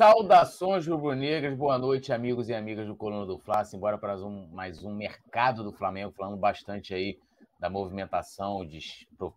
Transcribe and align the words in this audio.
Saudações 0.00 0.86
rubro-negras, 0.86 1.54
boa 1.54 1.76
noite, 1.76 2.10
amigos 2.10 2.48
e 2.48 2.54
amigas 2.54 2.86
do 2.86 2.96
Coluna 2.96 3.26
do 3.26 3.38
Fla. 3.38 3.62
Embora 3.74 3.98
para 3.98 4.16
um, 4.16 4.46
mais 4.46 4.82
um 4.82 4.94
mercado 4.94 5.62
do 5.62 5.74
Flamengo, 5.74 6.10
falando 6.16 6.38
bastante 6.38 6.94
aí 6.94 7.18
da 7.58 7.68
movimentação 7.68 8.64
de 8.66 8.80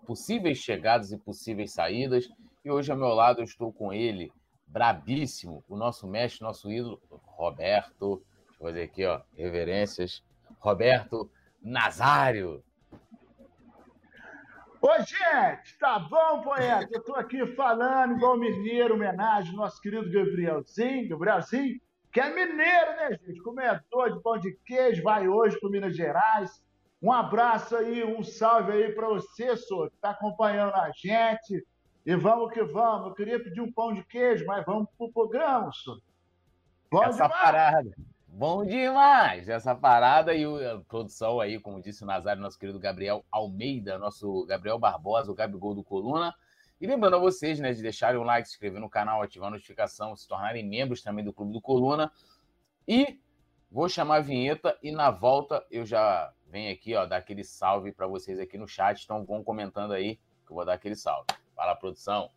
possíveis 0.06 0.60
chegadas 0.60 1.12
e 1.12 1.18
possíveis 1.18 1.74
saídas. 1.74 2.30
E 2.64 2.72
hoje 2.72 2.90
ao 2.90 2.98
meu 2.98 3.10
lado 3.10 3.42
eu 3.42 3.44
estou 3.44 3.74
com 3.74 3.92
ele, 3.92 4.32
brabíssimo, 4.66 5.62
o 5.68 5.76
nosso 5.76 6.08
mestre, 6.08 6.44
nosso 6.44 6.72
ídolo, 6.72 6.98
Roberto. 7.12 8.24
Deixa 8.48 8.64
eu 8.64 8.66
fazer 8.66 8.84
aqui, 8.84 9.06
ó, 9.06 9.20
reverências. 9.36 10.24
Roberto 10.60 11.30
Nazário. 11.62 12.64
Oi, 14.86 15.00
gente, 15.00 15.80
tá 15.80 15.98
bom, 15.98 16.42
poeta? 16.42 16.90
Eu 16.92 17.02
tô 17.02 17.16
aqui 17.16 17.48
falando 17.56 18.18
igual 18.18 18.38
mineiro, 18.38 18.96
homenagem 18.96 19.52
ao 19.52 19.56
nosso 19.56 19.80
querido 19.80 20.12
Gabrielzinho, 20.12 21.08
Gabrielzinho, 21.08 21.80
que 22.12 22.20
é 22.20 22.30
mineiro, 22.30 22.92
né, 22.98 23.18
gente? 23.26 23.42
Comedor 23.42 24.12
de 24.12 24.22
pão 24.22 24.38
de 24.38 24.52
queijo, 24.66 25.02
vai 25.02 25.26
hoje 25.26 25.58
para 25.58 25.70
Minas 25.70 25.96
Gerais. 25.96 26.62
Um 27.02 27.14
abraço 27.14 27.78
aí, 27.78 28.04
um 28.04 28.22
salve 28.24 28.74
aí 28.74 28.92
para 28.92 29.08
você, 29.08 29.56
senhor, 29.56 29.90
que 29.90 29.96
tá 30.02 30.10
acompanhando 30.10 30.76
a 30.76 30.92
gente. 30.94 31.66
E 32.06 32.16
vamos 32.18 32.52
que 32.52 32.62
vamos. 32.62 33.08
Eu 33.08 33.14
queria 33.14 33.42
pedir 33.42 33.62
um 33.62 33.72
pão 33.72 33.94
de 33.94 34.04
queijo, 34.04 34.46
mas 34.46 34.66
vamos 34.66 34.90
pro 34.98 35.10
programa, 35.14 35.72
senhor. 35.72 36.02
Bom 36.92 37.04
Essa 37.04 37.24
demais. 37.24 37.42
parada. 37.42 37.90
Bom 38.36 38.66
demais 38.66 39.48
essa 39.48 39.76
parada 39.76 40.34
e 40.34 40.44
a 40.44 40.80
produção 40.88 41.40
aí, 41.40 41.60
como 41.60 41.80
disse 41.80 42.02
o 42.02 42.08
Nazário, 42.08 42.42
nosso 42.42 42.58
querido 42.58 42.80
Gabriel 42.80 43.24
Almeida, 43.30 44.00
nosso 44.00 44.44
Gabriel 44.48 44.80
Barbosa, 44.80 45.32
o 45.32 45.36
Gabigol 45.36 45.76
do 45.76 45.84
Coluna. 45.84 46.34
E 46.82 46.88
lembrando 46.88 47.16
a 47.16 47.20
vocês, 47.20 47.60
né, 47.60 47.72
de 47.72 47.84
deixarem 47.84 48.20
um 48.20 48.24
like, 48.24 48.48
se 48.48 48.56
inscrever 48.56 48.82
no 48.82 48.90
canal, 48.90 49.22
ativar 49.22 49.50
a 49.50 49.52
notificação, 49.52 50.16
se 50.16 50.28
tornarem 50.28 50.68
membros 50.68 51.04
também 51.04 51.24
do 51.24 51.32
Clube 51.32 51.54
do 51.54 51.62
Coluna. 51.62 52.12
E 52.88 53.20
vou 53.70 53.88
chamar 53.88 54.16
a 54.16 54.22
vinheta 54.22 54.76
e 54.82 54.92
na 54.92 55.12
volta 55.12 55.64
eu 55.70 55.86
já 55.86 56.34
venho 56.48 56.74
aqui, 56.74 56.96
ó, 56.96 57.06
dar 57.06 57.18
aquele 57.18 57.44
salve 57.44 57.92
para 57.92 58.08
vocês 58.08 58.40
aqui 58.40 58.58
no 58.58 58.68
chat. 58.68 59.04
Então 59.04 59.24
vão 59.24 59.44
comentando 59.44 59.94
aí 59.94 60.16
que 60.44 60.52
eu 60.52 60.56
vou 60.56 60.66
dar 60.66 60.74
aquele 60.74 60.96
salve. 60.96 61.28
Fala, 61.56 61.76
produção. 61.76 62.32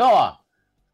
Então, 0.00 0.14
ó, 0.14 0.34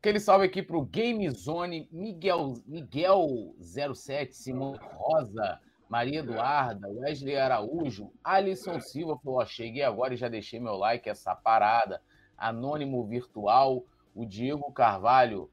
aquele 0.00 0.18
salve 0.18 0.46
aqui 0.46 0.60
pro 0.60 0.84
Game 0.84 1.30
Zone, 1.30 1.88
Miguel, 1.92 2.54
Miguel 2.66 3.54
07, 3.60 4.34
Simão 4.34 4.76
Rosa, 4.94 5.60
Maria 5.88 6.18
Eduarda, 6.18 6.88
Wesley 6.88 7.36
Araújo, 7.36 8.10
Alisson 8.24 8.80
Silva 8.80 9.16
falou: 9.16 9.38
ó, 9.38 9.46
cheguei 9.46 9.84
agora 9.84 10.14
e 10.14 10.16
já 10.16 10.28
deixei 10.28 10.58
meu 10.58 10.74
like, 10.74 11.08
essa 11.08 11.36
parada. 11.36 12.02
Anônimo 12.36 13.06
Virtual, 13.06 13.84
o 14.12 14.26
Diego 14.26 14.72
Carvalho, 14.72 15.48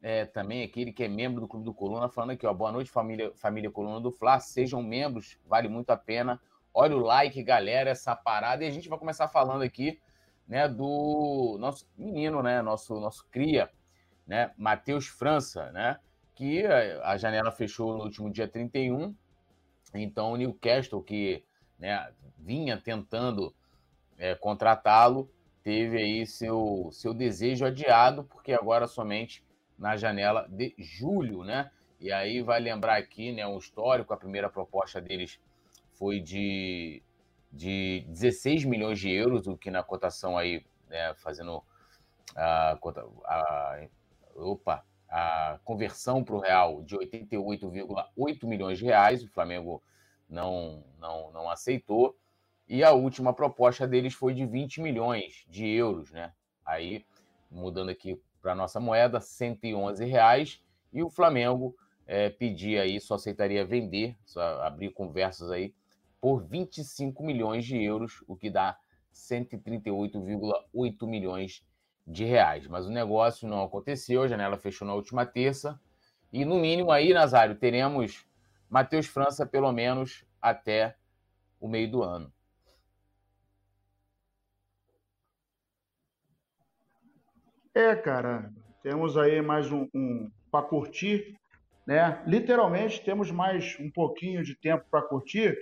é, 0.00 0.24
também 0.24 0.62
aquele 0.62 0.90
que 0.90 1.04
é 1.04 1.08
membro 1.08 1.42
do 1.42 1.48
Clube 1.48 1.66
do 1.66 1.74
Coluna, 1.74 2.08
falando 2.08 2.30
aqui, 2.30 2.46
ó, 2.46 2.54
boa 2.54 2.72
noite, 2.72 2.90
família, 2.90 3.30
família 3.34 3.70
Coluna 3.70 4.00
do 4.00 4.10
Fla, 4.10 4.40
sejam 4.40 4.82
membros, 4.82 5.38
vale 5.46 5.68
muito 5.68 5.90
a 5.90 5.98
pena. 5.98 6.40
Olha 6.72 6.96
o 6.96 7.00
like, 7.00 7.42
galera, 7.42 7.90
essa 7.90 8.16
parada. 8.16 8.64
E 8.64 8.66
a 8.66 8.70
gente 8.70 8.88
vai 8.88 8.98
começar 8.98 9.28
falando 9.28 9.60
aqui 9.60 10.00
né, 10.46 10.68
do 10.68 11.56
nosso 11.58 11.86
menino, 11.96 12.42
né, 12.42 12.62
nosso, 12.62 12.98
nosso 13.00 13.26
cria, 13.30 13.70
né, 14.26 14.52
Matheus 14.56 15.06
França, 15.06 15.70
né, 15.72 15.98
que 16.34 16.64
a 16.66 17.16
janela 17.16 17.50
fechou 17.50 17.96
no 17.96 18.04
último 18.04 18.30
dia 18.30 18.46
31, 18.46 19.14
então 19.94 20.32
o 20.32 20.36
Newcastle, 20.36 21.02
que 21.02 21.42
né, 21.78 22.12
vinha 22.38 22.76
tentando 22.76 23.54
é, 24.18 24.34
contratá-lo, 24.34 25.30
teve 25.62 25.98
aí 25.98 26.26
seu, 26.26 26.90
seu 26.92 27.12
desejo 27.12 27.64
adiado, 27.64 28.24
porque 28.24 28.52
agora 28.52 28.86
somente 28.86 29.44
na 29.78 29.96
janela 29.96 30.46
de 30.48 30.74
julho, 30.78 31.42
né? 31.44 31.70
E 32.00 32.12
aí 32.12 32.42
vai 32.42 32.60
lembrar 32.60 32.96
aqui, 32.96 33.32
né, 33.32 33.46
um 33.46 33.58
histórico, 33.58 34.12
a 34.12 34.16
primeira 34.16 34.48
proposta 34.48 35.00
deles 35.00 35.40
foi 35.94 36.20
de 36.20 37.02
de 37.56 38.04
16 38.08 38.64
milhões 38.64 38.98
de 38.98 39.10
euros, 39.10 39.46
o 39.46 39.56
que 39.56 39.70
na 39.70 39.82
cotação 39.82 40.36
aí, 40.36 40.64
né, 40.88 41.14
fazendo 41.14 41.62
a, 42.36 42.78
a, 43.24 43.88
opa, 44.36 44.84
a 45.08 45.58
conversão 45.64 46.22
para 46.22 46.34
o 46.34 46.40
real 46.40 46.82
de 46.82 46.96
88,8 46.96 48.46
milhões 48.46 48.78
de 48.78 48.84
reais, 48.84 49.24
o 49.24 49.28
Flamengo 49.28 49.82
não, 50.28 50.84
não, 50.98 51.32
não 51.32 51.50
aceitou. 51.50 52.14
E 52.68 52.84
a 52.84 52.92
última 52.92 53.32
proposta 53.32 53.86
deles 53.86 54.12
foi 54.12 54.34
de 54.34 54.44
20 54.44 54.82
milhões 54.82 55.46
de 55.48 55.66
euros, 55.66 56.10
né? 56.10 56.32
Aí, 56.64 57.06
mudando 57.50 57.90
aqui 57.90 58.20
para 58.42 58.54
nossa 58.54 58.80
moeda, 58.80 59.20
111 59.20 60.04
reais. 60.04 60.60
E 60.92 61.02
o 61.02 61.08
Flamengo 61.08 61.76
é, 62.06 62.28
pedia 62.28 62.82
aí, 62.82 63.00
só 63.00 63.14
aceitaria 63.14 63.64
vender, 63.64 64.16
só 64.26 64.42
abrir 64.62 64.90
conversas 64.90 65.50
aí 65.50 65.72
por 66.26 66.42
25 66.42 67.22
milhões 67.22 67.64
de 67.64 67.80
euros, 67.80 68.24
o 68.26 68.34
que 68.34 68.50
dá 68.50 68.76
138,8 69.14 71.06
milhões 71.06 71.64
de 72.04 72.24
reais. 72.24 72.66
Mas 72.66 72.84
o 72.84 72.90
negócio 72.90 73.46
não 73.46 73.62
aconteceu, 73.62 74.24
a 74.24 74.26
janela 74.26 74.58
fechou 74.58 74.88
na 74.88 74.94
última 74.94 75.24
terça. 75.24 75.80
E 76.32 76.44
no 76.44 76.56
mínimo 76.56 76.90
aí, 76.90 77.14
Nazário, 77.14 77.54
teremos 77.54 78.26
Matheus 78.68 79.06
França 79.06 79.46
pelo 79.46 79.70
menos 79.70 80.24
até 80.42 80.96
o 81.60 81.68
meio 81.68 81.88
do 81.88 82.02
ano. 82.02 82.32
É, 87.72 87.94
cara, 87.94 88.52
temos 88.82 89.16
aí 89.16 89.40
mais 89.40 89.70
um, 89.70 89.88
um 89.94 90.28
para 90.50 90.66
curtir, 90.66 91.38
né? 91.86 92.20
Literalmente 92.26 93.04
temos 93.04 93.30
mais 93.30 93.78
um 93.78 93.88
pouquinho 93.88 94.42
de 94.42 94.56
tempo 94.56 94.84
para 94.90 95.02
curtir, 95.02 95.56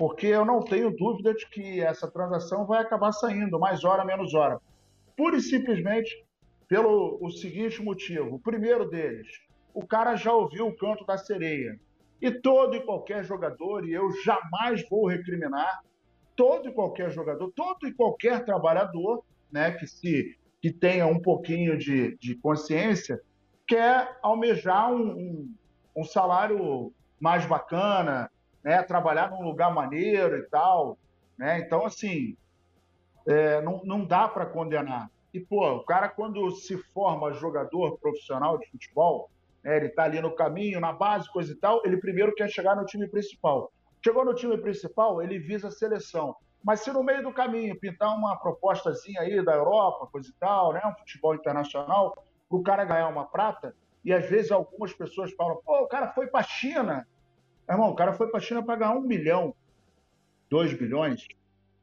porque 0.00 0.28
eu 0.28 0.46
não 0.46 0.60
tenho 0.60 0.96
dúvida 0.96 1.34
de 1.34 1.46
que 1.50 1.78
essa 1.78 2.10
transação 2.10 2.64
vai 2.64 2.80
acabar 2.80 3.12
saindo, 3.12 3.60
mais 3.60 3.84
hora, 3.84 4.02
menos 4.02 4.32
hora. 4.32 4.58
Pura 5.14 5.36
e 5.36 5.42
simplesmente 5.42 6.24
pelo 6.66 7.18
o 7.20 7.30
seguinte 7.30 7.82
motivo. 7.82 8.36
O 8.36 8.38
primeiro 8.38 8.88
deles, 8.88 9.28
o 9.74 9.86
cara 9.86 10.16
já 10.16 10.32
ouviu 10.32 10.68
o 10.68 10.74
canto 10.74 11.04
da 11.04 11.18
sereia. 11.18 11.78
E 12.18 12.30
todo 12.30 12.74
e 12.74 12.80
qualquer 12.80 13.24
jogador, 13.24 13.86
e 13.86 13.92
eu 13.92 14.10
jamais 14.24 14.88
vou 14.88 15.06
recriminar, 15.06 15.82
todo 16.34 16.70
e 16.70 16.72
qualquer 16.72 17.10
jogador, 17.10 17.52
todo 17.54 17.86
e 17.86 17.92
qualquer 17.92 18.42
trabalhador, 18.46 19.22
né, 19.52 19.72
que 19.72 19.86
se 19.86 20.34
que 20.62 20.72
tenha 20.72 21.06
um 21.06 21.20
pouquinho 21.20 21.76
de, 21.76 22.16
de 22.16 22.36
consciência, 22.36 23.20
quer 23.68 24.18
almejar 24.22 24.90
um, 24.90 25.10
um, 25.10 25.54
um 25.94 26.04
salário 26.04 26.90
mais 27.20 27.44
bacana, 27.44 28.30
né, 28.62 28.82
trabalhar 28.82 29.30
num 29.30 29.42
lugar 29.42 29.72
maneiro 29.72 30.36
e 30.38 30.42
tal, 30.42 30.98
né? 31.38 31.58
Então, 31.60 31.84
assim, 31.86 32.36
é, 33.26 33.60
não, 33.62 33.82
não 33.84 34.04
dá 34.04 34.28
para 34.28 34.46
condenar. 34.46 35.10
E, 35.32 35.40
pô, 35.40 35.66
o 35.76 35.84
cara, 35.84 36.08
quando 36.08 36.50
se 36.50 36.76
forma 36.76 37.32
jogador 37.32 37.98
profissional 37.98 38.58
de 38.58 38.68
futebol, 38.68 39.30
né, 39.62 39.76
ele 39.76 39.88
tá 39.88 40.04
ali 40.04 40.20
no 40.20 40.34
caminho, 40.34 40.80
na 40.80 40.92
base, 40.92 41.30
coisa 41.30 41.52
e 41.52 41.56
tal, 41.56 41.80
ele 41.84 41.96
primeiro 41.96 42.34
quer 42.34 42.48
chegar 42.50 42.74
no 42.74 42.84
time 42.84 43.06
principal. 43.06 43.70
Chegou 44.04 44.24
no 44.24 44.34
time 44.34 44.56
principal, 44.58 45.22
ele 45.22 45.38
visa 45.38 45.68
a 45.68 45.70
seleção. 45.70 46.34
Mas 46.62 46.80
se 46.80 46.92
no 46.92 47.02
meio 47.02 47.22
do 47.22 47.32
caminho 47.32 47.78
pintar 47.78 48.14
uma 48.14 48.36
propostazinha 48.36 49.20
aí 49.22 49.42
da 49.42 49.54
Europa, 49.54 50.08
coisa 50.10 50.28
e 50.28 50.34
tal, 50.34 50.72
né, 50.72 50.80
um 50.84 50.98
futebol 50.98 51.34
internacional, 51.34 52.24
para 52.48 52.58
o 52.58 52.62
cara 52.62 52.84
ganhar 52.84 53.08
uma 53.08 53.24
prata, 53.24 53.74
e 54.04 54.12
às 54.12 54.28
vezes 54.28 54.50
algumas 54.50 54.92
pessoas 54.92 55.32
falam, 55.32 55.60
pô, 55.64 55.82
o 55.82 55.86
cara 55.86 56.12
foi 56.12 56.26
para 56.26 56.40
a 56.40 56.44
China, 56.44 57.06
Irmão, 57.70 57.90
o 57.90 57.94
cara 57.94 58.12
foi 58.12 58.28
para 58.28 58.38
a 58.38 58.42
China 58.42 58.64
pagar 58.64 58.96
um 58.96 59.00
milhão, 59.00 59.54
dois 60.48 60.72
bilhões, 60.72 61.26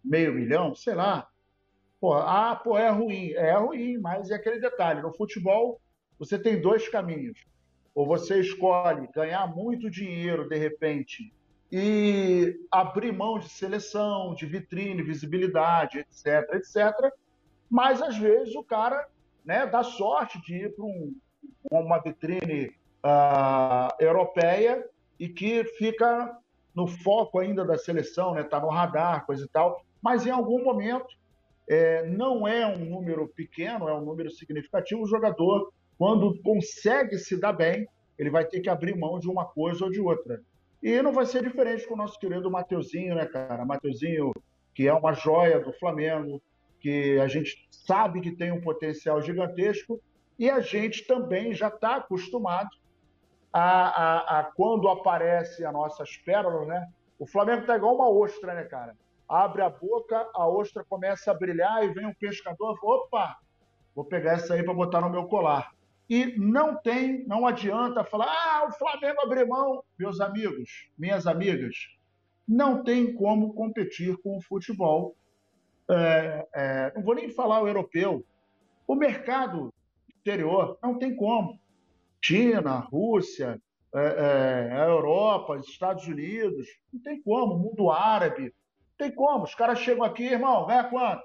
meio 0.03 0.33
milhão, 0.33 0.75
sei 0.75 0.93
lá. 0.93 1.29
Pô, 1.99 2.13
ah, 2.13 2.55
pô, 2.61 2.78
é 2.78 2.89
ruim. 2.89 3.31
É 3.31 3.53
ruim, 3.53 3.97
mas 3.97 4.29
é 4.29 4.35
aquele 4.35 4.59
detalhe. 4.59 5.01
No 5.01 5.13
futebol, 5.13 5.79
você 6.19 6.37
tem 6.37 6.59
dois 6.61 6.87
caminhos. 6.89 7.45
Ou 7.95 8.05
você 8.05 8.39
escolhe 8.39 9.07
ganhar 9.13 9.47
muito 9.47 9.89
dinheiro 9.89 10.47
de 10.47 10.57
repente 10.57 11.34
e 11.72 12.59
abrir 12.72 13.11
mão 13.11 13.40
de 13.40 13.49
seleção, 13.49 14.35
de 14.35 14.45
vitrine, 14.45 15.01
visibilidade, 15.01 15.99
etc, 15.99 16.53
etc. 16.53 17.11
Mas 17.69 18.01
às 18.01 18.17
vezes 18.17 18.55
o 18.55 18.63
cara 18.63 19.07
né, 19.43 19.66
dá 19.66 19.83
sorte 19.83 20.40
de 20.41 20.55
ir 20.55 20.75
para 20.75 20.85
um, 20.85 21.16
uma 21.72 21.99
vitrine 21.99 22.67
uh, 23.03 23.91
europeia 23.99 24.85
e 25.19 25.28
que 25.28 25.64
fica 25.78 26.37
no 26.75 26.87
foco 26.87 27.40
ainda 27.40 27.66
da 27.66 27.78
seleção, 27.78 28.34
né? 28.34 28.41
Está 28.41 28.59
no 28.59 28.69
radar, 28.69 29.25
coisa 29.25 29.46
e 29.46 29.47
tal. 29.47 29.84
Mas 30.02 30.25
em 30.25 30.29
algum 30.29 30.64
momento 30.64 31.08
é, 31.67 32.05
não 32.05 32.47
é 32.47 32.66
um 32.67 32.85
número 32.85 33.28
pequeno, 33.28 33.90
é 33.90 33.93
um 33.93 34.05
número 34.05 34.29
significativo. 34.29 35.02
O 35.02 35.08
jogador, 35.08 35.73
quando 35.97 36.40
consegue 36.41 37.17
se 37.17 37.35
dar 37.40 37.53
bem, 37.53 37.87
ele 38.17 38.29
vai 38.29 38.46
ter 38.46 38.59
que 38.59 38.69
abrir 38.69 38.96
mão 38.96 39.19
de 39.19 39.29
uma 39.29 39.46
coisa 39.46 39.85
ou 39.85 39.91
de 39.91 39.99
outra. 39.99 40.41
E 40.81 41.02
não 41.02 41.11
vai 41.11 41.25
ser 41.25 41.43
diferente 41.43 41.87
com 41.87 41.96
o 41.96 41.97
nosso 41.97 42.19
querido 42.19 42.49
Mateuzinho, 42.49 43.16
né, 43.16 43.25
cara? 43.25 43.66
Mateuzinho, 43.66 44.31
que 44.73 44.87
é 44.87 44.93
uma 44.93 45.14
joia 45.14 45.59
do 45.59 45.73
Flamengo, 45.73 46.41
que 46.79 47.19
a 47.19 47.28
gente 47.28 47.67
sabe 47.72 48.22
que 48.22 48.31
tem 48.31 48.52
um 48.52 48.61
potencial 48.61 49.22
gigantesco, 49.22 49.99
e 50.37 50.49
a 50.49 50.59
gente 50.59 51.08
também 51.08 51.53
já 51.53 51.67
está 51.67 51.96
acostumado 51.96 52.69
a, 53.52 53.59
a, 53.61 54.40
a, 54.40 54.44
quando 54.44 54.88
aparece 54.90 55.66
as 55.66 55.73
nossas 55.73 56.17
pérolas, 56.17 56.67
né? 56.67 56.88
O 57.20 57.26
Flamengo 57.26 57.66
tá 57.66 57.76
igual 57.76 57.96
uma 57.96 58.09
ostra, 58.09 58.53
né, 58.53 58.64
cara? 58.64 58.96
Abre 59.28 59.61
a 59.61 59.70
boca, 59.70 60.29
a 60.34 60.47
ostra 60.47 60.85
começa 60.88 61.32
a 61.32 61.34
brilhar 61.34 61.84
e 61.84 61.94
vem 61.94 62.05
um 62.05 62.14
pescador 62.14 62.78
opa, 62.82 63.38
vou 63.96 64.05
pegar 64.05 64.34
essa 64.34 64.53
aí 64.53 64.64
para 64.64 64.73
botar 64.73 65.02
no 65.02 65.09
meu 65.09 65.26
colar. 65.26 65.72
E 66.09 66.38
não 66.38 66.76
tem, 66.76 67.26
não 67.28 67.46
adianta 67.46 68.03
falar, 68.03 68.28
ah, 68.28 68.67
o 68.67 68.72
Flamengo 68.72 69.22
abriu 69.22 69.47
mão. 69.47 69.84
Meus 70.00 70.22
amigos, 70.22 70.90
minhas 70.97 71.28
amigas, 71.28 71.76
não 72.47 72.82
tem 72.82 73.14
como 73.14 73.53
competir 73.53 74.16
com 74.22 74.38
o 74.38 74.41
futebol. 74.41 75.16
É, 75.90 76.47
é, 76.53 76.93
não 76.96 77.03
vou 77.03 77.16
nem 77.16 77.29
falar 77.29 77.61
o 77.61 77.67
europeu. 77.67 78.23
O 78.88 78.96
mercado 78.96 79.73
exterior 80.08 80.78
não 80.82 80.97
tem 80.97 81.14
como. 81.14 81.59
China, 82.22 82.79
Rússia, 82.79 83.61
é, 83.93 83.99
é, 83.99 84.73
a 84.73 84.85
Europa, 84.85 85.53
os 85.53 85.67
Estados 85.67 86.08
Unidos, 86.08 86.67
não 86.91 87.02
tem 87.02 87.22
como. 87.22 87.58
Mundo 87.58 87.90
árabe, 87.90 88.43
não 88.43 88.97
tem 88.97 89.11
como. 89.11 89.43
Os 89.43 89.55
caras 89.55 89.79
chegam 89.79 90.03
aqui, 90.03 90.25
irmão, 90.25 90.66
ganha 90.66 90.84
quanto? 90.84 91.23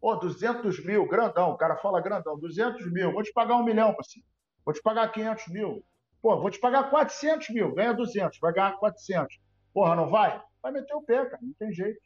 Pô, 0.00 0.14
200 0.16 0.84
mil, 0.84 1.06
grandão. 1.08 1.50
O 1.50 1.56
cara 1.56 1.76
fala 1.76 2.00
grandão, 2.00 2.38
200 2.38 2.92
mil. 2.92 3.12
Vou 3.12 3.22
te 3.22 3.32
pagar 3.32 3.56
um 3.56 3.64
milhão, 3.64 3.94
parceiro. 3.94 4.26
Vou 4.64 4.74
te 4.74 4.82
pagar 4.82 5.10
500 5.10 5.48
mil. 5.48 5.84
Pô, 6.20 6.38
vou 6.38 6.50
te 6.50 6.58
pagar 6.58 6.90
400 6.90 7.50
mil. 7.50 7.74
Ganha 7.74 7.94
200, 7.94 8.38
vai 8.38 8.52
ganhar 8.52 8.76
400. 8.76 9.38
Porra, 9.72 9.96
não 9.96 10.08
vai? 10.08 10.40
Vai 10.62 10.72
meter 10.72 10.94
o 10.94 11.02
pé, 11.02 11.24
cara. 11.24 11.38
Não 11.42 11.54
tem 11.58 11.72
jeito. 11.72 12.00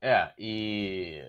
É, 0.00 0.32
e 0.38 1.22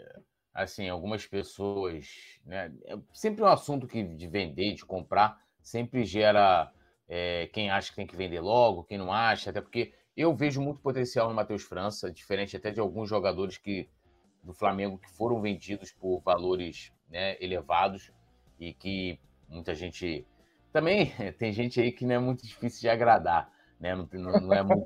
assim, 0.63 0.89
algumas 0.89 1.25
pessoas, 1.25 2.07
né? 2.45 2.71
É 2.85 2.97
sempre 3.13 3.43
um 3.43 3.47
assunto 3.47 3.87
que 3.87 4.03
de 4.03 4.27
vender, 4.27 4.73
de 4.73 4.85
comprar, 4.85 5.39
sempre 5.61 6.03
gera 6.03 6.71
é, 7.07 7.49
quem 7.53 7.69
acha 7.69 7.89
que 7.89 7.95
tem 7.95 8.07
que 8.07 8.15
vender 8.15 8.39
logo, 8.39 8.83
quem 8.83 8.97
não 8.97 9.11
acha, 9.11 9.49
até 9.49 9.61
porque 9.61 9.93
eu 10.15 10.35
vejo 10.35 10.61
muito 10.61 10.81
potencial 10.81 11.29
no 11.29 11.35
Matheus 11.35 11.63
França, 11.63 12.11
diferente 12.11 12.57
até 12.57 12.71
de 12.71 12.79
alguns 12.79 13.07
jogadores 13.07 13.57
que 13.57 13.89
do 14.43 14.53
Flamengo 14.53 14.97
que 14.97 15.09
foram 15.11 15.41
vendidos 15.41 15.91
por 15.91 16.21
valores 16.21 16.91
né, 17.09 17.37
elevados 17.41 18.11
e 18.59 18.73
que 18.73 19.19
muita 19.47 19.73
gente 19.75 20.25
também 20.71 21.11
tem 21.39 21.51
gente 21.51 21.79
aí 21.79 21.91
que 21.91 22.05
não 22.05 22.15
é 22.15 22.19
muito 22.19 22.45
difícil 22.45 22.81
de 22.81 22.89
agradar, 22.89 23.51
né? 23.79 23.95
Não, 23.95 24.07
não, 24.11 24.39
não 24.41 24.53
é 24.53 24.63
muito, 24.63 24.85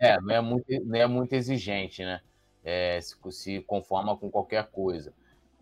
é, 0.00 0.20
não 0.20 0.34
é 0.34 0.40
muito, 0.40 0.84
não 0.84 0.98
é 0.98 1.06
muito 1.06 1.32
exigente, 1.32 2.04
né? 2.04 2.20
É, 2.64 3.00
se, 3.00 3.16
se, 3.30 3.60
conforma 3.62 4.16
com 4.16 4.30
qualquer 4.30 4.66
coisa. 4.70 5.12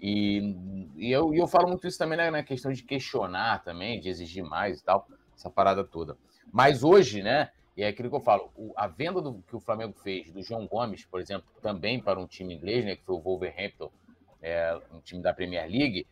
E, 0.01 0.57
e, 0.97 1.11
eu, 1.13 1.35
e 1.35 1.39
eu 1.39 1.47
falo 1.47 1.69
muito 1.69 1.87
isso 1.87 1.99
também 1.99 2.17
né, 2.17 2.31
na 2.31 2.43
questão 2.43 2.73
de 2.73 2.83
questionar 2.83 3.63
também, 3.63 4.01
de 4.01 4.09
exigir 4.09 4.45
mais 4.45 4.81
e 4.81 4.85
tal, 4.85 5.07
essa 5.37 5.51
parada 5.51 5.85
toda. 5.85 6.17
Mas 6.53 6.83
hoje, 6.83 7.23
né, 7.23 7.51
e 7.77 7.83
é 7.83 7.89
aquilo 7.89 8.11
que 8.11 8.17
eu 8.17 8.21
falo, 8.21 8.51
o, 8.57 8.73
a 8.77 8.87
venda 8.87 9.21
do, 9.21 9.43
que 9.43 9.57
o 9.57 9.61
Flamengo 9.61 9.95
fez 9.95 10.31
do 10.31 10.43
João 10.43 10.67
Gomes, 10.67 11.05
por 11.05 11.21
exemplo, 11.21 11.47
também 11.61 12.01
para 12.01 12.21
um 12.21 12.27
time 12.27 12.55
inglês, 12.55 12.85
né, 12.85 12.97
que 12.97 13.05
foi 13.05 13.15
o 13.15 13.21
Wolverhampton, 13.21 13.91
é, 14.41 14.79
um 14.93 15.01
time 15.01 15.23
da 15.23 15.33
Premier 15.33 15.71
League, 15.71 16.07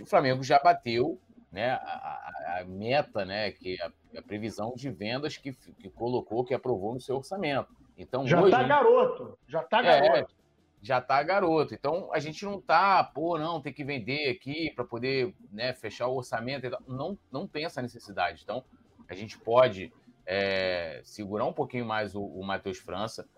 o 0.00 0.06
Flamengo 0.06 0.42
já 0.42 0.58
bateu 0.58 1.18
né, 1.50 1.70
a, 1.72 2.60
a, 2.60 2.64
meta, 2.64 3.24
né, 3.24 3.50
que 3.50 3.80
a, 3.82 3.90
a, 4.16 4.22
previsão 4.22 4.74
de 4.76 4.90
vendas 4.90 5.36
que, 5.36 5.52
que 5.52 5.90
colocou, 5.90 6.44
que 6.44 6.54
aprovou 6.54 6.94
no 6.94 7.00
seu 7.00 7.16
orçamento. 7.16 7.74
Então, 8.00 8.26
já 8.26 8.40
hoje, 8.40 8.50
tá 8.50 8.62
garoto, 8.62 9.38
já 9.46 9.62
tá 9.62 9.78
é, 9.80 10.00
garoto. 10.00 10.34
Já 10.82 11.00
tá 11.00 11.22
garoto. 11.22 11.74
Então 11.74 12.08
a 12.12 12.18
gente 12.18 12.44
não 12.44 12.60
tá, 12.60 13.04
pô, 13.04 13.38
não, 13.38 13.60
tem 13.60 13.72
que 13.72 13.84
vender 13.84 14.30
aqui 14.30 14.72
para 14.74 14.84
poder 14.84 15.34
né, 15.52 15.74
fechar 15.74 16.06
o 16.06 16.16
orçamento. 16.16 16.70
Não, 16.88 17.18
não 17.30 17.46
tem 17.46 17.66
essa 17.66 17.82
necessidade. 17.82 18.40
Então 18.42 18.64
a 19.06 19.14
gente 19.14 19.38
pode 19.38 19.92
é, 20.24 21.00
segurar 21.04 21.44
um 21.44 21.52
pouquinho 21.52 21.84
mais 21.84 22.14
o, 22.14 22.22
o 22.22 22.42
Matheus 22.42 22.78
França. 22.78 23.28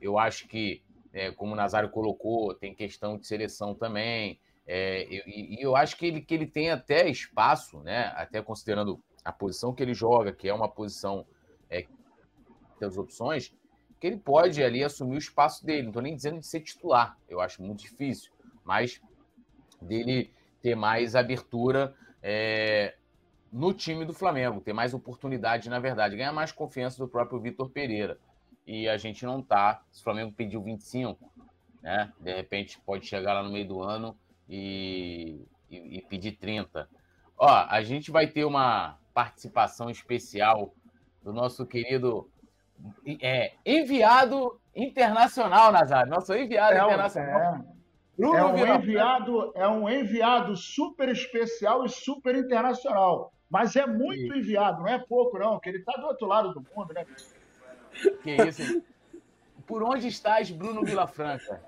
Eu 0.00 0.18
acho 0.18 0.46
que, 0.46 0.82
é, 1.12 1.32
como 1.32 1.54
o 1.54 1.56
Nazário 1.56 1.90
colocou, 1.90 2.54
tem 2.54 2.74
questão 2.74 3.18
de 3.18 3.26
seleção 3.26 3.74
também. 3.74 4.38
É, 4.64 5.04
e, 5.10 5.56
e, 5.56 5.62
eu 5.62 5.74
acho 5.74 5.96
que 5.96 6.06
ele, 6.06 6.20
que 6.20 6.34
ele 6.34 6.46
tem 6.46 6.70
até 6.70 7.08
espaço, 7.08 7.80
né? 7.80 8.12
Até 8.14 8.40
considerando 8.40 9.02
a 9.24 9.32
posição 9.32 9.74
que 9.74 9.82
ele 9.82 9.94
joga, 9.94 10.32
que 10.32 10.48
é 10.48 10.54
uma 10.54 10.68
posição 10.68 11.26
é, 11.68 11.86
das 12.78 12.96
opções, 12.96 13.52
que 14.02 14.08
ele 14.08 14.16
pode 14.16 14.60
ali 14.60 14.82
assumir 14.82 15.14
o 15.14 15.18
espaço 15.18 15.64
dele. 15.64 15.82
Não 15.82 15.90
estou 15.90 16.02
nem 16.02 16.16
dizendo 16.16 16.40
de 16.40 16.46
ser 16.48 16.58
titular, 16.58 17.16
eu 17.28 17.40
acho 17.40 17.62
muito 17.62 17.84
difícil, 17.84 18.32
mas 18.64 19.00
dele 19.80 20.34
ter 20.60 20.74
mais 20.74 21.14
abertura 21.14 21.94
é, 22.20 22.96
no 23.52 23.72
time 23.72 24.04
do 24.04 24.12
Flamengo, 24.12 24.60
ter 24.60 24.72
mais 24.72 24.92
oportunidade, 24.92 25.70
na 25.70 25.78
verdade, 25.78 26.16
ganhar 26.16 26.32
mais 26.32 26.50
confiança 26.50 26.98
do 26.98 27.06
próprio 27.06 27.38
Vitor 27.38 27.70
Pereira. 27.70 28.18
E 28.66 28.88
a 28.88 28.96
gente 28.96 29.24
não 29.24 29.40
tá. 29.40 29.84
Se 29.92 30.00
o 30.00 30.02
Flamengo 30.04 30.32
pediu 30.32 30.60
25, 30.60 31.32
né? 31.80 32.12
De 32.18 32.34
repente 32.34 32.80
pode 32.80 33.06
chegar 33.06 33.34
lá 33.34 33.42
no 33.44 33.52
meio 33.52 33.68
do 33.68 33.82
ano 33.84 34.18
e, 34.48 35.46
e, 35.70 35.98
e 35.98 36.02
pedir 36.02 36.32
30. 36.32 36.88
Ó, 37.38 37.48
a 37.48 37.80
gente 37.82 38.10
vai 38.10 38.26
ter 38.26 38.44
uma 38.44 38.98
participação 39.14 39.88
especial 39.88 40.74
do 41.22 41.32
nosso 41.32 41.64
querido 41.64 42.28
é, 43.20 43.52
enviado 43.64 44.60
internacional, 44.74 45.72
Nazário. 45.72 46.10
Nosso 46.10 46.34
enviado 46.34 46.74
é, 46.74 46.82
internacional. 46.82 47.64
É, 48.18 48.22
é 48.22 48.44
um 48.44 48.74
enviado, 48.74 49.52
é 49.54 49.68
um 49.68 49.88
enviado 49.88 50.56
super 50.56 51.08
especial 51.08 51.84
e 51.84 51.88
super 51.88 52.34
internacional. 52.36 53.32
Mas 53.50 53.76
é 53.76 53.86
muito 53.86 54.34
enviado, 54.34 54.80
não 54.80 54.88
é 54.88 54.98
pouco, 54.98 55.38
não, 55.38 55.60
que 55.60 55.68
ele 55.68 55.78
está 55.78 55.92
do 55.92 56.06
outro 56.06 56.26
lado 56.26 56.54
do 56.54 56.66
mundo, 56.74 56.94
né? 56.94 57.04
Que 58.22 58.30
isso. 58.48 58.82
Por 59.66 59.82
onde 59.82 60.08
estás, 60.08 60.50
Bruno 60.50 60.82
Vilafranca? 60.82 61.62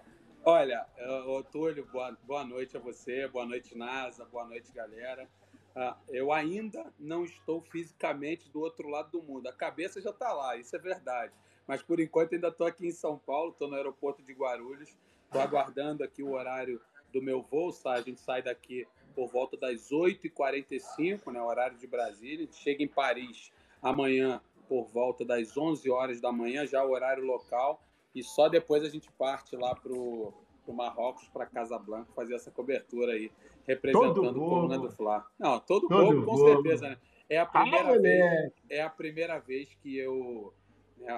Olha, 0.47 0.85
uh, 0.99 1.43
Túlio, 1.45 1.87
boa, 1.93 2.17
boa 2.23 2.45
noite 2.45 2.77
a 2.77 2.81
você, 2.81 3.29
boa 3.29 3.47
noite, 3.47 3.77
NASA, 3.77 4.25
boa 4.27 4.45
noite, 4.47 4.73
galera. 4.73 5.29
Ah, 5.77 5.97
eu 6.09 6.33
ainda 6.33 6.93
não 6.99 7.25
estou 7.25 7.61
fisicamente 7.61 8.49
do 8.49 8.61
outro 8.61 8.89
lado 8.89 9.11
do 9.11 9.23
mundo. 9.23 9.49
A 9.49 9.53
cabeça 9.53 10.01
já 10.01 10.11
está 10.11 10.33
lá, 10.33 10.57
isso 10.57 10.75
é 10.77 10.79
verdade. 10.79 11.33
Mas 11.67 11.83
por 11.83 11.99
enquanto 11.99 12.35
ainda 12.35 12.49
estou 12.49 12.67
aqui 12.67 12.87
em 12.87 12.93
São 12.93 13.19
Paulo, 13.19 13.51
estou 13.51 13.69
no 13.69 13.75
aeroporto 13.75 14.23
de 14.23 14.33
Guarulhos, 14.33 14.97
estou 15.25 15.41
aguardando 15.41 16.05
aqui 16.05 16.23
o 16.23 16.33
horário 16.33 16.81
do 17.13 17.21
meu 17.21 17.43
voo. 17.43 17.73
A 17.87 18.01
gente 18.01 18.21
sai 18.21 18.43
daqui 18.43 18.87
por 19.15 19.29
volta 19.29 19.57
das 19.57 19.91
8h45, 19.91 21.33
né, 21.33 21.41
horário 21.41 21.77
de 21.77 21.87
Brasília. 21.87 22.47
Chega 22.53 22.83
em 22.83 22.89
Paris 22.89 23.51
amanhã 23.83 24.41
por 24.69 24.87
volta 24.87 25.25
das 25.25 25.57
11 25.57 25.91
horas 25.91 26.21
da 26.21 26.31
manhã, 26.31 26.67
já 26.67 26.85
o 26.85 26.91
horário 26.91 27.25
local. 27.25 27.83
E 28.15 28.23
só 28.23 28.49
depois 28.49 28.85
a 28.85 28.89
gente 28.89 29.11
parte 29.13 29.57
lá 29.57 29.75
para 29.75 29.93
o 29.93 30.33
Marrocos, 30.73 31.29
para 31.29 31.47
Casablanca, 31.47 32.09
fazer 32.15 32.35
essa 32.35 32.51
cobertura 32.51 33.13
aí 33.13 33.31
representando 33.67 34.29
o 34.29 34.35
Coluna 34.35 34.79
do 34.79 34.91
Fla. 34.91 35.27
Não, 35.39 35.59
todo, 35.61 35.89
todo 35.89 36.25
povo, 36.25 36.25
com 36.25 36.37
certeza, 36.39 36.91
né? 36.91 36.99
É 37.29 37.39
a 37.39 37.47
primeira 37.47 37.95
ah, 37.95 37.99
vez, 37.99 38.53
é 38.69 38.83
a 38.83 38.91
primeira 38.91 39.39
vez 39.39 39.75
que 39.83 39.97
eu, 39.97 40.53
né, 40.99 41.13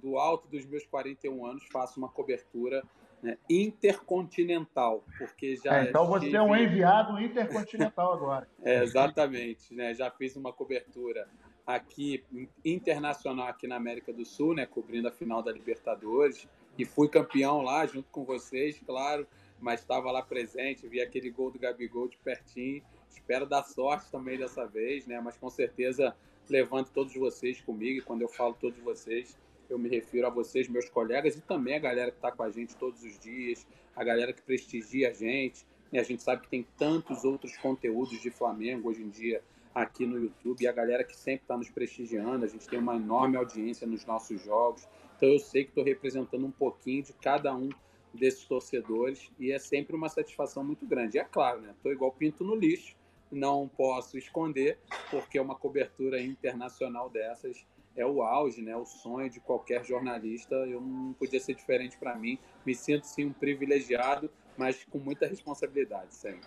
do 0.00 0.16
alto 0.16 0.46
dos 0.48 0.64
meus 0.64 0.86
41 0.86 1.44
anos, 1.44 1.64
faço 1.72 1.98
uma 1.98 2.08
cobertura 2.08 2.84
né, 3.20 3.36
intercontinental, 3.50 5.04
porque 5.18 5.56
já 5.56 5.78
é, 5.78 5.88
então 5.88 6.06
você 6.06 6.34
é 6.36 6.40
um 6.40 6.56
enviado 6.56 7.20
intercontinental 7.20 8.12
agora. 8.12 8.48
é, 8.62 8.82
exatamente, 8.82 9.74
né? 9.74 9.94
Já 9.94 10.10
fiz 10.10 10.36
uma 10.36 10.52
cobertura 10.52 11.28
aqui 11.66 12.24
internacional 12.64 13.48
aqui 13.48 13.66
na 13.66 13.76
América 13.76 14.12
do 14.12 14.24
Sul, 14.24 14.54
né, 14.54 14.64
cobrindo 14.64 15.08
a 15.08 15.12
final 15.12 15.42
da 15.42 15.52
Libertadores 15.52 16.48
e 16.78 16.84
fui 16.84 17.08
campeão 17.08 17.60
lá 17.60 17.84
junto 17.86 18.08
com 18.10 18.24
vocês, 18.24 18.80
claro 18.86 19.26
mas 19.60 19.80
estava 19.80 20.10
lá 20.10 20.22
presente, 20.22 20.86
vi 20.86 21.00
aquele 21.00 21.30
gol 21.30 21.50
do 21.50 21.58
Gabigol 21.58 22.08
de 22.08 22.16
pertinho. 22.18 22.82
Espero 23.10 23.46
dar 23.46 23.62
sorte 23.64 24.10
também 24.10 24.38
dessa 24.38 24.66
vez, 24.66 25.06
né? 25.06 25.20
Mas 25.20 25.36
com 25.36 25.50
certeza 25.50 26.14
levanto 26.48 26.90
todos 26.92 27.14
vocês 27.14 27.60
comigo. 27.60 27.98
E 27.98 28.02
quando 28.02 28.22
eu 28.22 28.28
falo 28.28 28.54
todos 28.54 28.78
vocês, 28.80 29.36
eu 29.68 29.78
me 29.78 29.88
refiro 29.88 30.26
a 30.26 30.30
vocês, 30.30 30.68
meus 30.68 30.88
colegas, 30.88 31.36
e 31.36 31.40
também 31.40 31.74
a 31.74 31.78
galera 31.78 32.10
que 32.10 32.18
está 32.18 32.30
com 32.30 32.42
a 32.42 32.50
gente 32.50 32.76
todos 32.76 33.02
os 33.02 33.18
dias, 33.18 33.66
a 33.94 34.04
galera 34.04 34.32
que 34.32 34.42
prestigia 34.42 35.10
a 35.10 35.12
gente. 35.12 35.66
E 35.92 35.98
a 35.98 36.02
gente 36.02 36.22
sabe 36.22 36.42
que 36.42 36.48
tem 36.48 36.66
tantos 36.76 37.24
outros 37.24 37.56
conteúdos 37.56 38.20
de 38.20 38.30
Flamengo 38.30 38.88
hoje 38.88 39.02
em 39.02 39.08
dia 39.08 39.42
aqui 39.74 40.06
no 40.06 40.18
YouTube, 40.18 40.62
e 40.62 40.66
a 40.66 40.72
galera 40.72 41.04
que 41.04 41.16
sempre 41.16 41.42
está 41.42 41.56
nos 41.56 41.70
prestigiando. 41.70 42.44
A 42.44 42.48
gente 42.48 42.68
tem 42.68 42.78
uma 42.78 42.96
enorme 42.96 43.36
audiência 43.36 43.86
nos 43.86 44.04
nossos 44.04 44.42
jogos. 44.42 44.88
Então 45.18 45.30
eu 45.30 45.38
sei 45.40 45.64
que 45.64 45.70
estou 45.70 45.82
representando 45.82 46.46
um 46.46 46.50
pouquinho 46.50 47.02
de 47.02 47.12
cada 47.12 47.52
um 47.54 47.68
desses 48.14 48.44
torcedores 48.44 49.30
e 49.38 49.50
é 49.50 49.58
sempre 49.58 49.96
uma 49.96 50.08
satisfação 50.08 50.62
muito 50.62 50.86
grande. 50.86 51.16
E 51.16 51.20
é 51.20 51.24
claro, 51.24 51.60
né? 51.60 51.74
Tô 51.82 51.90
igual 51.90 52.12
pinto 52.12 52.44
no 52.44 52.54
lixo, 52.54 52.96
não 53.30 53.68
posso 53.68 54.16
esconder, 54.16 54.78
porque 55.10 55.38
uma 55.40 55.56
cobertura 55.56 56.22
internacional 56.22 57.10
dessas 57.10 57.66
é 57.96 58.06
o 58.06 58.22
auge, 58.22 58.62
né? 58.62 58.76
O 58.76 58.86
sonho 58.86 59.28
de 59.28 59.40
qualquer 59.40 59.84
jornalista. 59.84 60.54
Eu 60.54 60.80
não 60.80 61.12
podia 61.14 61.40
ser 61.40 61.54
diferente 61.54 61.98
para 61.98 62.14
mim. 62.14 62.38
Me 62.64 62.72
sinto 62.72 63.04
sim 63.04 63.26
um 63.26 63.32
privilegiado, 63.32 64.30
mas 64.56 64.84
com 64.84 64.98
muita 64.98 65.26
responsabilidade 65.26 66.14
sempre. 66.14 66.46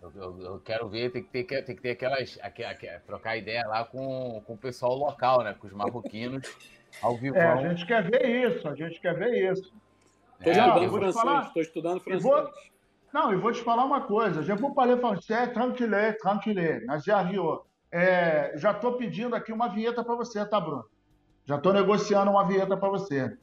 Eu, 0.00 0.12
eu, 0.14 0.40
eu 0.42 0.60
quero 0.60 0.88
ver, 0.88 1.10
tem 1.10 1.24
que 1.24 1.44
ter, 1.44 1.64
tem 1.64 1.74
que 1.74 1.82
ter 1.82 1.90
aquelas. 1.90 2.38
Aqu, 2.40 2.62
aqu, 2.62 2.86
trocar 3.04 3.36
ideia 3.36 3.66
lá 3.66 3.84
com, 3.84 4.40
com 4.46 4.54
o 4.54 4.58
pessoal 4.58 4.94
local, 4.94 5.42
né? 5.42 5.54
Com 5.54 5.66
os 5.66 5.72
marroquinos 5.72 6.46
ao 7.02 7.16
vivo. 7.16 7.36
É, 7.36 7.46
a 7.46 7.68
gente 7.68 7.86
quer 7.86 8.02
ver 8.10 8.26
isso, 8.26 8.68
a 8.68 8.74
gente 8.74 9.00
quer 9.00 9.14
ver 9.16 9.52
isso. 9.52 9.72
Estou 10.38 10.52
é, 10.52 10.84
estudando 10.84 11.12
francês, 11.12 11.46
estou 11.46 11.62
estudando 11.62 12.00
francês. 12.00 12.22
Vou... 12.22 12.50
Não, 13.12 13.32
e 13.32 13.36
vou 13.36 13.52
te 13.52 13.62
falar 13.62 13.84
uma 13.84 14.00
coisa. 14.00 14.42
Já 14.42 14.54
vou 14.56 14.74
falar 14.74 14.98
francês, 14.98 15.52
tranquilé, 15.52 16.12
tranquilé. 16.12 16.82
Mas 16.84 17.04
já 17.04 17.22
viu? 17.22 17.62
É, 17.90 18.52
já 18.56 18.72
estou 18.72 18.94
pedindo 18.94 19.36
aqui 19.36 19.52
uma 19.52 19.68
vinheta 19.68 20.02
para 20.02 20.16
você, 20.16 20.44
tá, 20.44 20.60
Bruno? 20.60 20.84
Já 21.46 21.56
estou 21.56 21.72
negociando 21.72 22.30
uma 22.30 22.46
vinheta 22.46 22.76
para 22.76 22.88
você. 22.88 23.36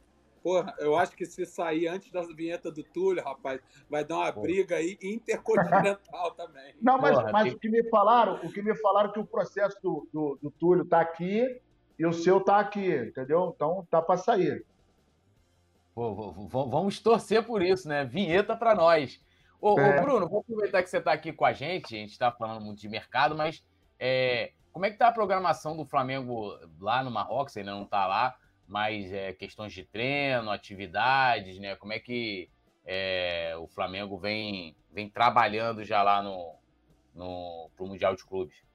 Porra, 0.43 0.73
eu 0.79 0.95
acho 0.95 1.15
que 1.15 1.25
se 1.25 1.45
sair 1.45 1.87
antes 1.87 2.11
da 2.11 2.21
vinheta 2.23 2.71
do 2.71 2.83
Túlio, 2.83 3.23
rapaz, 3.23 3.61
vai 3.89 4.03
dar 4.03 4.17
uma 4.17 4.33
Porra. 4.33 4.47
briga 4.47 4.75
aí 4.75 4.97
intercontinental 5.01 6.31
também. 6.35 6.73
Não, 6.81 6.97
mas, 6.97 7.15
Porra, 7.15 7.31
mas 7.31 7.43
tem... 7.43 7.53
o 7.53 7.59
que 7.59 7.69
me 7.69 7.83
falaram, 7.89 8.39
o 8.43 8.51
que 8.51 8.61
me 8.61 8.75
falaram 8.75 9.11
é 9.11 9.13
que 9.13 9.19
o 9.19 9.25
processo 9.25 9.77
do, 9.81 10.07
do, 10.11 10.39
do 10.41 10.51
Túlio 10.51 10.83
está 10.83 10.99
aqui 10.99 11.61
e 12.01 12.05
o 12.07 12.11
seu 12.11 12.39
está 12.39 12.59
aqui, 12.59 12.95
entendeu? 12.95 13.53
Então 13.55 13.87
tá 13.87 14.01
para 14.01 14.17
sair. 14.17 14.65
Pô, 15.93 16.31
vamos 16.49 16.99
torcer 16.99 17.45
por 17.45 17.61
isso, 17.61 17.87
né? 17.87 18.03
Vinheta 18.03 18.57
para 18.57 18.73
nós. 18.73 19.23
Ô, 19.61 19.79
é. 19.79 19.99
ô, 19.99 20.01
Bruno, 20.01 20.27
vou 20.27 20.39
aproveitar 20.39 20.81
que 20.81 20.89
você 20.89 20.97
está 20.97 21.13
aqui 21.13 21.31
com 21.31 21.45
a 21.45 21.53
gente. 21.53 21.95
A 21.95 21.99
gente 21.99 22.13
está 22.13 22.31
falando 22.31 22.65
muito 22.65 22.81
de 22.81 22.89
mercado, 22.89 23.35
mas 23.35 23.63
é, 23.99 24.51
como 24.71 24.83
é 24.83 24.89
que 24.89 24.95
está 24.95 25.09
a 25.09 25.11
programação 25.11 25.77
do 25.77 25.85
Flamengo 25.85 26.57
lá 26.79 27.03
no 27.03 27.11
Marrocos? 27.11 27.55
Ainda 27.55 27.69
não 27.69 27.83
está 27.83 28.07
lá, 28.07 28.35
mas 28.67 29.13
é, 29.13 29.31
questões 29.33 29.71
de 29.71 29.83
treino, 29.85 30.49
atividades, 30.49 31.59
né? 31.59 31.75
Como 31.75 31.93
é 31.93 31.99
que 31.99 32.49
é, 32.83 33.53
o 33.59 33.67
Flamengo 33.67 34.17
vem, 34.17 34.75
vem 34.91 35.07
trabalhando 35.07 35.85
já 35.85 36.01
lá 36.01 36.23
no, 36.23 36.55
no 37.13 37.69
pro 37.75 37.85
Mundial 37.85 38.15
de 38.15 38.25
Clubes? 38.25 38.70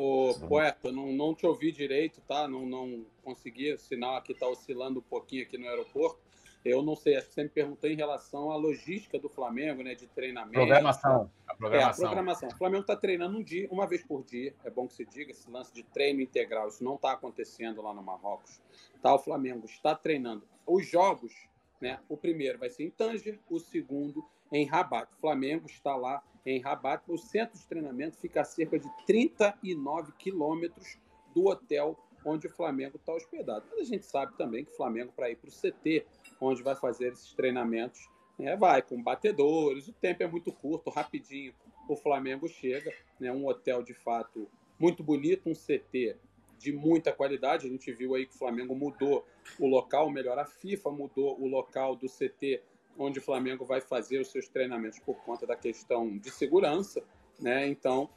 Ô, 0.00 0.34
poeta, 0.48 0.90
não, 0.90 1.12
não 1.12 1.34
te 1.34 1.44
ouvi 1.44 1.70
direito, 1.70 2.22
tá? 2.22 2.48
Não, 2.48 2.64
não 2.64 3.04
consegui, 3.22 3.74
o 3.74 3.78
sinal 3.78 4.16
aqui 4.16 4.32
está 4.32 4.48
oscilando 4.48 5.00
um 5.00 5.02
pouquinho 5.02 5.42
aqui 5.42 5.58
no 5.58 5.68
aeroporto. 5.68 6.18
Eu 6.64 6.82
não 6.82 6.96
sei, 6.96 7.16
acho 7.16 7.28
que 7.28 7.34
você 7.34 7.42
me 7.42 7.50
perguntou 7.50 7.88
em 7.88 7.96
relação 7.96 8.50
à 8.50 8.56
logística 8.56 9.18
do 9.18 9.28
Flamengo, 9.28 9.82
né? 9.82 9.94
De 9.94 10.06
treinamento. 10.06 10.54
Programação. 10.54 11.30
A 11.46 11.54
programação. 11.54 12.04
É, 12.04 12.06
a 12.06 12.08
programação. 12.08 12.48
O 12.48 12.56
Flamengo 12.56 12.80
está 12.80 12.96
treinando 12.96 13.36
um 13.36 13.42
dia, 13.42 13.68
uma 13.70 13.86
vez 13.86 14.02
por 14.02 14.24
dia. 14.24 14.54
É 14.64 14.70
bom 14.70 14.88
que 14.88 14.94
se 14.94 15.04
diga, 15.04 15.32
esse 15.32 15.50
lance 15.50 15.70
de 15.74 15.82
treino 15.82 16.22
integral, 16.22 16.68
isso 16.68 16.82
não 16.82 16.94
está 16.94 17.12
acontecendo 17.12 17.82
lá 17.82 17.92
no 17.92 18.02
Marrocos. 18.02 18.58
Tá, 19.02 19.14
o 19.14 19.18
Flamengo 19.18 19.66
está 19.66 19.94
treinando 19.94 20.48
os 20.66 20.86
jogos, 20.86 21.34
né? 21.80 22.00
O 22.08 22.16
primeiro 22.16 22.58
vai 22.58 22.70
ser 22.70 22.84
em 22.84 22.90
Tanger, 22.90 23.38
o 23.48 23.58
segundo 23.58 24.24
em 24.52 24.66
Rabat. 24.66 25.12
O 25.14 25.20
Flamengo 25.20 25.66
está 25.66 25.96
lá 25.96 26.22
em 26.44 26.60
Rabat. 26.60 27.02
O 27.08 27.16
centro 27.16 27.58
de 27.58 27.66
treinamento 27.66 28.16
fica 28.16 28.40
a 28.42 28.44
cerca 28.44 28.78
de 28.78 28.88
39 29.06 30.12
quilômetros 30.18 30.98
do 31.34 31.46
hotel 31.46 31.98
onde 32.24 32.46
o 32.46 32.50
Flamengo 32.50 32.96
está 32.96 33.14
hospedado. 33.14 33.64
Mas 33.70 33.80
a 33.80 33.84
gente 33.84 34.04
sabe 34.04 34.36
também 34.36 34.64
que 34.64 34.72
o 34.72 34.76
Flamengo, 34.76 35.12
para 35.12 35.30
ir 35.30 35.36
para 35.36 35.48
o 35.48 35.52
CT, 35.52 36.04
onde 36.40 36.62
vai 36.62 36.74
fazer 36.74 37.12
esses 37.12 37.32
treinamentos, 37.32 38.08
né, 38.38 38.56
vai 38.56 38.82
com 38.82 39.02
batedores, 39.02 39.88
o 39.88 39.92
tempo 39.92 40.22
é 40.22 40.26
muito 40.26 40.52
curto, 40.52 40.90
rapidinho 40.90 41.54
o 41.92 41.96
Flamengo 41.96 42.48
chega, 42.48 42.92
né, 43.18 43.32
um 43.32 43.46
hotel 43.46 43.82
de 43.82 43.94
fato 43.94 44.48
muito 44.78 45.02
bonito, 45.02 45.48
um 45.48 45.54
CT 45.54 46.16
de 46.58 46.72
muita 46.72 47.12
qualidade. 47.12 47.66
A 47.66 47.70
gente 47.70 47.92
viu 47.92 48.14
aí 48.14 48.26
que 48.26 48.34
o 48.34 48.38
Flamengo 48.38 48.74
mudou 48.74 49.26
o 49.58 49.66
local, 49.66 50.10
melhor, 50.10 50.38
a 50.38 50.44
FIFA 50.44 50.90
mudou 50.90 51.40
o 51.40 51.46
local 51.46 51.96
do 51.96 52.06
CT 52.06 52.62
onde 52.98 53.18
o 53.18 53.22
Flamengo 53.22 53.64
vai 53.64 53.80
fazer 53.80 54.20
os 54.20 54.28
seus 54.28 54.48
treinamentos 54.48 54.98
por 54.98 55.16
conta 55.24 55.46
da 55.46 55.56
questão 55.56 56.18
de 56.18 56.30
segurança, 56.30 57.02
né? 57.38 57.66
Então, 57.66 58.10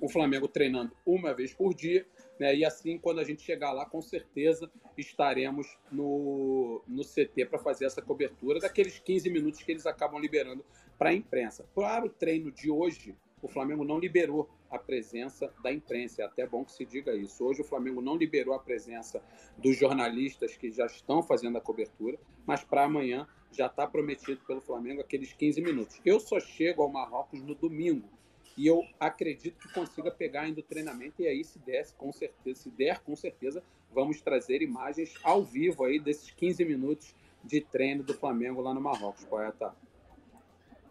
o 0.00 0.08
Flamengo 0.08 0.48
treinando 0.48 0.92
uma 1.04 1.34
vez 1.34 1.52
por 1.52 1.74
dia, 1.74 2.06
né? 2.38 2.54
E 2.54 2.64
assim, 2.64 2.98
quando 2.98 3.20
a 3.20 3.24
gente 3.24 3.42
chegar 3.42 3.72
lá, 3.72 3.84
com 3.84 4.00
certeza 4.00 4.70
estaremos 4.96 5.78
no, 5.90 6.82
no 6.86 7.02
CT 7.02 7.46
para 7.46 7.58
fazer 7.58 7.84
essa 7.84 8.00
cobertura 8.00 8.60
daqueles 8.60 8.98
15 8.98 9.30
minutos 9.30 9.62
que 9.62 9.72
eles 9.72 9.86
acabam 9.86 10.20
liberando 10.20 10.64
para 10.98 11.10
a 11.10 11.14
imprensa. 11.14 11.66
Para 11.74 12.04
o 12.06 12.08
treino 12.08 12.50
de 12.50 12.70
hoje, 12.70 13.16
o 13.42 13.48
Flamengo 13.48 13.84
não 13.84 13.98
liberou 13.98 14.48
a 14.74 14.78
presença 14.78 15.52
da 15.62 15.72
imprensa. 15.72 16.22
É 16.22 16.24
até 16.24 16.46
bom 16.46 16.64
que 16.64 16.72
se 16.72 16.84
diga 16.84 17.14
isso. 17.14 17.44
Hoje 17.44 17.60
o 17.60 17.64
Flamengo 17.64 18.00
não 18.00 18.16
liberou 18.16 18.54
a 18.54 18.58
presença 18.58 19.22
dos 19.56 19.76
jornalistas 19.76 20.56
que 20.56 20.70
já 20.70 20.86
estão 20.86 21.22
fazendo 21.22 21.58
a 21.58 21.60
cobertura, 21.60 22.18
mas 22.46 22.64
para 22.64 22.84
amanhã 22.84 23.26
já 23.52 23.66
está 23.66 23.86
prometido 23.86 24.40
pelo 24.46 24.60
Flamengo 24.60 25.00
aqueles 25.00 25.32
15 25.32 25.60
minutos. 25.60 26.00
Eu 26.04 26.18
só 26.18 26.40
chego 26.40 26.82
ao 26.82 26.88
Marrocos 26.88 27.40
no 27.42 27.54
domingo. 27.54 28.08
E 28.56 28.66
eu 28.66 28.82
acredito 29.00 29.58
que 29.58 29.72
consiga 29.72 30.10
pegar 30.12 30.42
ainda 30.42 30.60
o 30.60 30.62
treinamento 30.62 31.20
e 31.20 31.26
aí 31.26 31.42
se 31.42 31.58
der, 31.58 31.84
com 31.98 32.12
certeza, 32.12 32.62
se 32.62 32.70
der, 32.70 33.00
com 33.00 33.16
certeza, 33.16 33.62
vamos 33.92 34.20
trazer 34.20 34.62
imagens 34.62 35.14
ao 35.24 35.42
vivo 35.42 35.84
aí 35.84 35.98
desses 35.98 36.30
15 36.30 36.64
minutos 36.64 37.14
de 37.42 37.60
treino 37.60 38.04
do 38.04 38.14
Flamengo 38.14 38.60
lá 38.60 38.72
no 38.72 38.80
Marrocos, 38.80 39.24
poeta. 39.24 39.74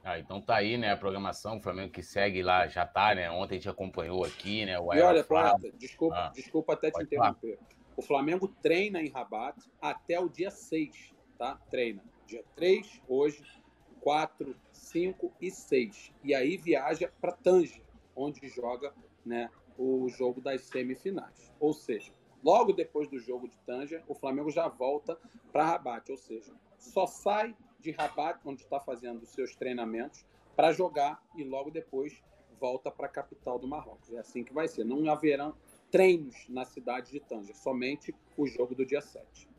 Ah, 0.04 0.20
então 0.20 0.42
tá 0.42 0.56
aí, 0.56 0.78
né, 0.78 0.92
a 0.92 0.98
programação, 0.98 1.58
o 1.58 1.62
Flamengo 1.62 1.92
que 1.92 2.04
segue 2.04 2.44
lá, 2.44 2.68
já 2.68 2.86
tá, 2.86 3.16
né, 3.16 3.32
ontem 3.32 3.56
a 3.56 3.58
gente 3.58 3.70
acompanhou 3.70 4.26
aqui, 4.26 4.66
né, 4.66 4.78
o 4.78 4.94
E 4.94 5.02
olha, 5.02 5.24
poeta, 5.24 5.72
desculpa, 5.78 6.16
ah, 6.16 6.30
desculpa 6.36 6.74
até 6.74 6.92
te 6.92 7.04
interromper. 7.04 7.58
Falar. 7.58 7.74
O 7.96 8.02
Flamengo 8.02 8.48
treina 8.48 9.02
em 9.02 9.10
Rabat 9.10 9.56
até 9.80 10.20
o 10.20 10.28
dia 10.28 10.50
6, 10.50 11.14
tá? 11.38 11.60
Treina. 11.70 12.04
Dia 12.26 12.44
3, 12.56 13.02
hoje, 13.08 13.44
4, 14.02 14.56
5 14.72 15.32
e 15.40 15.52
6. 15.52 16.12
E 16.24 16.34
aí 16.34 16.58
viaja 16.58 17.12
para 17.22 17.32
Tanger, 17.32 17.82
onde 18.16 18.48
joga 18.48 18.94
né, 19.26 19.50
o 19.78 20.10
jogo 20.10 20.42
das 20.42 20.62
semifinais. 20.64 21.54
Ou 21.60 21.74
seja, 21.74 22.12
logo 22.44 22.74
depois 22.74 23.08
do 23.08 23.20
jogo 23.20 23.48
de 23.48 23.58
Tanger, 23.60 24.04
o 24.08 24.16
Flamengo 24.16 24.50
já 24.50 24.68
volta 24.68 25.18
para 25.52 25.66
Rabat. 25.66 26.12
Ou 26.12 26.18
seja, 26.18 26.52
só 26.78 27.06
sai 27.06 27.56
de 27.84 27.92
Rabat, 27.92 28.40
onde 28.46 28.64
está 28.64 28.80
fazendo 28.80 29.22
os 29.22 29.30
seus 29.30 29.56
treinamentos, 29.56 30.26
para 30.56 30.72
jogar 30.72 31.22
e 31.36 31.44
logo 31.44 31.70
depois 31.70 32.22
volta 32.60 32.90
para 32.90 33.08
a 33.08 33.10
capital 33.10 33.60
do 33.60 33.68
Marrocos. 33.68 34.14
É 34.14 34.20
assim 34.20 34.44
que 34.44 34.54
vai 34.54 34.68
ser. 34.68 34.86
Não 34.86 35.12
haverão 35.12 35.54
treinos 35.92 36.48
na 36.48 36.64
cidade 36.66 37.12
de 37.12 37.20
Tanger, 37.20 37.56
somente 37.56 38.16
o 38.38 38.48
jogo 38.48 38.74
do 38.74 38.86
dia 38.86 39.02
7. 39.02 39.50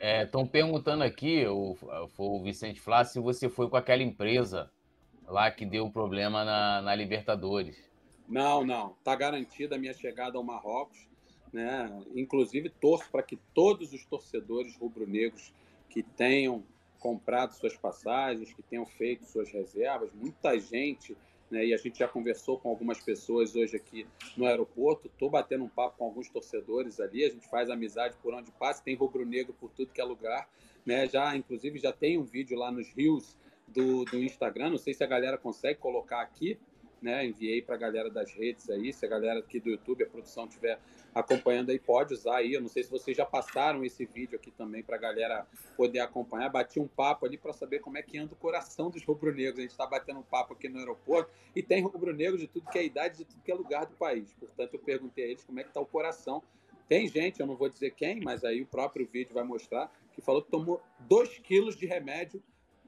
Estão 0.00 0.42
é, 0.42 0.46
perguntando 0.46 1.04
aqui, 1.04 1.46
o, 1.46 1.76
o 2.18 2.42
Vicente 2.42 2.80
Flá, 2.80 3.04
se 3.04 3.20
você 3.20 3.48
foi 3.48 3.68
com 3.68 3.76
aquela 3.76 4.02
empresa 4.02 4.70
lá 5.26 5.50
que 5.50 5.64
deu 5.64 5.88
problema 5.90 6.44
na, 6.44 6.82
na 6.82 6.94
Libertadores. 6.94 7.76
Não, 8.28 8.64
não. 8.64 8.92
Está 8.98 9.14
garantida 9.14 9.76
a 9.76 9.78
minha 9.78 9.94
chegada 9.94 10.38
ao 10.38 10.42
Marrocos. 10.42 11.06
Né? 11.52 12.02
Inclusive, 12.14 12.70
torço 12.70 13.10
para 13.10 13.22
que 13.22 13.36
todos 13.54 13.92
os 13.92 14.04
torcedores 14.06 14.76
rubro-negros 14.76 15.52
que 15.88 16.02
tenham 16.02 16.64
comprado 17.02 17.52
suas 17.52 17.76
passagens, 17.76 18.52
que 18.52 18.62
tenham 18.62 18.86
feito 18.86 19.26
suas 19.26 19.50
reservas, 19.50 20.12
muita 20.14 20.58
gente 20.58 21.16
né? 21.52 21.66
E 21.66 21.74
a 21.74 21.76
gente 21.76 21.98
já 21.98 22.08
conversou 22.08 22.58
com 22.58 22.70
algumas 22.70 22.98
pessoas 22.98 23.54
hoje 23.54 23.76
aqui 23.76 24.06
no 24.38 24.46
aeroporto. 24.46 25.06
Estou 25.06 25.28
batendo 25.28 25.62
um 25.62 25.68
papo 25.68 25.98
com 25.98 26.04
alguns 26.06 26.30
torcedores 26.30 26.98
ali. 26.98 27.26
A 27.26 27.28
gente 27.28 27.46
faz 27.46 27.68
amizade 27.68 28.16
por 28.22 28.32
onde 28.32 28.50
passa. 28.52 28.82
Tem 28.82 28.96
rubro-negro 28.96 29.52
por 29.60 29.70
tudo 29.70 29.92
que 29.92 30.00
é 30.00 30.04
lugar, 30.04 30.48
né? 30.86 31.06
Já, 31.06 31.36
inclusive, 31.36 31.78
já 31.78 31.92
tem 31.92 32.18
um 32.18 32.24
vídeo 32.24 32.58
lá 32.58 32.72
nos 32.72 32.88
rios 32.88 33.36
do, 33.68 34.06
do 34.06 34.24
Instagram. 34.24 34.70
Não 34.70 34.78
sei 34.78 34.94
se 34.94 35.04
a 35.04 35.06
galera 35.06 35.36
consegue 35.36 35.78
colocar 35.78 36.22
aqui, 36.22 36.58
né? 37.02 37.26
Enviei 37.26 37.60
para 37.60 37.74
a 37.74 37.78
galera 37.78 38.08
das 38.08 38.32
redes 38.32 38.70
aí, 38.70 38.92
se 38.92 39.04
a 39.04 39.08
galera 39.08 39.40
aqui 39.40 39.58
do 39.58 39.70
YouTube, 39.70 40.04
a 40.04 40.06
produção 40.06 40.46
estiver 40.46 40.78
acompanhando 41.14 41.70
aí, 41.70 41.78
pode 41.78 42.14
usar 42.14 42.36
aí. 42.36 42.54
Eu 42.54 42.60
não 42.60 42.68
sei 42.68 42.84
se 42.84 42.90
vocês 42.90 43.16
já 43.16 43.26
passaram 43.26 43.84
esse 43.84 44.06
vídeo 44.06 44.36
aqui 44.36 44.50
também 44.50 44.82
para 44.82 44.96
a 44.96 44.98
galera 44.98 45.46
poder 45.76 46.00
acompanhar. 46.00 46.48
Bati 46.48 46.80
um 46.80 46.86
papo 46.86 47.26
ali 47.26 47.36
para 47.36 47.52
saber 47.52 47.80
como 47.80 47.98
é 47.98 48.02
que 48.02 48.16
anda 48.16 48.32
o 48.32 48.36
coração 48.36 48.90
dos 48.90 49.04
rubro-negros. 49.04 49.58
A 49.58 49.62
gente 49.62 49.72
está 49.72 49.86
batendo 49.86 50.20
um 50.20 50.24
papo 50.24 50.54
aqui 50.54 50.68
no 50.68 50.78
aeroporto 50.78 51.30
e 51.54 51.62
tem 51.62 51.82
rubro-negros 51.82 52.40
de 52.40 52.46
tudo 52.46 52.70
que 52.70 52.78
é 52.78 52.84
idade, 52.84 53.18
de 53.18 53.24
tudo 53.24 53.42
que 53.42 53.52
é 53.52 53.54
lugar 53.54 53.84
do 53.86 53.94
país. 53.94 54.32
Portanto, 54.34 54.74
eu 54.74 54.80
perguntei 54.80 55.24
a 55.24 55.28
eles 55.28 55.44
como 55.44 55.60
é 55.60 55.62
que 55.62 55.70
está 55.70 55.80
o 55.80 55.86
coração. 55.86 56.42
Tem 56.88 57.06
gente, 57.08 57.40
eu 57.40 57.46
não 57.46 57.56
vou 57.56 57.68
dizer 57.68 57.92
quem, 57.92 58.20
mas 58.20 58.44
aí 58.44 58.60
o 58.60 58.66
próprio 58.66 59.06
vídeo 59.06 59.32
vai 59.32 59.44
mostrar, 59.44 59.90
que 60.12 60.20
falou 60.20 60.42
que 60.42 60.50
tomou 60.50 60.82
2 61.00 61.38
quilos 61.38 61.76
de 61.76 61.86
remédio 61.86 62.42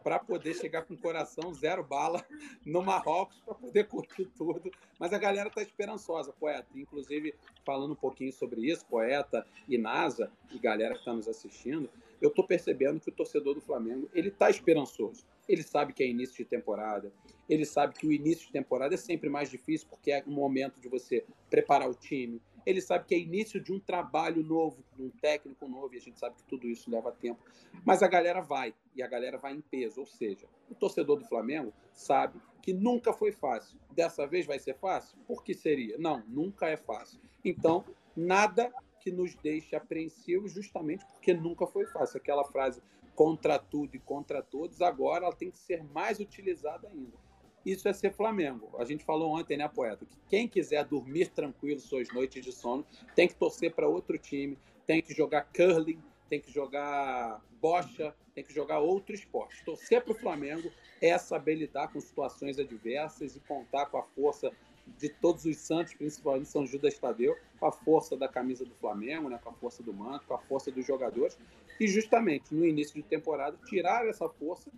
para 0.05 0.19
poder 0.19 0.55
chegar 0.55 0.83
com 0.83 0.95
coração 0.95 1.55
zero 1.55 1.83
bala 1.83 2.23
no 2.65 2.83
Marrocos 2.83 3.41
para 3.41 3.55
poder 3.55 3.89
curtir 3.89 4.27
tudo. 4.37 4.71
Mas 4.99 5.15
a 5.15 5.19
galera 5.19 5.49
tá 5.49 5.63
esperançosa, 5.63 6.31
poeta. 6.31 6.67
Inclusive, 6.75 7.35
falando 7.65 7.93
um 7.93 7.97
pouquinho 7.97 8.33
sobre 8.33 8.71
isso, 8.71 8.85
poeta 8.85 9.47
e 9.67 9.79
NASA, 9.79 10.31
e 10.53 10.59
galera 10.59 10.93
que 10.93 11.01
está 11.01 11.15
nos 11.15 11.27
assistindo, 11.27 11.89
eu 12.25 12.31
estou 12.31 12.47
percebendo 12.47 13.01
que 13.01 13.09
o 13.09 13.13
torcedor 13.13 13.55
do 13.55 13.61
Flamengo 13.61 14.09
ele 14.15 14.29
está 14.29 14.49
esperançoso. 14.49 15.25
Ele 15.49 15.63
sabe 15.63 15.93
que 15.93 16.03
é 16.03 16.07
início 16.07 16.37
de 16.37 16.45
temporada, 16.45 17.13
ele 17.49 17.65
sabe 17.67 17.95
que 17.95 18.07
o 18.07 18.13
início 18.13 18.47
de 18.47 18.53
temporada 18.53 18.95
é 18.95 18.99
sempre 18.99 19.29
mais 19.29 19.51
difícil 19.51 19.87
porque 19.89 20.11
é 20.11 20.25
um 20.27 20.33
momento 20.33 20.81
de 20.81 20.89
você 20.89 21.25
preparar 21.51 21.89
o 21.89 21.95
time, 21.95 22.41
ele 22.67 22.81
sabe 22.81 23.05
que 23.05 23.15
é 23.15 23.19
início 23.19 23.61
de 23.61 23.73
um 23.73 23.79
trabalho 23.79 24.43
novo, 24.43 24.83
de 24.97 25.03
um 25.03 25.11
técnico 25.11 25.69
novo, 25.69 25.95
e 25.95 25.99
a 25.99 26.01
gente 26.01 26.19
sabe 26.19 26.37
que 26.37 26.45
tudo 26.45 26.67
isso 26.67 26.91
leva 26.91 27.13
tempo. 27.13 27.43
Mas 27.85 28.03
a 28.03 28.09
galera 28.09 28.41
vai, 28.41 28.75
e 28.95 29.03
a 29.03 29.07
galera 29.07 29.37
vai 29.37 29.53
em 29.53 29.61
peso. 29.61 30.01
Ou 30.01 30.07
seja, 30.07 30.47
o 30.71 30.75
torcedor 30.75 31.19
do 31.19 31.27
Flamengo 31.27 31.73
sabe 31.93 32.41
que 32.63 32.73
nunca 32.73 33.13
foi 33.13 33.33
fácil. 33.33 33.79
Dessa 33.91 34.27
vez 34.27 34.47
vai 34.47 34.59
ser 34.59 34.75
fácil? 34.75 35.19
Por 35.27 35.45
que 35.45 35.53
seria? 35.53 35.99
Não, 35.99 36.23
nunca 36.27 36.67
é 36.69 36.77
fácil. 36.77 37.21
Então, 37.45 37.85
nada 38.17 38.73
que 39.05 39.13
nos 39.13 39.35
deixe 39.37 39.77
apreensivos, 39.77 40.53
justamente 40.53 41.05
porque 41.05 41.35
nunca 41.35 41.67
foi 41.67 41.85
fácil. 41.87 42.17
Aquela 42.17 42.45
frase 42.45 42.83
contra 43.15 43.59
tudo 43.59 43.95
e 43.95 43.99
contra 44.01 44.43
todos, 44.43 44.81
agora 44.81 45.27
ela 45.27 45.37
tem 45.37 45.51
que 45.51 45.59
ser 45.59 45.85
mais 45.85 46.19
utilizada 46.19 46.89
ainda 46.89 47.25
isso 47.65 47.89
é 47.89 47.93
ser 47.93 48.13
Flamengo. 48.13 48.71
A 48.79 48.85
gente 48.85 49.05
falou 49.05 49.33
ontem, 49.33 49.57
né, 49.57 49.67
poeta? 49.69 50.05
Que 50.05 50.19
quem 50.29 50.49
quiser 50.49 50.85
dormir 50.85 51.29
tranquilo 51.29 51.81
suas 51.81 52.09
noites 52.13 52.45
de 52.45 52.53
sono 52.53 52.85
tem 53.17 53.27
que 53.27 53.35
torcer 53.35 53.73
para 53.73 53.89
outro 53.89 54.19
time, 54.19 54.59
tem 54.87 55.01
que 55.01 55.15
jogar 55.15 55.49
curling, 55.55 56.01
tem 56.29 56.41
que 56.41 56.53
jogar 56.53 57.43
bocha, 57.61 58.15
tem 58.35 58.45
que 58.45 58.53
jogar 58.53 58.81
outro 58.81 59.15
esporte. 59.15 59.65
Torcer 59.65 60.03
para 60.03 60.13
o 60.13 60.19
Flamengo 60.19 60.71
é 61.01 61.17
saber 61.17 61.55
lidar 61.55 61.89
com 61.89 62.01
situações 62.01 62.59
adversas 62.59 63.35
e 63.37 63.41
contar 63.41 63.87
com 63.87 63.97
a 63.97 64.03
força 64.03 64.53
de 64.99 65.09
todos 65.09 65.45
os 65.45 65.57
santos, 65.57 65.95
principalmente 65.95 66.49
São 66.49 66.67
Judas 66.67 66.99
Tadeu, 66.99 67.37
com 67.59 67.67
a 67.67 67.73
força 67.73 68.17
da 68.17 68.29
camisa 68.29 68.65
do 68.65 68.75
Flamengo, 68.75 69.29
né, 69.29 69.39
com 69.43 69.51
a 69.51 69.53
força 69.55 69.83
do 69.83 69.93
manto, 69.93 70.27
com 70.27 70.35
a 70.35 70.39
força 70.39 70.71
dos 70.71 70.87
jogadores, 70.87 71.39
e 71.81 71.89
justamente 71.89 72.55
no 72.55 72.65
início 72.65 72.95
de 72.95 73.03
temporada 73.03 73.57
tirar 73.67 74.07
essa 74.07 74.29
força 74.29 74.71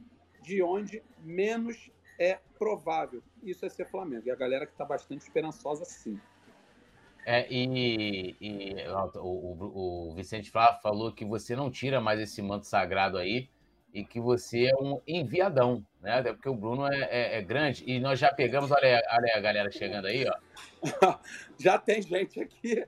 de 0.42 0.62
onde 0.62 1.02
menos 1.22 1.90
é 2.18 2.38
provável. 2.58 3.22
Isso 3.42 3.66
é 3.66 3.68
ser 3.68 3.86
Flamengo. 3.86 4.26
E 4.26 4.30
a 4.30 4.36
galera 4.36 4.64
que 4.64 4.72
está 4.72 4.84
bastante 4.84 5.22
esperançosa, 5.22 5.84
sim. 5.84 6.18
É, 7.26 7.46
e, 7.52 8.36
e 8.40 8.74
o, 9.16 9.20
o, 9.20 10.10
o, 10.10 10.14
Vicente 10.14 10.50
Flá 10.50 10.78
falou 10.80 11.12
que 11.12 11.24
você 11.24 11.56
não 11.56 11.70
tira 11.70 12.00
mais 12.00 12.20
esse 12.20 12.40
manto 12.40 12.66
sagrado 12.66 13.18
aí 13.18 13.48
e 13.96 14.04
que 14.04 14.20
você 14.20 14.66
é 14.66 14.76
um 14.76 15.00
enviadão, 15.08 15.82
né? 16.02 16.18
Até 16.18 16.30
porque 16.30 16.50
o 16.50 16.54
Bruno 16.54 16.86
é, 16.86 17.00
é, 17.04 17.38
é 17.38 17.42
grande. 17.42 17.82
E 17.86 17.98
nós 17.98 18.18
já 18.18 18.30
pegamos, 18.30 18.70
olha, 18.70 19.02
olha 19.10 19.32
a 19.34 19.40
galera 19.40 19.70
chegando 19.70 20.06
aí, 20.06 20.26
ó. 20.28 20.36
já 21.58 21.78
tem 21.78 22.02
gente 22.02 22.38
aqui, 22.38 22.86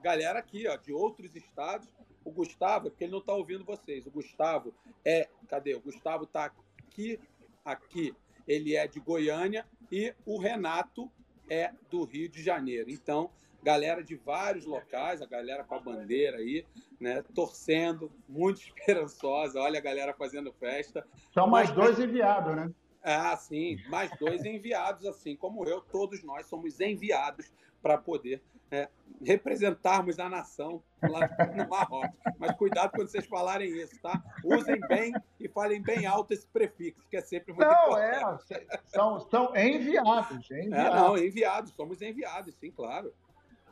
galera 0.00 0.38
aqui, 0.38 0.68
ó, 0.68 0.76
de 0.76 0.92
outros 0.92 1.34
estados. 1.34 1.88
O 2.24 2.30
Gustavo, 2.30 2.88
porque 2.88 3.02
ele 3.02 3.10
não 3.10 3.18
está 3.18 3.32
ouvindo 3.32 3.64
vocês. 3.64 4.06
O 4.06 4.12
Gustavo 4.12 4.72
é. 5.04 5.28
Cadê? 5.48 5.74
O 5.74 5.80
Gustavo 5.80 6.22
está 6.22 6.52
aqui, 6.86 7.18
aqui 7.64 8.14
ele 8.46 8.76
é 8.76 8.86
de 8.86 9.00
Goiânia 9.00 9.66
e 9.90 10.14
o 10.24 10.38
Renato 10.38 11.10
é 11.50 11.72
do 11.90 12.04
Rio 12.04 12.28
de 12.28 12.44
Janeiro. 12.44 12.88
Então, 12.90 13.28
galera 13.60 14.04
de 14.04 14.14
vários 14.14 14.64
locais, 14.64 15.20
a 15.20 15.26
galera 15.26 15.64
com 15.64 15.74
a 15.74 15.80
bandeira 15.80 16.36
aí, 16.36 16.64
né, 17.00 17.22
torcendo, 17.34 18.10
muito 18.28 18.60
esperançosa. 18.62 19.60
Olha 19.60 19.78
a 19.78 19.82
galera 19.82 20.14
fazendo 20.14 20.52
festa. 20.52 21.06
São 21.32 21.46
mais 21.46 21.68
Mas, 21.70 21.76
dois 21.76 21.98
enviados, 22.00 22.56
né? 22.56 22.70
Ah, 23.02 23.36
sim, 23.36 23.78
mais 23.88 24.10
dois 24.18 24.44
enviados, 24.44 25.06
assim 25.06 25.36
como 25.36 25.64
eu, 25.64 25.80
todos 25.80 26.22
nós 26.24 26.46
somos 26.46 26.80
enviados 26.80 27.50
para 27.80 27.96
poder 27.96 28.42
é, 28.70 28.88
representarmos 29.24 30.18
a 30.18 30.28
nação 30.28 30.82
lá 31.02 31.20
no 31.54 31.68
Marrocos. 31.68 32.18
Mas 32.38 32.56
cuidado 32.56 32.90
quando 32.90 33.08
vocês 33.08 33.26
falarem 33.26 33.70
isso, 33.70 34.00
tá? 34.02 34.22
Usem 34.44 34.80
bem 34.80 35.14
e 35.40 35.48
falem 35.48 35.80
bem 35.80 36.06
alto 36.06 36.34
esse 36.34 36.46
prefixo, 36.46 37.06
que 37.08 37.16
é 37.16 37.20
sempre 37.20 37.52
muito 37.52 37.66
não, 37.66 37.98
é, 37.98 38.18
importante. 38.18 38.66
É, 38.70 38.80
são, 38.86 39.20
são 39.20 39.56
enviados, 39.56 40.50
enviados. 40.50 40.50
É, 40.50 41.00
não, 41.00 41.16
enviados, 41.16 41.72
somos 41.72 42.02
enviados, 42.02 42.54
sim, 42.56 42.70
claro. 42.70 43.12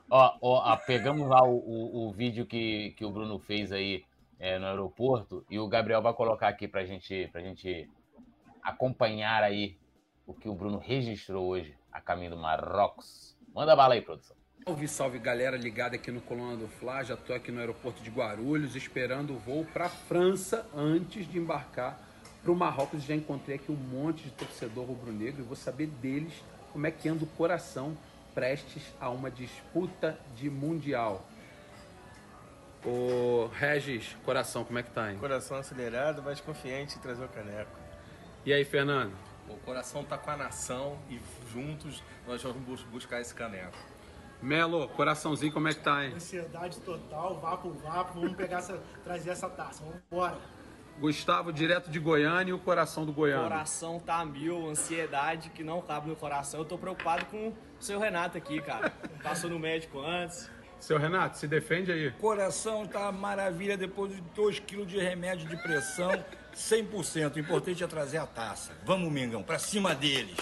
Ó, 0.08 0.36
ó 0.40 0.76
pegamos 0.76 1.28
lá 1.28 1.42
o, 1.42 1.56
o, 1.56 2.08
o, 2.08 2.12
vídeo 2.12 2.46
que, 2.46 2.90
que 2.96 3.04
o 3.04 3.10
Bruno 3.10 3.38
fez 3.38 3.72
aí 3.72 4.04
é, 4.38 4.58
no 4.58 4.66
aeroporto 4.66 5.44
e 5.50 5.58
o 5.58 5.66
Gabriel 5.66 6.02
vai 6.02 6.12
colocar 6.12 6.48
aqui 6.48 6.68
pra 6.68 6.84
gente, 6.84 7.28
pra 7.32 7.40
gente 7.40 7.90
acompanhar 8.62 9.42
aí 9.42 9.76
o 10.26 10.35
que 10.35 10.48
o 10.48 10.54
Bruno 10.54 10.78
registrou 10.78 11.46
hoje 11.46 11.76
a 11.90 12.00
caminho 12.00 12.31
do 12.31 12.37
Marrocos. 12.37 13.37
Manda 13.54 13.74
bala 13.74 13.94
aí, 13.94 14.02
produção. 14.02 14.37
Salve, 14.64 14.88
salve 14.88 15.18
galera 15.18 15.57
ligada 15.57 15.94
aqui 15.94 16.11
no 16.11 16.20
Coluna 16.20 16.57
do 16.57 16.66
Fla. 16.66 17.02
Já 17.04 17.16
tô 17.16 17.33
aqui 17.33 17.52
no 17.52 17.61
aeroporto 17.61 18.02
de 18.02 18.11
Guarulhos 18.11 18.74
esperando 18.74 19.33
o 19.33 19.38
voo 19.38 19.64
para 19.72 19.88
França 19.88 20.68
antes 20.74 21.31
de 21.31 21.38
embarcar 21.38 21.98
para 22.42 22.50
o 22.50 22.57
Marrocos. 22.57 23.04
Já 23.04 23.14
encontrei 23.14 23.57
aqui 23.57 23.70
um 23.70 23.76
monte 23.76 24.24
de 24.24 24.31
torcedor 24.31 24.85
rubro-negro 24.85 25.40
e 25.40 25.44
vou 25.44 25.57
saber 25.57 25.87
deles 25.87 26.33
como 26.72 26.87
é 26.87 26.90
que 26.90 27.09
anda 27.09 27.22
o 27.22 27.28
coração 27.28 27.96
prestes 28.37 28.83
a 29.01 29.09
uma 29.09 29.31
disputa 29.31 30.20
de 30.35 30.51
mundial. 30.51 31.27
Ô 32.85 33.46
Regis, 33.46 34.14
coração, 34.27 34.62
como 34.62 34.79
é 34.79 34.83
que 34.83 34.90
tá, 34.90 35.11
hein? 35.11 35.18
Coração 35.18 35.57
acelerado, 35.57 36.22
mas 36.22 36.38
confiante 36.38 36.99
em 36.99 37.01
trazer 37.01 37.25
o 37.25 37.29
caneco. 37.29 37.70
E 38.44 38.53
aí, 38.53 38.62
Fernando? 38.62 39.14
O 39.49 39.57
coração 39.57 40.05
tá 40.05 40.18
com 40.18 40.31
a 40.31 40.37
nação 40.37 40.99
e 41.09 41.18
juntos 41.51 42.03
nós 42.27 42.42
vamos 42.42 42.83
buscar 42.83 43.22
esse 43.22 43.35
caneco. 43.35 43.79
Melo, 44.42 44.87
coraçãozinho, 44.88 45.51
como 45.51 45.68
é 45.68 45.72
que 45.72 45.81
tá, 45.81 46.05
hein? 46.05 46.12
Ansiedade 46.14 46.79
total, 46.81 47.40
vapo, 47.40 47.70
vapo. 47.70 48.20
Vamos 48.20 48.37
pegar 48.37 48.59
essa, 48.59 48.79
trazer 49.03 49.31
essa 49.31 49.49
taça. 49.49 49.83
Vamos 49.83 50.03
embora. 50.12 50.37
Gustavo, 50.98 51.52
direto 51.52 51.90
de 51.90 51.98
Goiânia 51.98 52.50
e 52.50 52.54
o 52.54 52.59
coração 52.59 53.04
do 53.04 53.12
Goiânia. 53.12 53.46
O 53.46 53.50
coração 53.50 54.00
tá 54.00 54.24
mil, 54.24 54.68
ansiedade 54.68 55.50
que 55.50 55.62
não 55.62 55.80
cabe 55.82 56.09
no 56.09 56.16
coração. 56.16 56.61
Eu 56.61 56.64
tô 56.64 56.78
preocupado 56.78 57.26
com 57.26 57.48
o 57.48 57.54
seu 57.78 57.98
Renato 57.98 58.38
aqui, 58.38 58.61
cara. 58.61 58.90
Passou 59.22 59.50
no 59.50 59.59
médico 59.59 60.00
antes. 60.00 60.50
Seu 60.80 60.98
Renato, 60.98 61.38
se 61.38 61.46
defende 61.48 61.92
aí. 61.92 62.11
Coração 62.12 62.87
tá 62.87 63.11
maravilha 63.12 63.76
depois 63.76 64.14
de 64.14 64.20
2 64.20 64.61
quilos 64.61 64.87
de 64.87 64.98
remédio 64.98 65.48
de 65.48 65.56
pressão, 65.62 66.12
100%. 66.54 67.37
O 67.37 67.38
importante 67.38 67.82
é 67.82 67.87
trazer 67.87 68.18
a 68.18 68.26
taça. 68.26 68.72
Vamos, 68.85 69.11
Mingão, 69.12 69.42
pra 69.42 69.59
cima 69.59 69.94
deles. 69.94 70.37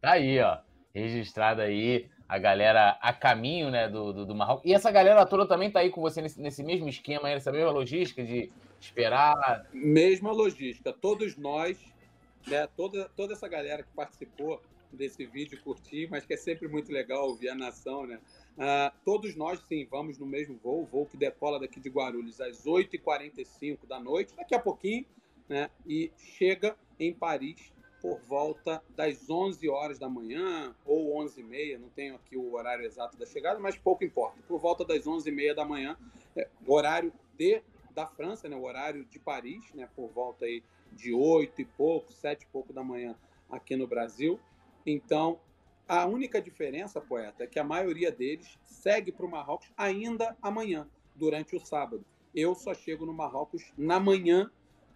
Tá 0.00 0.12
aí, 0.12 0.40
ó. 0.40 0.58
Registrado 0.94 1.60
aí 1.60 2.08
a 2.28 2.38
galera 2.38 2.98
a 3.00 3.12
caminho 3.12 3.70
né, 3.70 3.88
do, 3.88 4.12
do, 4.12 4.26
do, 4.26 4.34
Marrocos. 4.34 4.64
E 4.64 4.74
essa 4.74 4.90
galera 4.90 5.24
toda 5.24 5.46
também 5.46 5.70
tá 5.70 5.80
aí 5.80 5.90
com 5.90 6.02
você 6.02 6.20
nesse, 6.20 6.40
nesse 6.40 6.62
mesmo 6.62 6.88
esquema, 6.88 7.28
nessa 7.28 7.50
mesma 7.50 7.70
logística 7.70 8.22
de 8.22 8.52
esperar. 8.78 9.66
Mesma 9.72 10.30
logística. 10.30 10.92
Todos 10.92 11.36
nós, 11.36 11.78
né, 12.46 12.68
toda, 12.76 13.10
toda 13.16 13.32
essa 13.32 13.48
galera 13.48 13.82
que 13.82 13.90
participou 13.94 14.60
desse 14.92 15.24
vídeo, 15.24 15.58
curtir, 15.62 16.08
mas 16.10 16.24
que 16.24 16.34
é 16.34 16.36
sempre 16.36 16.68
muito 16.68 16.92
legal 16.92 17.28
ouvir 17.28 17.48
a 17.48 17.54
nação, 17.54 18.06
né? 18.06 18.18
Uh, 18.56 18.92
todos 19.04 19.36
nós, 19.36 19.62
sim, 19.68 19.86
vamos 19.90 20.18
no 20.18 20.26
mesmo 20.26 20.58
voo, 20.62 20.84
voo 20.84 21.06
que 21.06 21.16
decola 21.16 21.60
daqui 21.60 21.78
de 21.78 21.88
Guarulhos 21.88 22.40
às 22.40 22.64
8h45 22.64 23.86
da 23.86 24.00
noite, 24.00 24.34
daqui 24.34 24.54
a 24.54 24.58
pouquinho, 24.58 25.04
né? 25.48 25.70
E 25.86 26.10
chega 26.16 26.74
em 26.98 27.12
Paris 27.12 27.72
por 28.00 28.20
volta 28.20 28.82
das 28.94 29.28
11 29.28 29.68
horas 29.68 29.98
da 29.98 30.08
manhã 30.08 30.74
ou 30.84 31.16
11 31.18 31.40
e 31.40 31.44
meia, 31.44 31.78
não 31.78 31.88
tenho 31.88 32.14
aqui 32.14 32.36
o 32.36 32.54
horário 32.54 32.84
exato 32.84 33.16
da 33.16 33.26
chegada, 33.26 33.58
mas 33.58 33.76
pouco 33.76 34.04
importa. 34.04 34.38
Por 34.46 34.60
volta 34.60 34.84
das 34.84 35.06
11 35.06 35.28
e 35.28 35.32
meia 35.32 35.54
da 35.54 35.64
manhã, 35.64 35.96
é, 36.36 36.48
horário 36.66 37.12
de 37.36 37.62
da 37.94 38.06
França, 38.06 38.48
né, 38.48 38.54
o 38.54 38.62
horário 38.62 39.04
de 39.06 39.18
Paris, 39.18 39.72
né, 39.74 39.88
por 39.96 40.08
volta 40.10 40.44
aí 40.44 40.62
de 40.92 41.12
8 41.12 41.62
e 41.62 41.64
pouco, 41.64 42.12
7 42.12 42.42
e 42.42 42.46
pouco 42.46 42.72
da 42.72 42.84
manhã 42.84 43.16
aqui 43.50 43.74
no 43.74 43.88
Brasil. 43.88 44.38
Então, 44.86 45.40
a 45.88 46.06
única 46.06 46.40
diferença, 46.40 47.00
poeta, 47.00 47.42
é 47.42 47.46
que 47.48 47.58
a 47.58 47.64
maioria 47.64 48.12
deles 48.12 48.56
segue 48.62 49.10
para 49.10 49.26
o 49.26 49.30
Marrocos 49.30 49.72
ainda 49.76 50.36
amanhã, 50.40 50.88
durante 51.16 51.56
o 51.56 51.60
sábado. 51.60 52.04
Eu 52.32 52.54
só 52.54 52.72
chego 52.72 53.04
no 53.04 53.12
Marrocos 53.12 53.72
na 53.76 53.98
manhã 53.98 54.48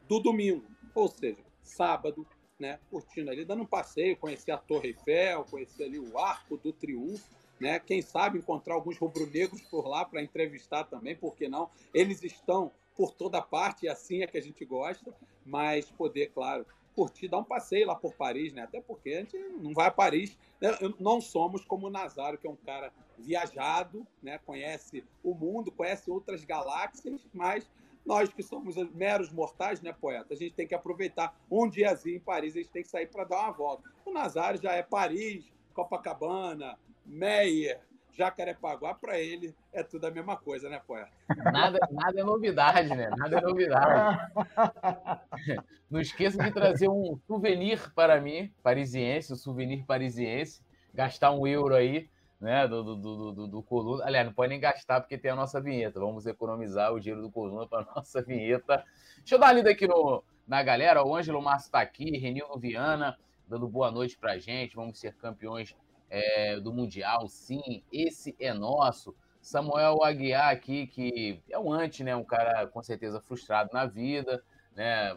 do 0.06 0.20
domingo, 0.20 0.64
ou 0.94 1.08
seja, 1.08 1.42
sábado, 1.62 2.24
né, 2.62 2.78
curtindo 2.88 3.28
ali, 3.28 3.44
dando 3.44 3.64
um 3.64 3.66
passeio, 3.66 4.16
conhecer 4.16 4.52
a 4.52 4.56
Torre 4.56 4.90
Eiffel, 4.90 5.44
conhecer 5.50 5.82
ali 5.82 5.98
o 5.98 6.16
Arco 6.16 6.56
do 6.56 6.72
Triunfo, 6.72 7.28
né? 7.60 7.80
Quem 7.80 8.00
sabe 8.00 8.38
encontrar 8.38 8.74
alguns 8.74 8.96
rubro-negros 8.96 9.60
por 9.62 9.86
lá 9.86 10.04
para 10.04 10.22
entrevistar 10.22 10.84
também, 10.84 11.16
por 11.16 11.34
que 11.34 11.48
não? 11.48 11.68
Eles 11.92 12.22
estão 12.22 12.70
por 12.96 13.12
toda 13.12 13.42
parte 13.42 13.86
e 13.86 13.88
assim 13.88 14.22
é 14.22 14.28
que 14.28 14.38
a 14.38 14.40
gente 14.40 14.64
gosta, 14.64 15.12
mas 15.44 15.90
poder, 15.90 16.30
claro, 16.32 16.64
curtir, 16.94 17.26
dar 17.26 17.38
um 17.38 17.44
passeio 17.44 17.88
lá 17.88 17.96
por 17.96 18.14
Paris, 18.14 18.52
né? 18.52 18.62
Até 18.62 18.80
porque 18.80 19.10
a 19.10 19.18
gente 19.18 19.36
não 19.60 19.74
vai 19.74 19.88
a 19.88 19.90
Paris, 19.90 20.38
né? 20.60 20.70
não 21.00 21.20
somos 21.20 21.64
como 21.64 21.88
o 21.88 21.90
Nazário, 21.90 22.38
que 22.38 22.46
é 22.46 22.50
um 22.50 22.56
cara 22.56 22.92
viajado, 23.18 24.06
né? 24.22 24.38
Conhece 24.46 25.04
o 25.24 25.34
mundo, 25.34 25.72
conhece 25.72 26.10
outras 26.10 26.44
galáxias, 26.44 27.26
mas 27.32 27.68
nós 28.04 28.32
que 28.32 28.42
somos 28.42 28.76
meros 28.92 29.30
mortais, 29.30 29.80
né, 29.80 29.92
poeta? 29.92 30.34
A 30.34 30.36
gente 30.36 30.54
tem 30.54 30.66
que 30.66 30.74
aproveitar 30.74 31.34
um 31.50 31.68
diazinho 31.68 32.16
em 32.16 32.20
Paris, 32.20 32.54
a 32.54 32.58
gente 32.58 32.70
tem 32.70 32.82
que 32.82 32.88
sair 32.88 33.06
para 33.06 33.24
dar 33.24 33.40
uma 33.40 33.52
volta. 33.52 33.88
O 34.04 34.12
Nazário 34.12 34.60
já 34.60 34.72
é 34.72 34.82
Paris, 34.82 35.44
Copacabana, 35.72 36.78
Meyer, 37.06 37.80
Jacarepaguá, 38.12 38.94
para 38.94 39.18
ele 39.18 39.54
é 39.72 39.82
tudo 39.82 40.06
a 40.06 40.10
mesma 40.10 40.36
coisa, 40.36 40.68
né, 40.68 40.80
poeta? 40.86 41.10
Nada, 41.50 41.78
nada 41.90 42.20
é 42.20 42.24
novidade, 42.24 42.88
né? 42.90 43.08
Nada 43.16 43.38
é 43.38 43.40
novidade. 43.40 44.32
Não 45.90 46.00
esqueça 46.00 46.42
de 46.42 46.52
trazer 46.52 46.88
um 46.88 47.18
souvenir 47.26 47.92
para 47.94 48.20
mim, 48.20 48.52
parisiense, 48.62 49.32
um 49.32 49.36
souvenir 49.36 49.84
parisiense, 49.86 50.62
gastar 50.92 51.32
um 51.32 51.46
euro 51.46 51.74
aí 51.74 52.08
né, 52.42 52.66
do, 52.66 52.82
do, 52.82 52.96
do, 52.96 53.32
do, 53.32 53.46
do 53.46 53.62
Coluna. 53.62 54.04
Aliás, 54.04 54.26
não 54.26 54.34
pode 54.34 54.48
nem 54.48 54.58
gastar 54.58 55.00
porque 55.00 55.16
tem 55.16 55.30
a 55.30 55.36
nossa 55.36 55.60
vinheta. 55.60 56.00
Vamos 56.00 56.26
economizar 56.26 56.92
o 56.92 56.98
dinheiro 56.98 57.22
do 57.22 57.30
Coluna 57.30 57.68
para 57.68 57.82
a 57.82 57.86
nossa 57.94 58.20
vinheta. 58.20 58.84
Deixa 59.18 59.36
eu 59.36 59.38
dar 59.38 59.46
uma 59.46 59.52
lida 59.52 59.70
aqui 59.70 59.86
no, 59.86 60.24
na 60.46 60.60
galera. 60.60 61.04
O 61.06 61.14
Ângelo 61.14 61.40
Márcio 61.40 61.68
está 61.68 61.80
aqui, 61.80 62.18
Renildo 62.18 62.58
Viana, 62.58 63.16
dando 63.46 63.68
boa 63.68 63.92
noite 63.92 64.18
para 64.18 64.32
a 64.32 64.38
gente. 64.38 64.74
Vamos 64.74 64.98
ser 64.98 65.14
campeões 65.14 65.76
é, 66.10 66.58
do 66.58 66.72
Mundial, 66.72 67.28
sim. 67.28 67.84
Esse 67.92 68.34
é 68.40 68.52
nosso. 68.52 69.14
Samuel 69.40 70.02
Aguiar 70.02 70.50
aqui, 70.50 70.88
que 70.88 71.40
é 71.48 71.56
um 71.56 71.72
anti, 71.72 72.02
né? 72.02 72.16
Um 72.16 72.24
cara 72.24 72.66
com 72.66 72.82
certeza 72.82 73.20
frustrado 73.20 73.70
na 73.72 73.86
vida, 73.86 74.42
né? 74.74 75.16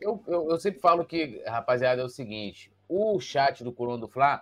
Eu, 0.00 0.22
eu, 0.28 0.50
eu 0.50 0.58
sempre 0.58 0.80
falo 0.80 1.04
que, 1.04 1.42
rapaziada, 1.44 2.00
é 2.00 2.04
o 2.04 2.08
seguinte: 2.08 2.72
o 2.88 3.18
chat 3.18 3.64
do 3.64 3.72
Coluna 3.72 3.98
do 3.98 4.08
Fla 4.08 4.40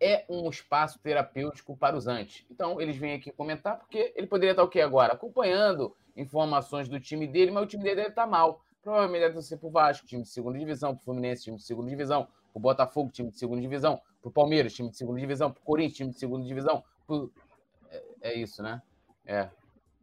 é 0.00 0.24
um 0.28 0.48
espaço 0.48 0.98
terapêutico 1.00 1.76
para 1.76 1.96
os 1.96 2.06
antes. 2.06 2.46
Então, 2.50 2.80
eles 2.80 2.96
vêm 2.96 3.14
aqui 3.14 3.30
comentar, 3.32 3.78
porque 3.78 4.12
ele 4.16 4.26
poderia 4.26 4.52
estar 4.52 4.62
o 4.62 4.68
quê 4.68 4.80
agora? 4.80 5.14
Acompanhando 5.14 5.96
informações 6.16 6.88
do 6.88 7.00
time 7.00 7.26
dele, 7.26 7.50
mas 7.50 7.64
o 7.64 7.66
time 7.66 7.82
dele 7.82 7.96
deve 7.96 8.08
estar 8.10 8.26
mal. 8.26 8.62
Provavelmente 8.82 9.20
deve 9.20 9.42
ser 9.42 9.56
para 9.56 9.68
o 9.68 9.70
Vasco, 9.70 10.06
time 10.06 10.22
de 10.22 10.28
segunda 10.28 10.58
divisão, 10.58 10.94
para 10.94 11.02
o 11.02 11.04
Fluminense, 11.04 11.44
time 11.44 11.56
de 11.56 11.62
segunda 11.62 11.88
divisão, 11.88 12.24
para 12.24 12.58
o 12.58 12.60
Botafogo, 12.60 13.10
time 13.10 13.30
de 13.30 13.38
segunda 13.38 13.60
divisão, 13.60 14.00
para 14.20 14.28
o 14.28 14.32
Palmeiras, 14.32 14.72
time 14.72 14.90
de 14.90 14.96
segunda 14.96 15.20
divisão, 15.20 15.50
para 15.50 15.60
o 15.60 15.64
Corinthians, 15.64 15.96
time 15.96 16.10
de 16.10 16.18
segunda 16.18 16.46
divisão. 16.46 16.84
Pro... 17.06 17.32
É, 17.90 18.04
é, 18.22 18.34
isso, 18.34 18.62
né? 18.62 18.80
É. 19.26 19.48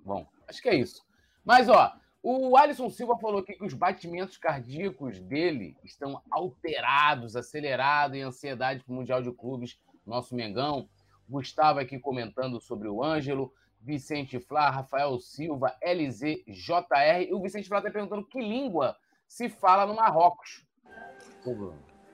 Bom, 0.04 0.26
acho 0.48 0.62
que 0.62 0.70
é 0.70 0.76
isso. 0.76 1.04
Mas, 1.44 1.70
ó, 1.70 1.94
o 2.22 2.58
Alisson 2.58 2.90
Silva 2.90 3.18
falou 3.18 3.40
aqui 3.40 3.54
que 3.54 3.64
os 3.64 3.74
batimentos 3.74 4.38
cardíacos 4.38 5.20
dele 5.20 5.78
estão 5.84 6.22
alterados, 6.32 7.36
acelerados 7.36 8.18
em 8.18 8.24
ansiedade 8.24 8.84
para 8.84 8.92
o 8.92 8.96
Mundial 8.96 9.22
de 9.22 9.32
Clubes, 9.32 9.80
nosso 10.06 10.36
Mengão. 10.36 10.90
Gustavo 11.28 11.80
aqui 11.80 12.00
comentando 12.00 12.60
sobre 12.60 12.88
o 12.88 13.04
Ângelo. 13.04 13.54
Vicente 13.82 14.40
Flá, 14.40 14.70
Rafael 14.70 15.20
Silva, 15.20 15.76
LZ, 15.82 16.44
JR. 16.48 17.22
E 17.28 17.34
o 17.34 17.42
Vicente 17.42 17.68
Flá 17.68 17.78
está 17.78 17.92
perguntando 17.92 18.26
que 18.26 18.40
língua 18.40 18.98
se 19.28 19.48
fala 19.48 19.86
no 19.86 19.96
Marrocos. 19.96 20.66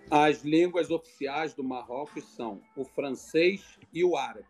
As 0.10 0.44
línguas 0.44 0.90
oficiais 0.90 1.54
do 1.54 1.64
Marrocos 1.64 2.26
são 2.36 2.62
o 2.76 2.84
francês 2.84 3.80
e 3.94 4.04
o 4.04 4.18
árabe. 4.18 4.48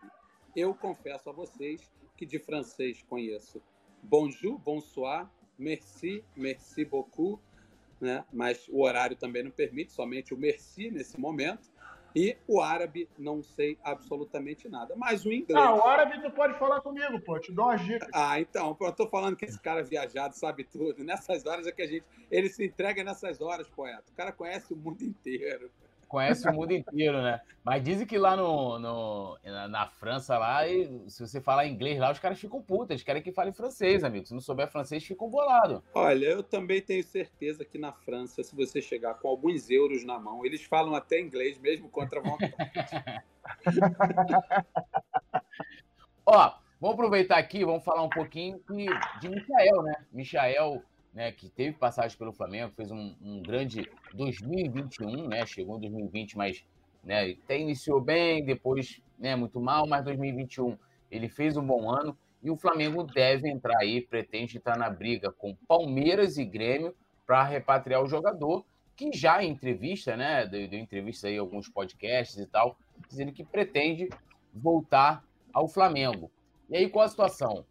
Eu 0.56 0.73
confesso 0.73 1.30
a 1.30 1.34
vocês 1.34 1.91
que 2.17 2.25
de 2.25 2.39
francês 2.39 3.04
conheço 3.04 3.62
bonjour, 4.01 4.58
bonsoir, 4.58 5.30
merci, 5.58 6.23
merci 6.36 6.84
beaucoup, 6.84 7.39
né? 7.99 8.25
mas 8.34 8.67
o 8.69 8.82
horário 8.82 9.15
também 9.15 9.43
não 9.43 9.51
permite, 9.51 9.91
somente 9.91 10.34
o 10.34 10.38
merci 10.38 10.89
nesse 10.89 11.19
momento. 11.19 11.71
E 12.15 12.38
o 12.47 12.62
árabe, 12.62 13.08
não 13.17 13.41
sei 13.41 13.78
absolutamente 13.84 14.67
nada. 14.67 14.95
Mas 14.95 15.26
o 15.26 15.32
inglês. 15.32 15.60
Ah, 15.60 15.74
o 15.76 15.84
árabe 15.86 16.21
tu 16.21 16.32
pode 16.32 16.58
falar 16.58 16.82
comigo, 16.82 17.19
pô. 17.21 17.39
Te 17.39 17.52
dou 17.52 17.65
umas 17.65 17.84
dicas. 17.86 18.10
Ah, 18.13 18.39
então. 18.39 18.76
Eu 18.80 18.91
tô 18.91 19.08
falando 19.08 19.36
que 19.36 19.45
esse 19.45 19.60
cara 19.60 19.84
viajado 19.84 20.36
sabe 20.36 20.63
tudo. 20.63 21.04
Nessas 21.04 21.45
horas 21.45 21.67
é 21.67 21.71
que 21.71 21.82
a 21.82 21.88
gente. 21.88 22.06
Ele 22.30 22.50
se 22.50 22.65
entrega 22.65 23.04
nessas 23.04 23.41
horas, 23.41 23.67
poeta. 23.67 24.04
O 24.12 24.15
cara 24.15 24.32
conhece 24.32 24.74
o 24.74 24.78
mundo 24.78 25.04
inteiro 25.04 25.69
conhece 26.12 26.47
o 26.47 26.54
mundo 26.54 26.74
inteiro, 26.74 27.21
né? 27.21 27.39
Mas 27.63 27.82
dizem 27.82 28.06
que 28.06 28.17
lá 28.17 28.36
no, 28.36 28.78
no 28.78 29.38
na, 29.69 29.88
França, 29.88 30.38
lá, 30.38 30.63
se 31.08 31.26
você 31.26 31.39
falar 31.39 31.67
inglês 31.67 31.97
lá, 31.97 32.12
os 32.12 32.19
caras 32.19 32.38
ficam 32.38 32.62
putos, 32.62 32.89
eles 32.89 33.04
querem 33.04 33.21
que 33.21 33.32
fale 33.32 33.54
francês, 33.54 34.04
amigo. 34.04 34.26
Se 34.26 34.34
não 34.34 34.41
souber 34.41 34.69
francês, 34.69 35.06
ficam 35.06 35.30
bolados. 35.30 35.82
Olha, 35.93 36.26
eu 36.26 36.43
também 36.43 36.82
tenho 36.82 37.04
certeza 37.04 37.63
que 37.63 37.78
na 37.78 37.93
França, 37.93 38.43
se 38.43 38.54
você 38.54 38.82
chegar 38.82 39.13
com 39.15 39.30
alguns 39.30 39.69
euros 39.69 40.04
na 40.04 40.19
mão, 40.19 40.45
eles 40.45 40.63
falam 40.63 40.93
até 40.93 41.19
inglês, 41.19 41.58
mesmo 41.58 41.88
contra 41.88 42.19
a 42.19 42.24
vontade. 42.24 42.54
Ó, 46.26 46.54
vamos 46.80 46.95
aproveitar 46.95 47.38
aqui, 47.38 47.63
vamos 47.63 47.86
falar 47.86 48.04
um 48.04 48.10
pouquinho 48.10 48.62
de 49.21 49.30
Michael, 49.30 49.84
né? 49.84 50.06
Michael 50.12 50.84
né, 51.13 51.32
que 51.32 51.50
teve 51.50 51.78
passagem 51.78 52.17
pelo 52.17 52.32
Flamengo, 52.32 52.74
fez 52.76 52.91
um, 52.91 53.15
um, 53.21 53.41
grande 53.41 53.89
2021, 54.13 55.28
né, 55.28 55.45
chegou 55.45 55.78
em 55.78 55.82
2020, 55.82 56.38
mas 56.38 56.63
né, 57.04 57.32
até 57.43 57.60
iniciou 57.60 58.00
bem, 58.00 58.43
depois 58.43 59.02
né, 59.19 59.36
muito 59.36 59.60
mal, 59.60 59.86
mas 59.88 60.04
2021 60.06 60.78
ele 61.10 61.28
fez 61.28 61.58
um 61.58 61.65
bom 61.65 61.89
ano 61.89 62.17
e 62.41 62.50
o 62.50 62.56
Flamengo 62.56 63.04
deve 63.04 63.50
entrar 63.50 63.78
aí, 63.80 64.02
pretende 64.02 64.58
estar 64.58 64.78
na 64.78 64.89
briga 64.89 65.32
com 65.32 65.56
Palmeiras 65.67 66.38
e 66.38 66.45
Grêmio 66.45 66.95
para 67.26 67.43
repatriar 67.43 68.02
o 68.02 68.08
jogador, 68.08 68.65
que 68.95 69.12
já 69.13 69.43
em 69.43 69.52
entrevista, 69.52 70.15
né, 70.15 70.45
deu, 70.45 70.67
deu 70.67 70.80
entrevista 70.80 71.28
aí 71.28 71.38
alguns 71.38 71.67
podcasts 71.67 72.38
e 72.38 72.45
tal, 72.45 72.78
dizendo 73.10 73.32
que 73.32 73.43
pretende 73.43 74.10
voltar 74.54 75.24
ao 75.54 75.67
Flamengo. 75.67 76.32
E 76.69 76.78
aí 76.78 76.89
qual 76.89 77.06
a 77.06 77.10
situação? 77.10 77.65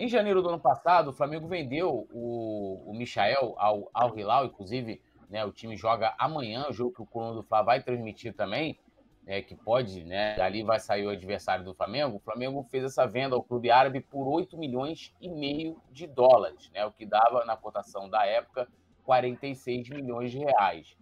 Em 0.00 0.08
janeiro 0.08 0.40
do 0.40 0.48
ano 0.48 0.58
passado, 0.58 1.10
o 1.10 1.12
Flamengo 1.12 1.46
vendeu 1.46 2.08
o, 2.10 2.82
o 2.86 2.94
Michael 2.94 3.54
ao, 3.58 3.90
ao 3.92 4.18
Hilal, 4.18 4.46
inclusive 4.46 4.98
né, 5.28 5.44
o 5.44 5.52
time 5.52 5.76
joga 5.76 6.14
amanhã, 6.18 6.64
o 6.70 6.72
jogo 6.72 6.94
que 6.94 7.02
o 7.02 7.06
Coluna 7.06 7.34
do 7.34 7.42
Fla 7.42 7.60
vai 7.60 7.82
transmitir 7.82 8.32
também, 8.32 8.78
né, 9.26 9.42
que 9.42 9.54
pode, 9.54 10.02
né, 10.02 10.36
dali 10.36 10.62
vai 10.62 10.80
sair 10.80 11.04
o 11.04 11.10
adversário 11.10 11.66
do 11.66 11.74
Flamengo. 11.74 12.16
O 12.16 12.20
Flamengo 12.20 12.66
fez 12.70 12.82
essa 12.82 13.06
venda 13.06 13.36
ao 13.36 13.42
clube 13.42 13.70
árabe 13.70 14.00
por 14.00 14.26
8 14.26 14.56
milhões 14.56 15.14
e 15.20 15.28
meio 15.28 15.76
de 15.92 16.06
dólares, 16.06 16.70
né, 16.72 16.82
o 16.86 16.92
que 16.92 17.04
dava 17.04 17.44
na 17.44 17.54
cotação 17.54 18.08
da 18.08 18.24
época 18.24 18.66
46 19.04 19.90
milhões 19.90 20.30
de 20.30 20.38
reais, 20.38 20.96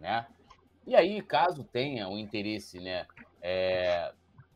né? 0.00 0.26
E 0.86 0.96
aí, 0.96 1.20
caso 1.20 1.64
tenha 1.64 2.08
o 2.08 2.16
interesse, 2.16 2.80
né, 2.80 3.06
é, 3.42 4.10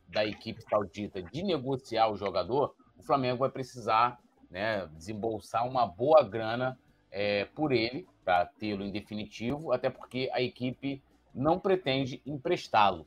da 0.08 0.24
equipe 0.24 0.62
saudita 0.62 1.22
de 1.22 1.42
negociar 1.42 2.08
o 2.08 2.16
jogador, 2.16 2.74
o 3.02 3.06
Flamengo 3.06 3.38
vai 3.38 3.50
precisar 3.50 4.18
né, 4.50 4.86
desembolsar 4.96 5.66
uma 5.66 5.86
boa 5.86 6.22
grana 6.22 6.78
é, 7.10 7.44
por 7.46 7.72
ele, 7.72 8.06
para 8.24 8.46
tê-lo 8.46 8.84
em 8.84 8.92
definitivo, 8.92 9.72
até 9.72 9.90
porque 9.90 10.30
a 10.32 10.40
equipe 10.40 11.02
não 11.34 11.58
pretende 11.58 12.22
emprestá-lo. 12.24 13.06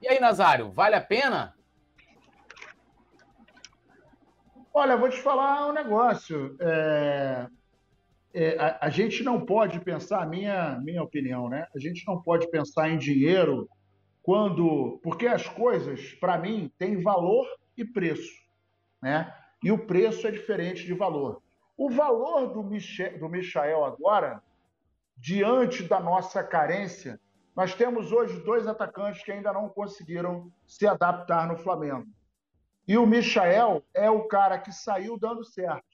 E 0.00 0.08
aí, 0.08 0.20
Nazário, 0.20 0.70
vale 0.70 0.94
a 0.94 1.00
pena? 1.00 1.54
Olha, 4.72 4.96
vou 4.96 5.08
te 5.08 5.16
falar 5.16 5.66
um 5.68 5.72
negócio. 5.72 6.56
É, 6.60 7.46
é, 8.32 8.56
a, 8.58 8.86
a, 8.86 8.90
gente 8.90 9.24
não 9.24 9.44
pode 9.44 9.80
pensar, 9.80 10.28
minha, 10.28 10.78
minha 10.80 11.02
opinião, 11.02 11.48
né? 11.48 11.66
A 11.74 11.78
gente 11.78 12.06
não 12.06 12.22
pode 12.22 12.48
pensar 12.50 12.90
em 12.90 12.98
dinheiro 12.98 13.68
quando. 14.22 15.00
Porque 15.02 15.26
as 15.26 15.48
coisas, 15.48 16.12
para 16.20 16.38
mim, 16.38 16.70
têm 16.78 17.02
valor 17.02 17.46
e 17.76 17.84
preço 17.84 18.45
né? 19.06 19.32
E 19.62 19.70
o 19.70 19.86
preço 19.86 20.26
é 20.26 20.32
diferente 20.32 20.84
de 20.84 20.92
valor. 20.92 21.40
O 21.76 21.88
valor 21.88 22.52
do, 22.52 22.60
Michel, 22.64 23.16
do 23.20 23.28
Michael 23.28 23.84
agora, 23.84 24.42
diante 25.16 25.84
da 25.84 26.00
nossa 26.00 26.42
carência, 26.42 27.20
nós 27.54 27.72
temos 27.72 28.10
hoje 28.10 28.40
dois 28.40 28.66
atacantes 28.66 29.22
que 29.22 29.30
ainda 29.30 29.52
não 29.52 29.68
conseguiram 29.68 30.52
se 30.66 30.88
adaptar 30.88 31.46
no 31.46 31.56
Flamengo. 31.56 32.08
E 32.88 32.98
o 32.98 33.06
Michael 33.06 33.80
é 33.94 34.10
o 34.10 34.26
cara 34.26 34.58
que 34.58 34.72
saiu 34.72 35.16
dando 35.16 35.44
certo. 35.44 35.86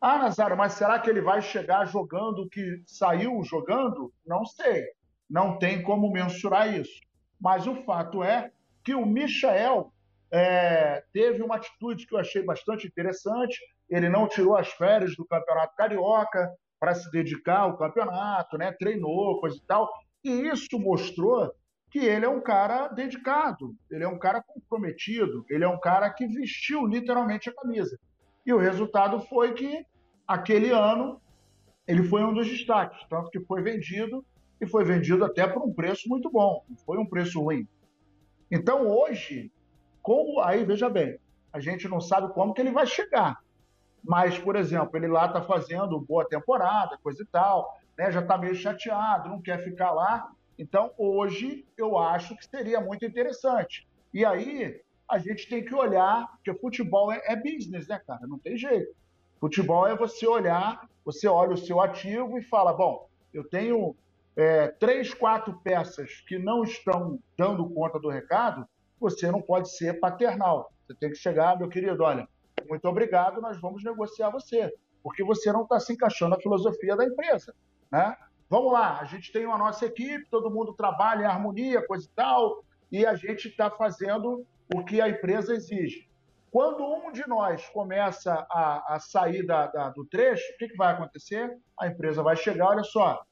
Ah, 0.00 0.16
Nazário, 0.16 0.56
mas 0.56 0.72
será 0.72 0.98
que 0.98 1.10
ele 1.10 1.20
vai 1.20 1.42
chegar 1.42 1.84
jogando 1.84 2.44
o 2.44 2.48
que 2.48 2.82
saiu 2.86 3.42
jogando? 3.44 4.10
Não 4.26 4.46
sei. 4.46 4.86
Não 5.28 5.58
tem 5.58 5.82
como 5.82 6.10
mensurar 6.10 6.72
isso. 6.74 6.98
Mas 7.38 7.66
o 7.66 7.74
fato 7.84 8.24
é 8.24 8.50
que 8.82 8.94
o 8.94 9.04
Michael 9.04 9.91
é, 10.32 11.04
teve 11.12 11.42
uma 11.42 11.56
atitude 11.56 12.06
que 12.06 12.14
eu 12.14 12.18
achei 12.18 12.42
bastante 12.42 12.86
interessante. 12.86 13.60
Ele 13.88 14.08
não 14.08 14.26
tirou 14.26 14.56
as 14.56 14.68
férias 14.68 15.14
do 15.14 15.26
Campeonato 15.26 15.76
Carioca 15.76 16.50
para 16.80 16.94
se 16.94 17.10
dedicar 17.10 17.60
ao 17.60 17.76
campeonato, 17.76 18.56
né? 18.56 18.72
treinou, 18.72 19.38
coisa 19.38 19.56
e 19.56 19.66
tal. 19.66 19.88
E 20.24 20.30
isso 20.48 20.78
mostrou 20.78 21.52
que 21.90 21.98
ele 21.98 22.24
é 22.24 22.28
um 22.28 22.40
cara 22.40 22.88
dedicado, 22.88 23.76
ele 23.90 24.02
é 24.02 24.08
um 24.08 24.18
cara 24.18 24.42
comprometido, 24.42 25.44
ele 25.50 25.62
é 25.62 25.68
um 25.68 25.78
cara 25.78 26.08
que 26.08 26.26
vestiu 26.26 26.86
literalmente 26.86 27.50
a 27.50 27.54
camisa. 27.54 27.98
E 28.46 28.52
o 28.52 28.58
resultado 28.58 29.20
foi 29.20 29.52
que 29.52 29.84
aquele 30.26 30.70
ano 30.70 31.20
ele 31.86 32.02
foi 32.04 32.24
um 32.24 32.32
dos 32.32 32.48
destaques, 32.48 33.06
tanto 33.10 33.30
que 33.30 33.40
foi 33.40 33.62
vendido 33.62 34.24
e 34.58 34.66
foi 34.66 34.84
vendido 34.84 35.22
até 35.24 35.46
por 35.46 35.62
um 35.62 35.74
preço 35.74 36.08
muito 36.08 36.30
bom, 36.30 36.64
não 36.66 36.76
foi 36.78 36.96
um 36.96 37.06
preço 37.06 37.38
ruim. 37.40 37.68
Então 38.50 38.88
hoje 38.88 39.52
como 40.02 40.40
aí, 40.40 40.64
veja 40.64 40.88
bem, 40.88 41.18
a 41.52 41.60
gente 41.60 41.88
não 41.88 42.00
sabe 42.00 42.32
como 42.32 42.52
que 42.52 42.60
ele 42.60 42.70
vai 42.70 42.86
chegar. 42.86 43.38
Mas, 44.02 44.38
por 44.38 44.56
exemplo, 44.56 44.96
ele 44.96 45.06
lá 45.06 45.26
está 45.26 45.42
fazendo 45.42 46.00
boa 46.00 46.28
temporada, 46.28 46.98
coisa 47.02 47.22
e 47.22 47.26
tal, 47.26 47.78
né? 47.96 48.10
já 48.10 48.20
está 48.20 48.36
meio 48.36 48.54
chateado, 48.54 49.28
não 49.28 49.40
quer 49.40 49.62
ficar 49.62 49.92
lá. 49.92 50.28
Então, 50.58 50.90
hoje, 50.98 51.64
eu 51.76 51.96
acho 51.96 52.36
que 52.36 52.44
seria 52.46 52.80
muito 52.80 53.04
interessante. 53.04 53.86
E 54.12 54.24
aí, 54.24 54.80
a 55.08 55.18
gente 55.18 55.48
tem 55.48 55.64
que 55.64 55.74
olhar, 55.74 56.28
porque 56.32 56.54
futebol 56.54 57.12
é, 57.12 57.22
é 57.26 57.36
business, 57.36 57.86
né, 57.86 58.00
cara? 58.06 58.26
Não 58.26 58.38
tem 58.38 58.56
jeito. 58.56 58.92
Futebol 59.38 59.86
é 59.86 59.94
você 59.96 60.26
olhar, 60.26 60.88
você 61.04 61.28
olha 61.28 61.52
o 61.52 61.58
seu 61.58 61.80
ativo 61.80 62.38
e 62.38 62.42
fala: 62.42 62.72
bom, 62.72 63.08
eu 63.32 63.44
tenho 63.44 63.94
é, 64.36 64.68
três, 64.68 65.12
quatro 65.12 65.52
peças 65.62 66.22
que 66.26 66.38
não 66.38 66.62
estão 66.62 67.18
dando 67.36 67.68
conta 67.70 67.98
do 67.98 68.08
recado, 68.08 68.66
você 69.02 69.30
não 69.30 69.42
pode 69.42 69.70
ser 69.76 69.98
paternal. 69.98 70.72
Você 70.86 70.94
tem 70.94 71.10
que 71.10 71.16
chegar, 71.16 71.58
meu 71.58 71.68
querido, 71.68 72.02
olha, 72.02 72.26
muito 72.68 72.86
obrigado, 72.86 73.40
nós 73.40 73.60
vamos 73.60 73.82
negociar 73.82 74.30
você, 74.30 74.72
porque 75.02 75.24
você 75.24 75.52
não 75.52 75.64
está 75.64 75.80
se 75.80 75.92
encaixando 75.92 76.30
na 76.30 76.40
filosofia 76.40 76.96
da 76.96 77.04
empresa, 77.04 77.54
né? 77.90 78.16
Vamos 78.48 78.72
lá, 78.72 79.00
a 79.00 79.04
gente 79.04 79.32
tem 79.32 79.44
a 79.44 79.58
nossa 79.58 79.86
equipe, 79.86 80.26
todo 80.30 80.50
mundo 80.50 80.74
trabalha 80.74 81.22
em 81.22 81.26
harmonia, 81.26 81.86
coisa 81.86 82.06
e 82.06 82.10
tal, 82.14 82.62
e 82.90 83.04
a 83.04 83.14
gente 83.14 83.48
está 83.48 83.70
fazendo 83.70 84.46
o 84.74 84.84
que 84.84 85.00
a 85.00 85.08
empresa 85.08 85.54
exige. 85.54 86.08
Quando 86.50 86.84
um 86.84 87.10
de 87.10 87.26
nós 87.26 87.66
começa 87.70 88.46
a, 88.50 88.94
a 88.94 89.00
sair 89.00 89.44
da, 89.46 89.66
da, 89.68 89.88
do 89.88 90.04
trecho, 90.04 90.44
o 90.52 90.58
que, 90.58 90.68
que 90.68 90.76
vai 90.76 90.92
acontecer? 90.92 91.50
A 91.80 91.86
empresa 91.86 92.22
vai 92.22 92.36
chegar, 92.36 92.68
olha 92.68 92.84
só, 92.84 93.24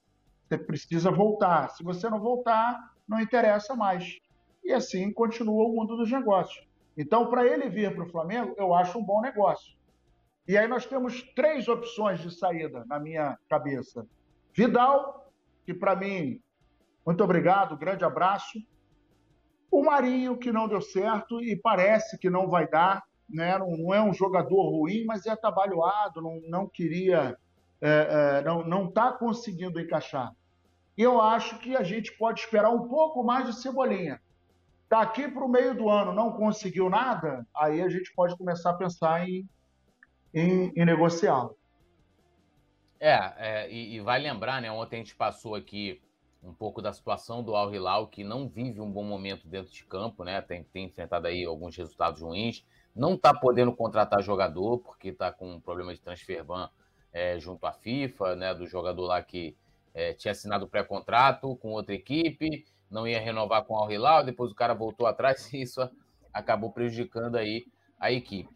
você 0.48 0.56
precisa 0.56 1.10
voltar. 1.10 1.68
Se 1.68 1.84
você 1.84 2.08
não 2.08 2.18
voltar, 2.18 2.76
não 3.06 3.20
interessa 3.20 3.76
mais. 3.76 4.18
E 4.64 4.72
assim 4.72 5.12
continua 5.12 5.64
o 5.64 5.74
mundo 5.74 5.96
dos 5.96 6.10
negócios. 6.10 6.66
Então, 6.96 7.30
para 7.30 7.46
ele 7.46 7.68
vir 7.68 7.94
para 7.94 8.04
o 8.04 8.10
Flamengo, 8.10 8.54
eu 8.58 8.74
acho 8.74 8.98
um 8.98 9.04
bom 9.04 9.20
negócio. 9.20 9.74
E 10.46 10.58
aí 10.58 10.66
nós 10.66 10.84
temos 10.86 11.22
três 11.34 11.68
opções 11.68 12.20
de 12.20 12.30
saída 12.30 12.84
na 12.86 12.98
minha 12.98 13.38
cabeça. 13.48 14.06
Vidal, 14.52 15.32
que 15.64 15.72
para 15.72 15.94
mim, 15.94 16.40
muito 17.06 17.22
obrigado, 17.22 17.76
grande 17.76 18.04
abraço. 18.04 18.58
O 19.70 19.84
Marinho, 19.84 20.36
que 20.36 20.50
não 20.50 20.66
deu 20.66 20.80
certo 20.80 21.40
e 21.40 21.56
parece 21.56 22.18
que 22.18 22.28
não 22.28 22.48
vai 22.48 22.68
dar. 22.68 23.04
Né? 23.28 23.56
Não, 23.56 23.76
não 23.76 23.94
é 23.94 24.02
um 24.02 24.12
jogador 24.12 24.70
ruim, 24.70 25.04
mas 25.04 25.24
é 25.24 25.30
atabalhoado, 25.30 26.20
não, 26.20 26.40
não 26.48 26.66
queria, 26.66 27.38
é, 27.80 28.40
é, 28.40 28.42
não 28.42 28.88
está 28.88 29.12
conseguindo 29.12 29.80
encaixar. 29.80 30.34
Eu 30.98 31.20
acho 31.20 31.58
que 31.60 31.76
a 31.76 31.82
gente 31.82 32.12
pode 32.18 32.40
esperar 32.40 32.70
um 32.70 32.88
pouco 32.88 33.22
mais 33.22 33.46
de 33.46 33.54
Cebolinha. 33.54 34.20
Daqui 34.90 35.28
para 35.28 35.44
o 35.44 35.48
meio 35.48 35.72
do 35.72 35.88
ano 35.88 36.12
não 36.12 36.32
conseguiu 36.32 36.90
nada, 36.90 37.46
aí 37.54 37.80
a 37.80 37.88
gente 37.88 38.12
pode 38.12 38.36
começar 38.36 38.70
a 38.70 38.74
pensar 38.74 39.28
em, 39.28 39.48
em, 40.34 40.72
em 40.74 40.84
negociá-lo. 40.84 41.56
É, 42.98 43.34
é 43.36 43.70
e, 43.70 43.94
e, 43.94 44.00
vai 44.00 44.18
lembrar, 44.18 44.60
né? 44.60 44.68
Ontem 44.68 44.96
a 44.96 44.98
gente 44.98 45.14
passou 45.14 45.54
aqui 45.54 46.02
um 46.42 46.52
pouco 46.52 46.82
da 46.82 46.92
situação 46.92 47.40
do 47.40 47.54
Al 47.54 47.72
Hilal, 47.72 48.08
que 48.08 48.24
não 48.24 48.48
vive 48.48 48.80
um 48.80 48.90
bom 48.90 49.04
momento 49.04 49.46
dentro 49.46 49.72
de 49.72 49.84
campo, 49.84 50.24
né? 50.24 50.42
Tem, 50.42 50.64
tem 50.64 50.86
enfrentado 50.86 51.28
aí 51.28 51.44
alguns 51.44 51.76
resultados 51.76 52.20
ruins, 52.20 52.66
não 52.92 53.14
está 53.14 53.32
podendo 53.32 53.72
contratar 53.72 54.20
jogador, 54.20 54.78
porque 54.78 55.10
está 55.10 55.30
com 55.30 55.52
um 55.52 55.60
problema 55.60 55.94
de 55.94 56.00
transfer 56.00 56.42
ban 56.42 56.68
é, 57.12 57.38
junto 57.38 57.64
à 57.64 57.72
FIFA, 57.72 58.34
né? 58.34 58.52
Do 58.52 58.66
jogador 58.66 59.06
lá 59.06 59.22
que 59.22 59.56
é, 59.94 60.14
tinha 60.14 60.32
assinado 60.32 60.66
pré-contrato 60.66 61.54
com 61.56 61.70
outra 61.70 61.94
equipe, 61.94 62.66
não 62.90 63.06
ia 63.06 63.20
renovar 63.20 63.64
com 63.64 63.74
o 63.74 63.76
Al 63.76 63.90
Hilal, 63.90 64.24
depois 64.24 64.50
o 64.50 64.54
cara 64.54 64.74
voltou 64.74 65.06
atrás 65.06 65.50
e 65.54 65.62
isso 65.62 65.88
acabou 66.32 66.72
prejudicando 66.72 67.36
aí 67.36 67.66
a 67.98 68.10
equipe. 68.10 68.48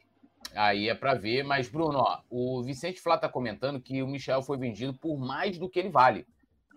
Aí 0.54 0.88
é 0.88 0.94
para 0.94 1.14
ver, 1.14 1.42
mas 1.42 1.68
Bruno, 1.68 1.98
ó, 1.98 2.20
o 2.30 2.62
Vicente 2.62 3.00
Flá 3.00 3.14
está 3.14 3.28
comentando 3.28 3.80
que 3.80 4.02
o 4.02 4.06
Michel 4.06 4.42
foi 4.42 4.58
vendido 4.58 4.94
por 4.94 5.18
mais 5.18 5.58
do 5.58 5.68
que 5.68 5.78
ele 5.78 5.88
vale 5.88 6.26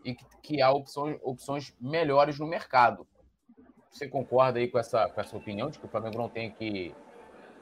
e 0.04 0.15
que, 0.15 0.26
que 0.41 0.62
há 0.62 0.72
opções, 0.72 1.20
opções 1.22 1.74
melhores 1.80 2.39
no 2.39 2.48
mercado. 2.48 3.06
Você 3.91 4.08
concorda 4.08 4.60
aí 4.60 4.67
com 4.67 4.80
essa, 4.80 5.10
com 5.10 5.20
essa 5.20 5.36
opinião 5.36 5.70
de 5.70 5.80
que 5.80 5.86
o 5.86 5.89
Flamengo 5.89 6.17
não 6.17 6.30
tem 6.30 6.52
que 6.52 6.93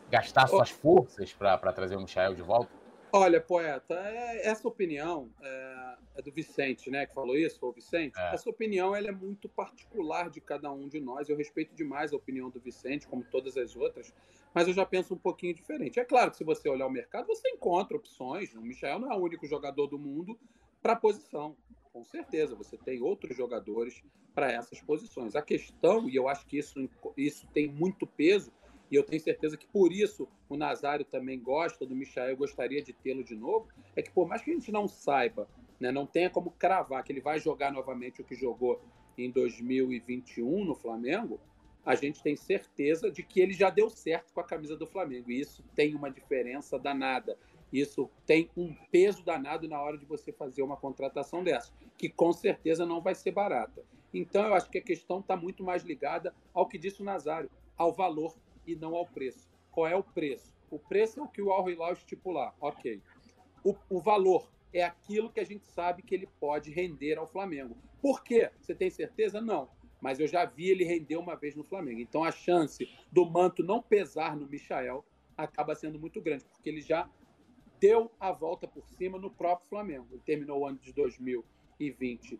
gastar 0.10 0.48
suas 0.48 0.70
forças 0.70 1.34
para 1.34 1.74
trazer 1.74 1.96
o 1.96 2.02
Michel 2.02 2.36
de 2.36 2.42
volta? 2.42 2.72
Olha, 3.12 3.40
poeta, 3.40 3.94
é, 3.94 4.48
essa 4.48 4.68
opinião 4.68 5.30
é, 5.42 5.96
é, 6.16 6.22
do 6.22 6.32
Vicente, 6.32 6.92
né, 6.92 7.06
que 7.06 7.14
falou 7.14 7.38
isso, 7.38 7.66
o 7.66 7.72
Vicente. 7.72 8.18
É. 8.18 8.34
Essa 8.34 8.50
opinião 8.50 8.96
ela 8.96 9.08
é 9.08 9.12
muito 9.12 9.48
particular 9.48 10.30
de 10.30 10.42
cada 10.42 10.72
um 10.72 10.88
de 10.90 11.00
nós. 11.00 11.30
Eu 11.30 11.38
respeito 11.38 11.74
demais 11.74 12.12
a 12.12 12.16
opinião 12.18 12.50
do 12.50 12.60
Vicente, 12.60 13.08
como 13.08 13.24
todas 13.24 13.56
as 13.56 13.76
outras, 13.76 14.14
mas 14.54 14.68
eu 14.68 14.74
já 14.74 14.86
penso 14.86 15.14
um 15.14 15.18
pouquinho 15.18 15.54
diferente. 15.54 16.00
É 16.00 16.06
claro 16.06 16.32
que 16.32 16.38
se 16.38 16.44
você 16.44 16.68
olhar 16.68 16.88
o 16.88 16.92
mercado, 16.92 17.28
você 17.28 17.50
encontra 17.50 17.96
opções. 17.96 18.54
O 18.54 18.62
Michel 18.62 19.00
não 19.00 19.12
é 19.12 19.16
o 19.16 19.22
único 19.22 19.48
jogador 19.48 19.88
do 19.88 19.98
mundo 19.98 20.38
para 20.82 20.94
a 20.94 20.98
posição 20.98 21.56
com 21.96 22.04
certeza, 22.04 22.54
você 22.58 22.78
tem 22.78 23.02
outros 23.02 23.38
jogadores 23.38 24.04
para 24.34 24.52
essas 24.52 24.82
posições. 24.82 25.34
A 25.34 25.42
questão, 25.42 26.10
e 26.10 26.16
eu 26.18 26.28
acho 26.28 26.46
que 26.46 26.58
isso, 26.58 26.90
isso 27.16 27.48
tem 27.54 27.70
muito 27.70 28.06
peso, 28.06 28.52
e 28.92 28.96
eu 28.96 29.04
tenho 29.04 29.22
certeza 29.22 29.58
que 29.58 29.68
por 29.68 29.92
isso 29.92 30.28
o 30.48 30.56
Nazário 30.56 31.06
também 31.06 31.40
gosta 31.40 31.86
do 31.86 31.96
Michael, 31.96 32.38
gostaria 32.38 32.82
de 32.82 32.94
tê-lo 32.94 33.24
de 33.24 33.36
novo, 33.36 33.68
é 33.96 34.02
que 34.02 34.12
por 34.12 34.28
mais 34.28 34.42
que 34.42 34.52
a 34.52 34.54
gente 34.54 34.72
não 34.72 34.88
saiba, 34.88 35.48
né, 35.80 35.92
não 35.92 36.06
tenha 36.06 36.30
como 36.30 36.52
cravar 36.52 37.04
que 37.04 37.12
ele 37.12 37.22
vai 37.22 37.40
jogar 37.40 37.72
novamente 37.72 38.22
o 38.22 38.24
que 38.24 38.36
jogou 38.36 38.82
em 39.18 39.32
2021 39.32 40.66
no 40.66 40.76
Flamengo, 40.76 41.40
a 41.86 41.94
gente 41.94 42.22
tem 42.24 42.36
certeza 42.36 43.12
de 43.12 43.22
que 43.22 43.40
ele 43.40 43.54
já 43.54 43.70
deu 43.70 43.90
certo 43.90 44.34
com 44.34 44.40
a 44.40 44.44
camisa 44.44 44.76
do 44.76 44.88
Flamengo. 44.88 45.32
E 45.32 45.40
isso 45.40 45.64
tem 45.76 45.94
uma 45.94 46.10
diferença 46.10 46.80
danada. 46.80 47.38
Isso 47.72 48.10
tem 48.26 48.50
um 48.58 48.74
peso 48.92 49.24
danado 49.24 49.68
na 49.68 49.80
hora 49.80 49.98
de 49.98 50.06
você 50.06 50.32
fazer 50.32 50.64
uma 50.64 50.76
contratação 50.76 51.44
dessa, 51.44 51.72
que 51.98 52.10
com 52.10 52.34
certeza 52.34 52.86
não 52.86 53.02
vai 53.02 53.14
ser 53.14 53.32
barata. 53.32 53.84
Então, 54.14 54.48
eu 54.48 54.54
acho 54.54 54.70
que 54.70 54.78
a 54.78 54.84
questão 54.84 55.20
está 55.20 55.36
muito 55.36 55.64
mais 55.64 55.84
ligada 55.84 56.34
ao 56.54 56.68
que 56.68 56.78
disse 56.78 57.02
o 57.02 57.06
Nazário, 57.06 57.52
ao 57.78 57.94
valor 57.94 58.36
e 58.68 58.76
não 58.76 58.96
ao 58.96 59.06
preço. 59.06 59.50
Qual 59.72 59.88
é 59.88 59.96
o 59.96 60.04
preço? 60.04 60.54
O 60.70 60.80
preço 60.80 61.20
é 61.20 61.24
o 61.24 61.28
que 61.28 61.42
o 61.42 61.52
Al 61.52 61.70
Hilal 61.70 61.94
estipular, 61.94 62.56
ok. 62.60 63.02
O, 63.64 63.76
o 63.90 64.00
valor 64.00 64.52
é 64.74 64.84
aquilo 64.84 65.30
que 65.30 65.40
a 65.40 65.46
gente 65.46 65.66
sabe 65.66 66.02
que 66.02 66.14
ele 66.14 66.28
pode 66.40 66.72
render 66.72 67.18
ao 67.18 67.28
Flamengo. 67.28 67.78
Por 68.02 68.24
quê? 68.24 68.50
Você 68.60 68.76
tem 68.76 68.90
certeza? 68.90 69.40
Não. 69.40 69.70
Mas 70.02 70.20
eu 70.20 70.28
já 70.28 70.46
vi 70.46 70.70
ele 70.70 70.84
render 70.84 71.18
uma 71.18 71.36
vez 71.36 71.56
no 71.56 71.64
Flamengo. 71.64 72.00
Então 72.00 72.24
a 72.24 72.32
chance 72.32 72.88
do 73.12 73.26
manto 73.26 73.64
não 73.64 73.82
pesar 73.82 74.36
no 74.36 74.48
Michael 74.48 75.06
acaba 75.38 75.76
sendo 75.76 76.00
muito 76.00 76.22
grande, 76.22 76.46
porque 76.46 76.70
ele 76.70 76.82
já 76.82 77.10
deu 77.80 78.12
a 78.20 78.32
volta 78.32 78.68
por 78.68 78.88
cima 78.88 79.18
no 79.18 79.30
próprio 79.30 79.68
Flamengo. 79.68 80.08
Ele 80.12 80.22
terminou 80.26 80.60
o 80.60 80.66
ano 80.66 80.78
de 80.78 80.94
2020 80.94 82.38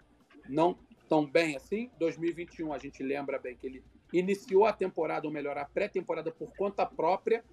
não 0.50 0.78
tão 1.08 1.26
bem 1.26 1.56
assim. 1.56 1.90
2021 2.00 2.74
a 2.74 2.78
gente 2.78 3.04
lembra 3.04 3.40
bem 3.40 3.56
que 3.56 3.66
ele 3.66 3.84
iniciou 4.14 4.66
a 4.66 4.74
temporada, 4.74 5.28
ou 5.28 5.34
melhor, 5.34 5.58
a 5.58 5.66
pré-temporada 5.66 6.32
por 6.32 6.56
conta 6.56 6.86
própria, 6.86 7.44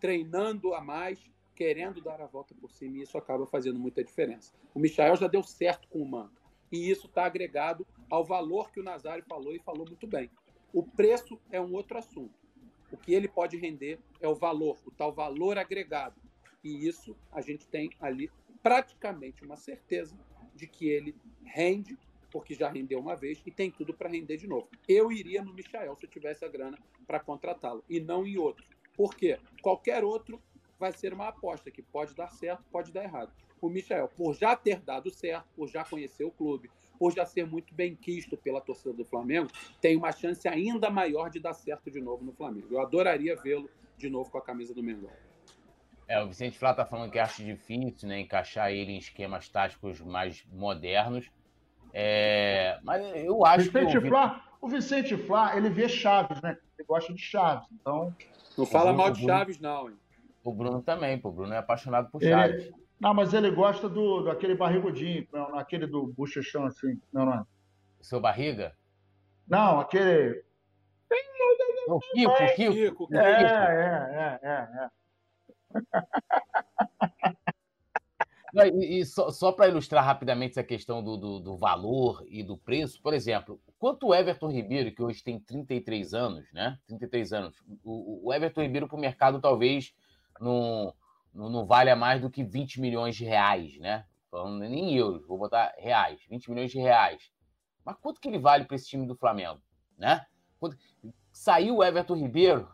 treinando 0.00 0.74
a 0.74 0.80
mais, 0.80 1.18
querendo 1.54 2.00
dar 2.00 2.20
a 2.20 2.26
volta 2.26 2.54
por 2.54 2.70
cima, 2.70 2.98
e 2.98 3.02
isso 3.02 3.18
acaba 3.18 3.46
fazendo 3.46 3.78
muita 3.78 4.02
diferença. 4.04 4.52
O 4.74 4.78
Michael 4.78 5.16
já 5.16 5.26
deu 5.26 5.42
certo 5.42 5.88
com 5.88 6.00
o 6.00 6.08
Manto, 6.08 6.40
e 6.70 6.90
isso 6.90 7.06
está 7.06 7.24
agregado 7.24 7.86
ao 8.10 8.24
valor 8.24 8.70
que 8.70 8.80
o 8.80 8.84
Nazário 8.84 9.24
falou 9.28 9.54
e 9.54 9.58
falou 9.58 9.86
muito 9.86 10.06
bem. 10.06 10.30
O 10.72 10.82
preço 10.82 11.40
é 11.50 11.60
um 11.60 11.72
outro 11.72 11.98
assunto. 11.98 12.38
O 12.90 12.96
que 12.96 13.12
ele 13.12 13.28
pode 13.28 13.56
render 13.56 13.98
é 14.20 14.28
o 14.28 14.34
valor, 14.34 14.78
o 14.86 14.90
tal 14.90 15.12
valor 15.12 15.58
agregado. 15.58 16.20
E 16.62 16.86
isso 16.86 17.16
a 17.32 17.40
gente 17.40 17.66
tem 17.66 17.90
ali 18.00 18.30
praticamente 18.62 19.44
uma 19.44 19.56
certeza 19.56 20.18
de 20.54 20.66
que 20.66 20.88
ele 20.88 21.14
rende, 21.44 21.98
porque 22.30 22.54
já 22.54 22.68
rendeu 22.68 22.98
uma 22.98 23.16
vez 23.16 23.42
e 23.46 23.50
tem 23.50 23.70
tudo 23.70 23.94
para 23.94 24.08
render 24.08 24.36
de 24.36 24.46
novo. 24.46 24.68
Eu 24.88 25.10
iria 25.10 25.42
no 25.42 25.52
Michael 25.52 25.96
se 25.96 26.06
eu 26.06 26.10
tivesse 26.10 26.44
a 26.44 26.48
grana 26.48 26.78
para 27.06 27.20
contratá-lo 27.20 27.84
e 27.88 28.00
não 28.00 28.26
em 28.26 28.38
outro. 28.38 28.64
Por 28.96 29.14
quê? 29.14 29.38
Qualquer 29.62 30.04
outro 30.04 30.42
vai 30.78 30.92
ser 30.92 31.12
uma 31.12 31.28
aposta 31.28 31.70
que 31.70 31.82
pode 31.82 32.14
dar 32.14 32.30
certo, 32.30 32.64
pode 32.70 32.92
dar 32.92 33.04
errado. 33.04 33.32
O 33.60 33.68
Michael, 33.68 34.08
por 34.16 34.34
já 34.34 34.54
ter 34.54 34.80
dado 34.80 35.10
certo, 35.10 35.46
por 35.56 35.68
já 35.68 35.84
conhecer 35.84 36.24
o 36.24 36.30
clube, 36.30 36.70
por 36.98 37.12
já 37.12 37.26
ser 37.26 37.46
muito 37.46 37.74
bem 37.74 37.94
quisto 37.94 38.36
pela 38.36 38.60
torcida 38.60 38.92
do 38.92 39.04
Flamengo, 39.04 39.48
tem 39.80 39.96
uma 39.96 40.12
chance 40.12 40.46
ainda 40.46 40.90
maior 40.90 41.30
de 41.30 41.40
dar 41.40 41.54
certo 41.54 41.90
de 41.90 42.00
novo 42.00 42.24
no 42.24 42.32
Flamengo. 42.32 42.68
Eu 42.70 42.80
adoraria 42.80 43.36
vê-lo 43.36 43.68
de 43.96 44.08
novo 44.08 44.30
com 44.30 44.38
a 44.38 44.42
camisa 44.42 44.74
do 44.74 44.82
Mengão. 44.82 45.10
É, 46.06 46.22
o 46.22 46.28
Vicente 46.28 46.58
Flá 46.58 46.72
tá 46.72 46.86
falando 46.86 47.10
que 47.10 47.18
acha 47.18 47.44
difícil, 47.44 48.08
né, 48.08 48.20
encaixar 48.20 48.72
ele 48.72 48.92
em 48.92 48.98
esquemas 48.98 49.48
táticos 49.48 50.00
mais 50.00 50.42
modernos. 50.50 51.30
É, 51.92 52.78
mas 52.82 53.02
eu 53.16 53.44
acho 53.44 53.64
Vicente 53.64 53.92
que 53.92 53.98
o... 53.98 54.08
Flá, 54.08 54.44
o 54.60 54.68
Vicente 54.68 55.16
Flá, 55.16 55.56
ele 55.56 55.68
vê 55.68 55.88
Chaves, 55.88 56.40
né? 56.42 56.56
Ele 56.78 56.86
gosta 56.86 57.12
de 57.12 57.20
Chaves, 57.20 57.66
então. 57.72 58.14
Não 58.56 58.66
fala 58.66 58.92
mal 58.92 59.10
de 59.10 59.24
Chaves, 59.24 59.58
não, 59.58 59.88
hein? 59.88 59.96
O 60.44 60.52
Bruno 60.52 60.82
também, 60.82 61.18
pô. 61.18 61.28
O 61.28 61.32
Bruno 61.32 61.52
é 61.52 61.58
apaixonado 61.58 62.10
por 62.10 62.22
Chaves. 62.22 62.66
Ele... 62.66 62.74
Não, 63.00 63.14
mas 63.14 63.32
ele 63.32 63.50
gosta 63.50 63.88
do, 63.88 64.22
daquele 64.22 64.56
barrigudinho, 64.56 65.26
aquele 65.54 65.86
do 65.86 66.08
bochechão 66.08 66.64
assim. 66.66 67.00
Não, 67.12 67.24
não 67.24 67.34
é. 67.34 67.44
Seu 68.00 68.20
barriga? 68.20 68.76
Não, 69.46 69.80
aquele. 69.80 70.44
O 71.88 72.00
Kiko, 72.00 72.30
o 72.30 72.54
Kiko. 72.54 73.08
É, 73.14 73.18
é, 73.18 74.38
é, 74.42 74.48
é, 74.48 74.68
é. 74.84 74.88
e, 78.54 79.00
e, 79.00 79.04
só, 79.04 79.30
só 79.30 79.52
para 79.52 79.68
ilustrar 79.68 80.04
rapidamente 80.04 80.52
essa 80.52 80.62
questão 80.62 81.02
do, 81.02 81.16
do, 81.16 81.40
do, 81.40 81.56
valor 81.56 82.24
e 82.28 82.42
do 82.42 82.56
preço, 82.56 83.00
por 83.02 83.12
exemplo, 83.12 83.60
quanto 83.78 84.08
o 84.08 84.14
Everton 84.14 84.50
Ribeiro, 84.50 84.92
que 84.92 85.02
hoje 85.02 85.22
tem 85.22 85.38
33 85.38 86.14
anos, 86.14 86.50
né? 86.52 86.78
33 86.86 87.32
anos, 87.32 87.56
o, 87.84 88.28
o 88.28 88.32
Everton 88.32 88.62
Ribeiro 88.62 88.88
para 88.88 88.96
o 88.96 89.00
mercado 89.00 89.40
talvez 89.40 89.94
não, 90.40 90.94
não, 91.34 91.48
não 91.48 91.66
valha 91.66 91.94
mais 91.94 92.20
do 92.20 92.30
que 92.30 92.42
20 92.42 92.80
milhões 92.80 93.16
de 93.16 93.24
reais, 93.24 93.78
né? 93.78 94.04
Falando 94.30 94.60
nem 94.60 94.94
euros, 94.94 95.26
vou 95.26 95.38
botar 95.38 95.74
reais, 95.78 96.20
20 96.28 96.50
milhões 96.50 96.70
de 96.70 96.78
reais. 96.78 97.30
Mas 97.84 97.96
quanto 98.00 98.20
que 98.20 98.28
ele 98.28 98.38
vale 98.38 98.64
para 98.64 98.76
esse 98.76 98.88
time 98.88 99.06
do 99.06 99.16
Flamengo, 99.16 99.60
né? 99.96 100.24
Quanto, 100.58 100.76
Saiu 101.32 101.76
o 101.76 101.84
Everton 101.84 102.16
Ribeiro, 102.16 102.68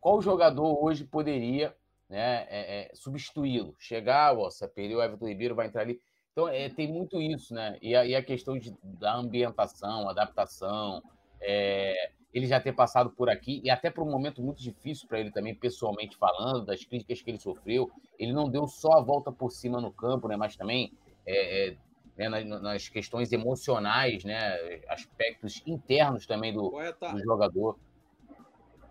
qual 0.00 0.20
jogador 0.20 0.82
hoje 0.82 1.04
poderia 1.04 1.72
né, 2.12 2.46
é, 2.50 2.90
é, 2.90 2.90
substituí-lo? 2.94 3.74
Chegar, 3.78 4.36
ó, 4.36 4.48
perdeu 4.74 4.98
o 4.98 5.02
Everton 5.02 5.26
Ribeiro, 5.26 5.54
vai 5.54 5.66
entrar 5.66 5.80
ali. 5.80 5.98
Então, 6.32 6.46
é, 6.46 6.68
tem 6.68 6.86
muito 6.86 7.20
isso, 7.20 7.54
né? 7.54 7.78
E 7.80 7.96
a, 7.96 8.04
e 8.04 8.14
a 8.14 8.22
questão 8.22 8.58
de, 8.58 8.74
da 8.82 9.14
ambientação, 9.14 10.08
adaptação, 10.08 11.02
é, 11.40 12.10
ele 12.34 12.46
já 12.46 12.60
ter 12.60 12.72
passado 12.74 13.10
por 13.10 13.30
aqui, 13.30 13.62
e 13.64 13.70
até 13.70 13.90
por 13.90 14.06
um 14.06 14.10
momento 14.10 14.42
muito 14.42 14.62
difícil 14.62 15.08
para 15.08 15.20
ele 15.20 15.30
também, 15.30 15.54
pessoalmente 15.54 16.16
falando, 16.16 16.66
das 16.66 16.84
críticas 16.84 17.22
que 17.22 17.30
ele 17.30 17.38
sofreu. 17.38 17.90
Ele 18.18 18.32
não 18.32 18.48
deu 18.48 18.66
só 18.66 18.92
a 18.92 19.02
volta 19.02 19.32
por 19.32 19.50
cima 19.50 19.80
no 19.80 19.90
campo, 19.90 20.28
né? 20.28 20.36
Mas 20.36 20.54
também 20.54 20.92
é, 21.26 21.68
é, 21.70 21.76
né, 22.16 22.28
nas, 22.28 22.62
nas, 22.62 22.88
questões 22.90 23.32
emocionais, 23.32 24.22
né? 24.22 24.82
Aspectos 24.88 25.62
internos 25.66 26.26
também 26.26 26.52
do, 26.52 26.70
do 26.70 27.22
jogador. 27.24 27.78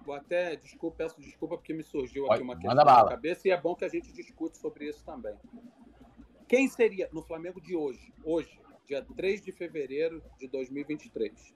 Vou 0.06 0.16
até, 0.16 0.56
desculpa, 0.56 0.98
peço 0.98 1.22
desculpa 1.22 1.58
porque 1.58 1.74
me 1.74 1.84
surgiu 1.84 2.32
aqui 2.32 2.42
uma 2.42 2.56
questão 2.56 2.76
na 2.76 3.06
cabeça 3.06 3.48
e 3.48 3.52
é 3.52 3.60
bom 3.60 3.76
que 3.76 3.86
a 3.86 3.90
gente 3.90 4.12
discute 4.12 4.58
sobre 4.58 4.88
isso 4.88 5.04
também. 5.06 5.36
Quem 6.48 6.68
seria, 6.68 7.10
no 7.14 7.22
Flamengo 7.22 7.62
de 7.62 7.76
hoje, 7.76 8.14
hoje, 8.24 8.60
dia 8.86 9.06
3 9.16 9.42
de 9.42 9.52
fevereiro 9.52 10.24
de 10.38 10.48
2023, 10.48 11.54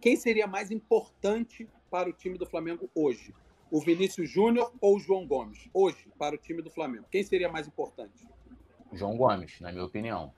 quem 0.00 0.16
seria 0.16 0.46
mais 0.46 0.70
importante 0.70 1.68
para 1.90 2.08
o 2.08 2.12
time 2.12 2.38
do 2.38 2.46
Flamengo 2.46 2.88
hoje? 2.94 3.34
O 3.70 3.80
Vinícius 3.80 4.30
Júnior 4.30 4.72
ou 4.80 4.96
o 4.96 4.98
João 4.98 5.26
Gomes? 5.26 5.68
Hoje, 5.74 6.08
para 6.16 6.34
o 6.34 6.38
time 6.38 6.62
do 6.62 6.70
Flamengo. 6.70 7.04
Quem 7.10 7.22
seria 7.22 7.50
mais 7.50 7.66
importante? 7.66 8.26
João 8.92 9.16
Gomes, 9.16 9.60
na 9.60 9.70
minha 9.70 9.84
opinião. 9.84 10.32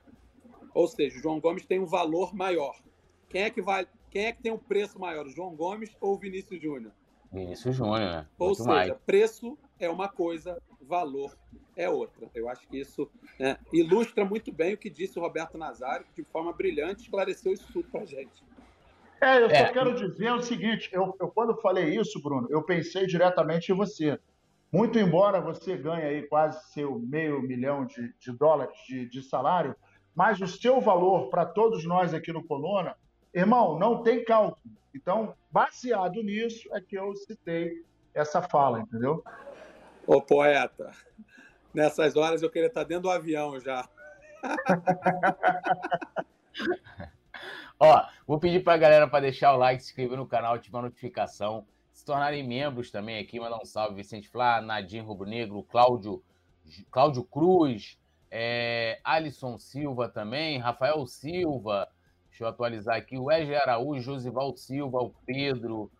Ou 0.73 0.87
seja, 0.87 1.17
o 1.17 1.21
João 1.21 1.39
Gomes 1.39 1.65
tem 1.65 1.79
um 1.79 1.85
valor 1.85 2.35
maior. 2.35 2.81
Quem 3.29 3.43
é 3.43 3.49
que 3.49 3.61
vai, 3.61 3.87
quem 4.09 4.25
é 4.25 4.33
que 4.33 4.41
tem 4.41 4.51
um 4.51 4.57
preço 4.57 4.99
maior, 4.99 5.25
o 5.25 5.29
João 5.29 5.55
Gomes 5.55 5.95
ou 6.01 6.15
o 6.15 6.17
Vinícius 6.17 6.61
Júnior? 6.61 6.91
Vinícius 7.31 7.75
Júnior, 7.75 7.99
né? 7.99 8.27
Ou 8.37 8.53
seja, 8.53 8.69
mais. 8.69 8.93
preço 9.05 9.57
é 9.79 9.89
uma 9.89 10.09
coisa, 10.09 10.61
valor 10.81 11.35
é 11.75 11.89
outra. 11.89 12.29
Eu 12.35 12.49
acho 12.49 12.67
que 12.67 12.79
isso 12.79 13.09
né, 13.39 13.57
ilustra 13.71 14.25
muito 14.25 14.51
bem 14.51 14.73
o 14.73 14.77
que 14.77 14.89
disse 14.89 15.17
o 15.17 15.21
Roberto 15.21 15.57
Nazário, 15.57 16.05
que 16.05 16.21
de 16.21 16.27
forma 16.29 16.51
brilhante 16.51 17.03
esclareceu 17.03 17.53
isso 17.53 17.71
tudo 17.71 17.89
para 17.89 18.05
gente. 18.05 18.43
É, 19.21 19.41
eu 19.41 19.49
só 19.49 19.55
é. 19.55 19.71
quero 19.71 19.93
dizer 19.95 20.31
o 20.31 20.41
seguinte: 20.41 20.89
eu, 20.91 21.15
eu, 21.19 21.29
quando 21.29 21.55
falei 21.61 21.95
isso, 21.95 22.21
Bruno, 22.21 22.47
eu 22.49 22.63
pensei 22.63 23.05
diretamente 23.05 23.71
em 23.71 23.75
você. 23.75 24.19
Muito 24.71 24.97
embora 24.97 25.41
você 25.41 25.75
ganhe 25.77 26.03
aí 26.03 26.23
quase 26.23 26.71
seu 26.71 26.97
meio 26.97 27.41
milhão 27.41 27.85
de, 27.85 28.13
de 28.17 28.31
dólares 28.31 28.75
de, 28.87 29.05
de 29.07 29.21
salário, 29.21 29.75
mas 30.15 30.39
o 30.39 30.47
seu 30.47 30.79
valor 30.79 31.29
para 31.29 31.45
todos 31.45 31.85
nós 31.85 32.13
aqui 32.13 32.31
no 32.31 32.43
Coluna, 32.43 32.95
irmão, 33.33 33.77
não 33.77 34.03
tem 34.03 34.23
cálculo. 34.23 34.57
Então, 34.93 35.35
baseado 35.49 36.21
nisso, 36.21 36.67
é 36.73 36.81
que 36.81 36.95
eu 36.95 37.15
citei 37.15 37.83
essa 38.13 38.41
fala, 38.41 38.81
entendeu? 38.81 39.23
Ô, 40.05 40.21
poeta, 40.21 40.91
nessas 41.73 42.15
horas 42.15 42.41
eu 42.41 42.49
queria 42.49 42.67
estar 42.67 42.83
dentro 42.83 43.03
do 43.03 43.09
avião 43.09 43.59
já. 43.59 43.87
Ó, 47.79 48.05
vou 48.27 48.39
pedir 48.39 48.63
para 48.63 48.73
a 48.73 48.77
galera 48.77 49.07
para 49.07 49.21
deixar 49.21 49.53
o 49.53 49.57
like, 49.57 49.81
se 49.81 49.89
inscrever 49.89 50.17
no 50.17 50.27
canal, 50.27 50.53
ativar 50.53 50.81
a 50.81 50.85
notificação, 50.85 51.65
se 51.91 52.05
tornarem 52.05 52.47
membros 52.47 52.91
também 52.91 53.17
aqui, 53.19 53.39
mandar 53.39 53.57
um 53.57 53.65
salve 53.65 53.95
Vicente 53.95 54.29
Flá, 54.29 54.61
Nadim 54.61 54.99
Rubro 54.99 55.27
Negro, 55.27 55.63
Cláudio, 55.63 56.23
Cláudio 56.91 57.23
Cruz, 57.23 57.97
é, 58.29 58.99
Alisson 59.03 59.57
Silva 59.57 60.07
também, 60.09 60.59
Rafael 60.59 61.05
Silva, 61.07 61.87
deixa 62.41 62.45
eu 62.45 62.47
atualizar 62.47 62.97
aqui, 62.97 63.17
o 63.17 63.25
Wesley 63.25 63.55
Araújo, 63.55 64.01
Josival 64.01 64.55
Silva, 64.57 64.97
o 64.99 65.13
Pedro, 65.25 65.91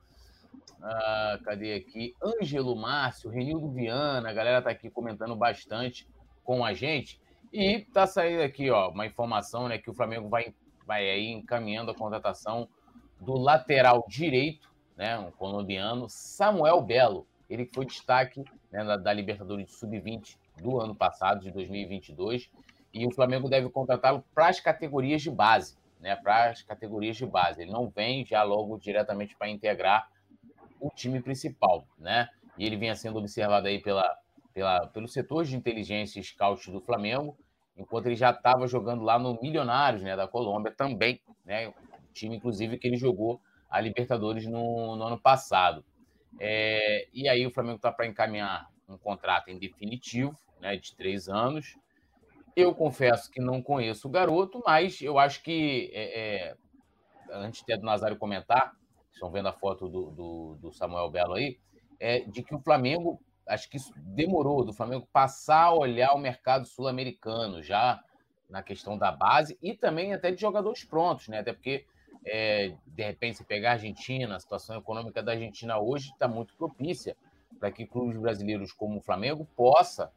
ah, 0.82 1.39
cadê 1.43 1.75
aqui? 1.75 2.15
Ângelo 2.23 2.75
Márcio, 2.75 3.30
Renildo 3.30 3.69
Viana, 3.69 4.27
a 4.27 4.34
galera 4.34 4.62
tá 4.62 4.71
aqui 4.71 4.89
comentando 4.89 5.36
bastante 5.36 6.08
com 6.43 6.65
a 6.65 6.73
gente. 6.73 7.21
E 7.54 7.82
tá 7.93 8.08
saindo 8.08 8.41
aqui, 8.41 8.71
ó, 8.71 8.89
uma 8.89 9.06
informação, 9.06 9.67
né, 9.67 9.77
que 9.77 9.89
o 9.89 9.93
Flamengo 9.93 10.30
vai, 10.30 10.54
vai 10.86 11.08
aí 11.08 11.27
encaminhando 11.27 11.91
a 11.91 11.95
contratação 11.95 12.67
do 13.19 13.38
lateral 13.38 14.04
direito, 14.08 14.67
né, 14.97 15.19
um 15.19 15.30
colombiano, 15.32 16.08
Samuel 16.10 16.82
Belo. 16.82 17.27
Ele 17.47 17.65
que 17.65 17.75
foi 17.75 17.86
destaque 17.86 18.43
né, 18.71 18.84
da, 18.84 18.97
da 18.97 19.13
Libertadores 19.13 19.71
Sub-20 19.73 20.38
do 20.60 20.82
ano 20.82 20.95
passado, 20.95 21.41
de 21.41 21.51
2022. 21.51 22.49
E 22.93 23.06
o 23.06 23.12
Flamengo 23.12 23.47
deve 23.47 23.69
contratá-lo 23.69 24.23
para 24.34 24.47
as 24.47 24.60
categorias 24.60 25.21
de 25.21 25.30
base, 25.30 25.77
né, 26.01 26.15
para 26.15 26.49
as 26.49 26.63
categorias 26.63 27.15
de 27.15 27.25
base. 27.25 27.61
Ele 27.61 27.71
não 27.71 27.89
vem 27.89 28.25
já 28.25 28.43
logo 28.43 28.77
diretamente 28.77 29.37
para 29.37 29.47
integrar 29.47 30.09
o 30.79 30.89
time 30.89 31.21
principal, 31.21 31.87
né? 31.97 32.27
E 32.57 32.65
ele 32.65 32.75
vinha 32.75 32.95
sendo 32.95 33.19
observado 33.19 33.67
aí 33.67 33.79
pela, 33.79 34.03
pela, 34.53 34.87
pelo 34.87 35.07
setor 35.07 35.45
de 35.45 35.55
inteligência 35.55 36.19
e 36.19 36.23
scout 36.23 36.69
do 36.71 36.81
Flamengo, 36.81 37.37
enquanto 37.77 38.07
ele 38.07 38.15
já 38.15 38.31
estava 38.31 38.67
jogando 38.67 39.03
lá 39.03 39.17
no 39.17 39.39
Milionários, 39.41 40.01
né, 40.01 40.15
da 40.15 40.27
Colômbia 40.27 40.73
também, 40.75 41.21
né? 41.45 41.71
Time, 42.13 42.35
inclusive, 42.35 42.77
que 42.77 42.87
ele 42.87 42.97
jogou 42.97 43.39
a 43.69 43.79
Libertadores 43.79 44.45
no, 44.45 44.95
no 44.95 45.03
ano 45.03 45.19
passado. 45.19 45.85
É, 46.39 47.07
e 47.13 47.29
aí 47.29 47.45
o 47.45 47.51
Flamengo 47.51 47.77
está 47.77 47.91
para 47.91 48.07
encaminhar 48.07 48.69
um 48.89 48.97
contrato 48.97 49.49
em 49.49 49.57
definitivo, 49.57 50.35
né, 50.59 50.75
de 50.75 50.95
três 50.95 51.29
anos. 51.29 51.77
Eu 52.55 52.75
confesso 52.75 53.31
que 53.31 53.39
não 53.39 53.61
conheço 53.61 54.07
o 54.07 54.11
garoto, 54.11 54.61
mas 54.65 55.01
eu 55.01 55.17
acho 55.17 55.41
que, 55.41 55.89
é, 55.93 56.49
é, 56.49 56.55
antes 57.31 57.63
até 57.63 57.77
do 57.77 57.85
Nazário 57.85 58.17
comentar, 58.17 58.73
estão 59.13 59.31
vendo 59.31 59.47
a 59.47 59.53
foto 59.53 59.87
do, 59.87 60.11
do, 60.11 60.57
do, 60.59 60.73
Samuel 60.73 61.09
Belo 61.09 61.35
aí, 61.35 61.57
é 61.99 62.21
de 62.21 62.43
que 62.43 62.53
o 62.53 62.59
Flamengo, 62.59 63.21
acho 63.47 63.69
que 63.69 63.77
isso 63.77 63.93
demorou 63.95 64.65
do 64.65 64.73
Flamengo 64.73 65.07
passar 65.13 65.65
a 65.65 65.73
olhar 65.73 66.13
o 66.13 66.17
mercado 66.17 66.65
sul-americano 66.65 67.61
já 67.61 68.03
na 68.49 68.61
questão 68.61 68.97
da 68.97 69.11
base 69.11 69.57
e 69.61 69.73
também 69.73 70.13
até 70.13 70.31
de 70.31 70.41
jogadores 70.41 70.83
prontos, 70.83 71.29
né? 71.29 71.39
Até 71.39 71.53
porque, 71.53 71.85
é, 72.25 72.75
de 72.85 73.03
repente, 73.03 73.37
se 73.37 73.45
pegar 73.45 73.69
a 73.69 73.73
Argentina, 73.73 74.35
a 74.35 74.39
situação 74.39 74.77
econômica 74.77 75.23
da 75.23 75.31
Argentina 75.31 75.79
hoje 75.79 76.09
está 76.09 76.27
muito 76.27 76.53
propícia 76.55 77.15
para 77.59 77.71
que 77.71 77.85
clubes 77.85 78.17
brasileiros 78.17 78.73
como 78.73 78.97
o 78.97 79.01
Flamengo 79.01 79.47
possa 79.55 80.11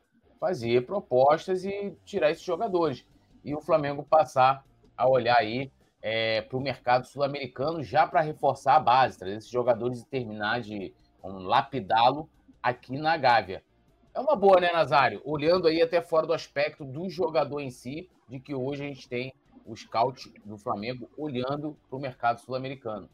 fazer 0.45 0.85
propostas 0.85 1.65
e 1.65 1.97
tirar 2.05 2.31
esses 2.31 2.45
jogadores. 2.45 3.07
E 3.43 3.55
o 3.55 3.63
Flamengo 3.63 4.03
passar 4.03 4.63
a 4.95 5.09
olhar 5.09 5.39
aí 5.39 5.73
é, 6.03 6.43
para 6.43 6.59
o 6.59 6.61
mercado 6.61 7.07
sul-americano 7.07 7.83
já 7.83 8.07
para 8.07 8.21
reforçar 8.21 8.77
a 8.77 8.81
base, 8.81 9.19
trazer 9.19 9.39
esses 9.39 9.49
jogadores 9.49 10.03
e 10.03 10.07
terminar 10.07 10.61
de 10.61 10.93
um, 11.23 11.39
lapidá-lo 11.39 12.29
aqui 12.63 12.99
na 12.99 13.17
Gávea. 13.17 13.63
É 14.13 14.21
uma 14.21 14.37
boa, 14.37 14.61
né, 14.61 14.71
Nazário? 14.71 15.23
Olhando 15.25 15.67
aí 15.67 15.81
até 15.81 16.03
fora 16.03 16.27
do 16.27 16.35
aspecto 16.35 16.85
do 16.85 17.09
jogador 17.09 17.61
em 17.61 17.71
si, 17.71 18.11
de 18.29 18.39
que 18.39 18.55
hoje 18.55 18.85
a 18.85 18.87
gente 18.87 19.09
tem 19.09 19.33
o 19.65 19.75
scout 19.75 20.31
do 20.45 20.59
Flamengo 20.59 21.09
olhando 21.17 21.75
para 21.89 21.97
o 21.97 22.01
mercado 22.01 22.39
sul-americano. 22.39 23.09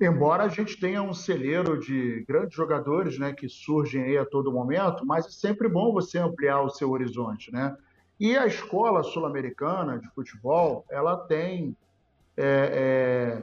Embora 0.00 0.44
a 0.44 0.48
gente 0.48 0.78
tenha 0.78 1.02
um 1.02 1.14
celeiro 1.14 1.80
de 1.80 2.22
grandes 2.28 2.54
jogadores 2.54 3.18
né, 3.18 3.32
que 3.32 3.48
surgem 3.48 4.02
aí 4.02 4.18
a 4.18 4.26
todo 4.26 4.52
momento, 4.52 5.06
mas 5.06 5.26
é 5.26 5.30
sempre 5.30 5.68
bom 5.68 5.92
você 5.92 6.18
ampliar 6.18 6.60
o 6.60 6.68
seu 6.68 6.90
horizonte. 6.90 7.50
Né? 7.50 7.74
E 8.20 8.36
a 8.36 8.46
escola 8.46 9.02
sul-americana 9.02 9.98
de 9.98 10.08
futebol, 10.10 10.84
ela 10.90 11.16
tem 11.16 11.74
é, 12.36 13.42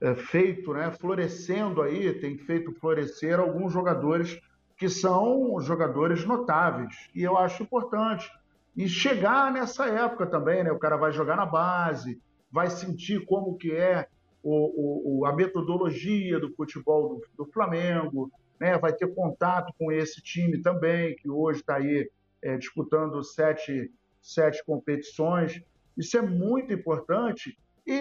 é, 0.00 0.08
é, 0.08 0.14
feito, 0.14 0.72
né, 0.72 0.90
florescendo 0.90 1.82
aí, 1.82 2.12
tem 2.14 2.38
feito 2.38 2.72
florescer 2.72 3.38
alguns 3.38 3.72
jogadores 3.72 4.40
que 4.78 4.88
são 4.88 5.60
jogadores 5.60 6.24
notáveis. 6.24 7.08
E 7.14 7.22
eu 7.22 7.36
acho 7.36 7.62
importante. 7.62 8.30
E 8.74 8.88
chegar 8.88 9.52
nessa 9.52 9.86
época 9.86 10.26
também, 10.26 10.64
né? 10.64 10.72
O 10.72 10.78
cara 10.78 10.96
vai 10.96 11.12
jogar 11.12 11.36
na 11.36 11.44
base, 11.44 12.20
vai 12.50 12.70
sentir 12.70 13.24
como 13.26 13.56
que 13.56 13.70
é 13.70 14.08
o, 14.42 15.20
o, 15.20 15.26
a 15.26 15.32
metodologia 15.32 16.40
do 16.40 16.52
futebol 16.54 17.20
do, 17.36 17.44
do, 17.44 17.52
Flamengo, 17.52 18.30
né? 18.60 18.76
vai 18.78 18.92
ter 18.92 19.12
contato 19.14 19.72
com 19.78 19.92
esse 19.92 20.20
time 20.20 20.60
também, 20.60 21.14
que 21.16 21.30
hoje 21.30 21.60
está 21.60 21.76
aí 21.76 22.10
é, 22.42 22.56
disputando 22.56 23.22
sete, 23.22 23.90
sete 24.20 24.64
competições. 24.64 25.62
Isso 25.96 26.16
é 26.16 26.22
muito 26.22 26.72
importante 26.72 27.56
e 27.86 28.00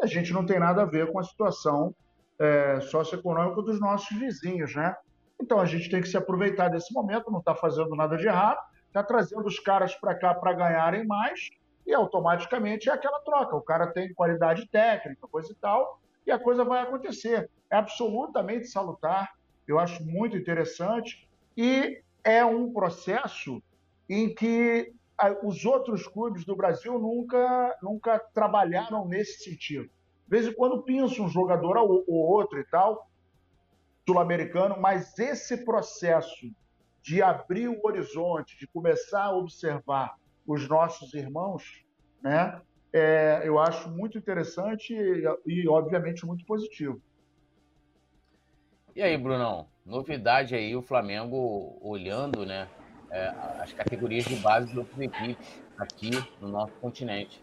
a 0.00 0.06
gente 0.06 0.32
não 0.32 0.46
tem 0.46 0.58
nada 0.58 0.82
a 0.82 0.86
ver 0.86 1.10
com 1.10 1.18
a 1.18 1.24
situação 1.24 1.94
é, 2.38 2.80
socioeconômica 2.80 3.62
dos 3.62 3.80
nossos 3.80 4.16
vizinhos, 4.18 4.74
né? 4.74 4.94
Então 5.40 5.60
a 5.60 5.66
gente 5.66 5.90
tem 5.90 6.00
que 6.00 6.08
se 6.08 6.16
aproveitar 6.16 6.68
desse 6.68 6.92
momento, 6.94 7.30
não 7.30 7.40
está 7.40 7.54
fazendo 7.54 7.94
nada 7.94 8.16
de 8.16 8.26
errado, 8.26 8.58
está 8.86 9.02
trazendo 9.02 9.44
os 9.46 9.58
caras 9.58 9.94
para 9.94 10.14
cá 10.14 10.34
para 10.34 10.54
ganharem 10.54 11.06
mais 11.06 11.50
e 11.86 11.94
automaticamente 11.94 12.90
é 12.90 12.92
aquela 12.92 13.20
troca. 13.20 13.56
O 13.56 13.62
cara 13.62 13.86
tem 13.86 14.12
qualidade 14.12 14.66
técnica, 14.68 15.28
coisa 15.28 15.52
e 15.52 15.54
tal, 15.54 16.00
e 16.26 16.32
a 16.32 16.38
coisa 16.38 16.64
vai 16.64 16.82
acontecer. 16.82 17.48
É 17.70 17.76
absolutamente 17.76 18.66
salutar, 18.66 19.34
eu 19.66 19.78
acho 19.78 20.04
muito 20.04 20.36
interessante 20.36 21.28
e 21.56 22.02
é 22.24 22.44
um 22.44 22.72
processo 22.72 23.62
em 24.08 24.34
que 24.34 24.92
os 25.42 25.64
outros 25.64 26.06
clubes 26.06 26.44
do 26.44 26.54
Brasil 26.54 26.98
nunca, 26.98 27.78
nunca 27.82 28.18
trabalharam 28.34 29.06
nesse 29.06 29.44
sentido. 29.44 29.84
De 29.84 30.30
vez 30.30 30.46
em 30.46 30.52
quando 30.52 30.82
pinça 30.82 31.22
um 31.22 31.28
jogador 31.28 31.76
ou 31.78 32.04
outro 32.08 32.58
e 32.58 32.64
tal, 32.64 33.08
sul-americano, 34.06 34.76
mas 34.78 35.18
esse 35.18 35.64
processo 35.64 36.50
de 37.00 37.22
abrir 37.22 37.68
o 37.68 37.80
horizonte, 37.84 38.58
de 38.58 38.66
começar 38.66 39.24
a 39.24 39.36
observar 39.36 40.16
os 40.46 40.68
nossos 40.68 41.14
irmãos, 41.14 41.84
né, 42.22 42.60
é, 42.92 43.42
eu 43.44 43.58
acho 43.58 43.90
muito 43.90 44.16
interessante 44.16 44.94
e, 44.94 45.24
e, 45.46 45.68
obviamente, 45.68 46.24
muito 46.24 46.44
positivo. 46.44 47.00
E 48.94 49.02
aí, 49.02 49.16
Brunão, 49.18 49.68
novidade 49.84 50.54
aí, 50.54 50.74
o 50.74 50.80
Flamengo 50.80 51.78
olhando 51.82 52.46
né, 52.46 52.68
é, 53.10 53.28
as 53.60 53.72
categorias 53.72 54.24
de 54.24 54.36
base 54.36 54.72
de 54.72 54.78
outras 54.78 54.98
equipes 54.98 55.60
aqui 55.76 56.10
no 56.40 56.48
nosso 56.48 56.72
continente. 56.74 57.42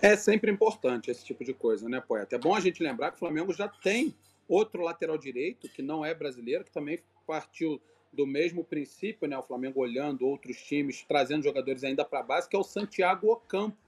É 0.00 0.14
sempre 0.14 0.52
importante 0.52 1.10
esse 1.10 1.24
tipo 1.24 1.44
de 1.44 1.52
coisa, 1.52 1.88
né, 1.88 2.00
Poeta? 2.00 2.36
É 2.36 2.38
bom 2.38 2.54
a 2.54 2.60
gente 2.60 2.82
lembrar 2.82 3.10
que 3.10 3.16
o 3.16 3.18
Flamengo 3.18 3.52
já 3.52 3.66
tem 3.66 4.14
outro 4.48 4.82
lateral 4.82 5.18
direito, 5.18 5.68
que 5.68 5.82
não 5.82 6.04
é 6.04 6.14
brasileiro, 6.14 6.64
que 6.64 6.70
também 6.70 7.00
partiu 7.26 7.80
do 8.12 8.26
mesmo 8.26 8.64
princípio, 8.64 9.28
né? 9.28 9.38
O 9.38 9.42
Flamengo 9.42 9.80
olhando 9.80 10.26
outros 10.26 10.56
times, 10.62 11.04
trazendo 11.06 11.44
jogadores 11.44 11.84
ainda 11.84 12.04
para 12.04 12.20
a 12.20 12.22
base, 12.22 12.48
que 12.48 12.56
é 12.56 12.58
o 12.58 12.64
Santiago 12.64 13.30
Ocampos. 13.30 13.78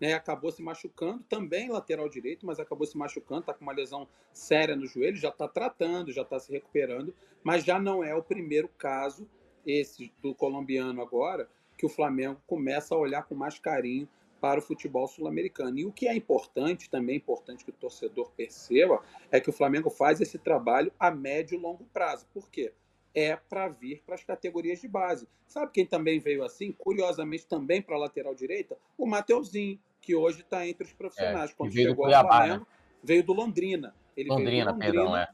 Né, 0.00 0.12
acabou 0.12 0.52
se 0.52 0.62
machucando, 0.62 1.24
também 1.24 1.68
lateral 1.68 2.08
direito, 2.08 2.46
mas 2.46 2.60
acabou 2.60 2.86
se 2.86 2.96
machucando, 2.96 3.40
está 3.40 3.52
com 3.52 3.64
uma 3.64 3.72
lesão 3.72 4.06
séria 4.32 4.76
no 4.76 4.86
joelho, 4.86 5.16
já 5.16 5.30
está 5.30 5.48
tratando, 5.48 6.12
já 6.12 6.22
está 6.22 6.38
se 6.38 6.52
recuperando, 6.52 7.12
mas 7.42 7.64
já 7.64 7.80
não 7.80 8.04
é 8.04 8.14
o 8.14 8.22
primeiro 8.22 8.68
caso, 8.78 9.28
esse 9.66 10.12
do 10.22 10.32
colombiano 10.36 11.02
agora, 11.02 11.50
que 11.76 11.84
o 11.84 11.88
Flamengo 11.88 12.40
começa 12.46 12.94
a 12.94 12.98
olhar 12.98 13.24
com 13.24 13.34
mais 13.34 13.58
carinho 13.58 14.08
para 14.40 14.60
o 14.60 14.62
futebol 14.62 15.06
sul-americano. 15.06 15.78
E 15.78 15.84
o 15.84 15.92
que 15.92 16.06
é 16.06 16.14
importante, 16.14 16.88
também 16.88 17.14
é 17.14 17.18
importante 17.18 17.64
que 17.64 17.70
o 17.70 17.74
torcedor 17.74 18.30
perceba, 18.36 19.02
é 19.30 19.40
que 19.40 19.50
o 19.50 19.52
Flamengo 19.52 19.90
faz 19.90 20.20
esse 20.20 20.38
trabalho 20.38 20.92
a 20.98 21.10
médio 21.10 21.58
e 21.58 21.60
longo 21.60 21.84
prazo. 21.92 22.26
Por 22.32 22.48
quê? 22.50 22.72
É 23.14 23.36
para 23.36 23.68
vir 23.68 24.02
para 24.04 24.14
as 24.14 24.22
categorias 24.22 24.80
de 24.80 24.88
base. 24.88 25.28
Sabe 25.46 25.72
quem 25.72 25.86
também 25.86 26.18
veio 26.18 26.44
assim? 26.44 26.72
Curiosamente, 26.72 27.46
também 27.46 27.80
para 27.82 27.96
a 27.96 27.98
lateral 27.98 28.34
direita? 28.34 28.76
O 28.96 29.06
Mateuzinho, 29.06 29.78
que 30.00 30.14
hoje 30.14 30.40
está 30.40 30.66
entre 30.66 30.84
os 30.84 30.92
profissionais. 30.92 31.50
É, 31.50 31.54
Quando 31.54 31.72
chegou 31.72 32.06
ao 32.06 32.26
Flamengo, 32.26 32.60
né? 32.60 32.66
veio 33.02 33.24
do 33.24 33.32
Londrina. 33.32 33.94
Ele 34.16 34.28
Londrina, 34.28 34.72
veio 34.72 34.92
do 34.92 34.98
Londrina 34.98 35.22
é. 35.22 35.28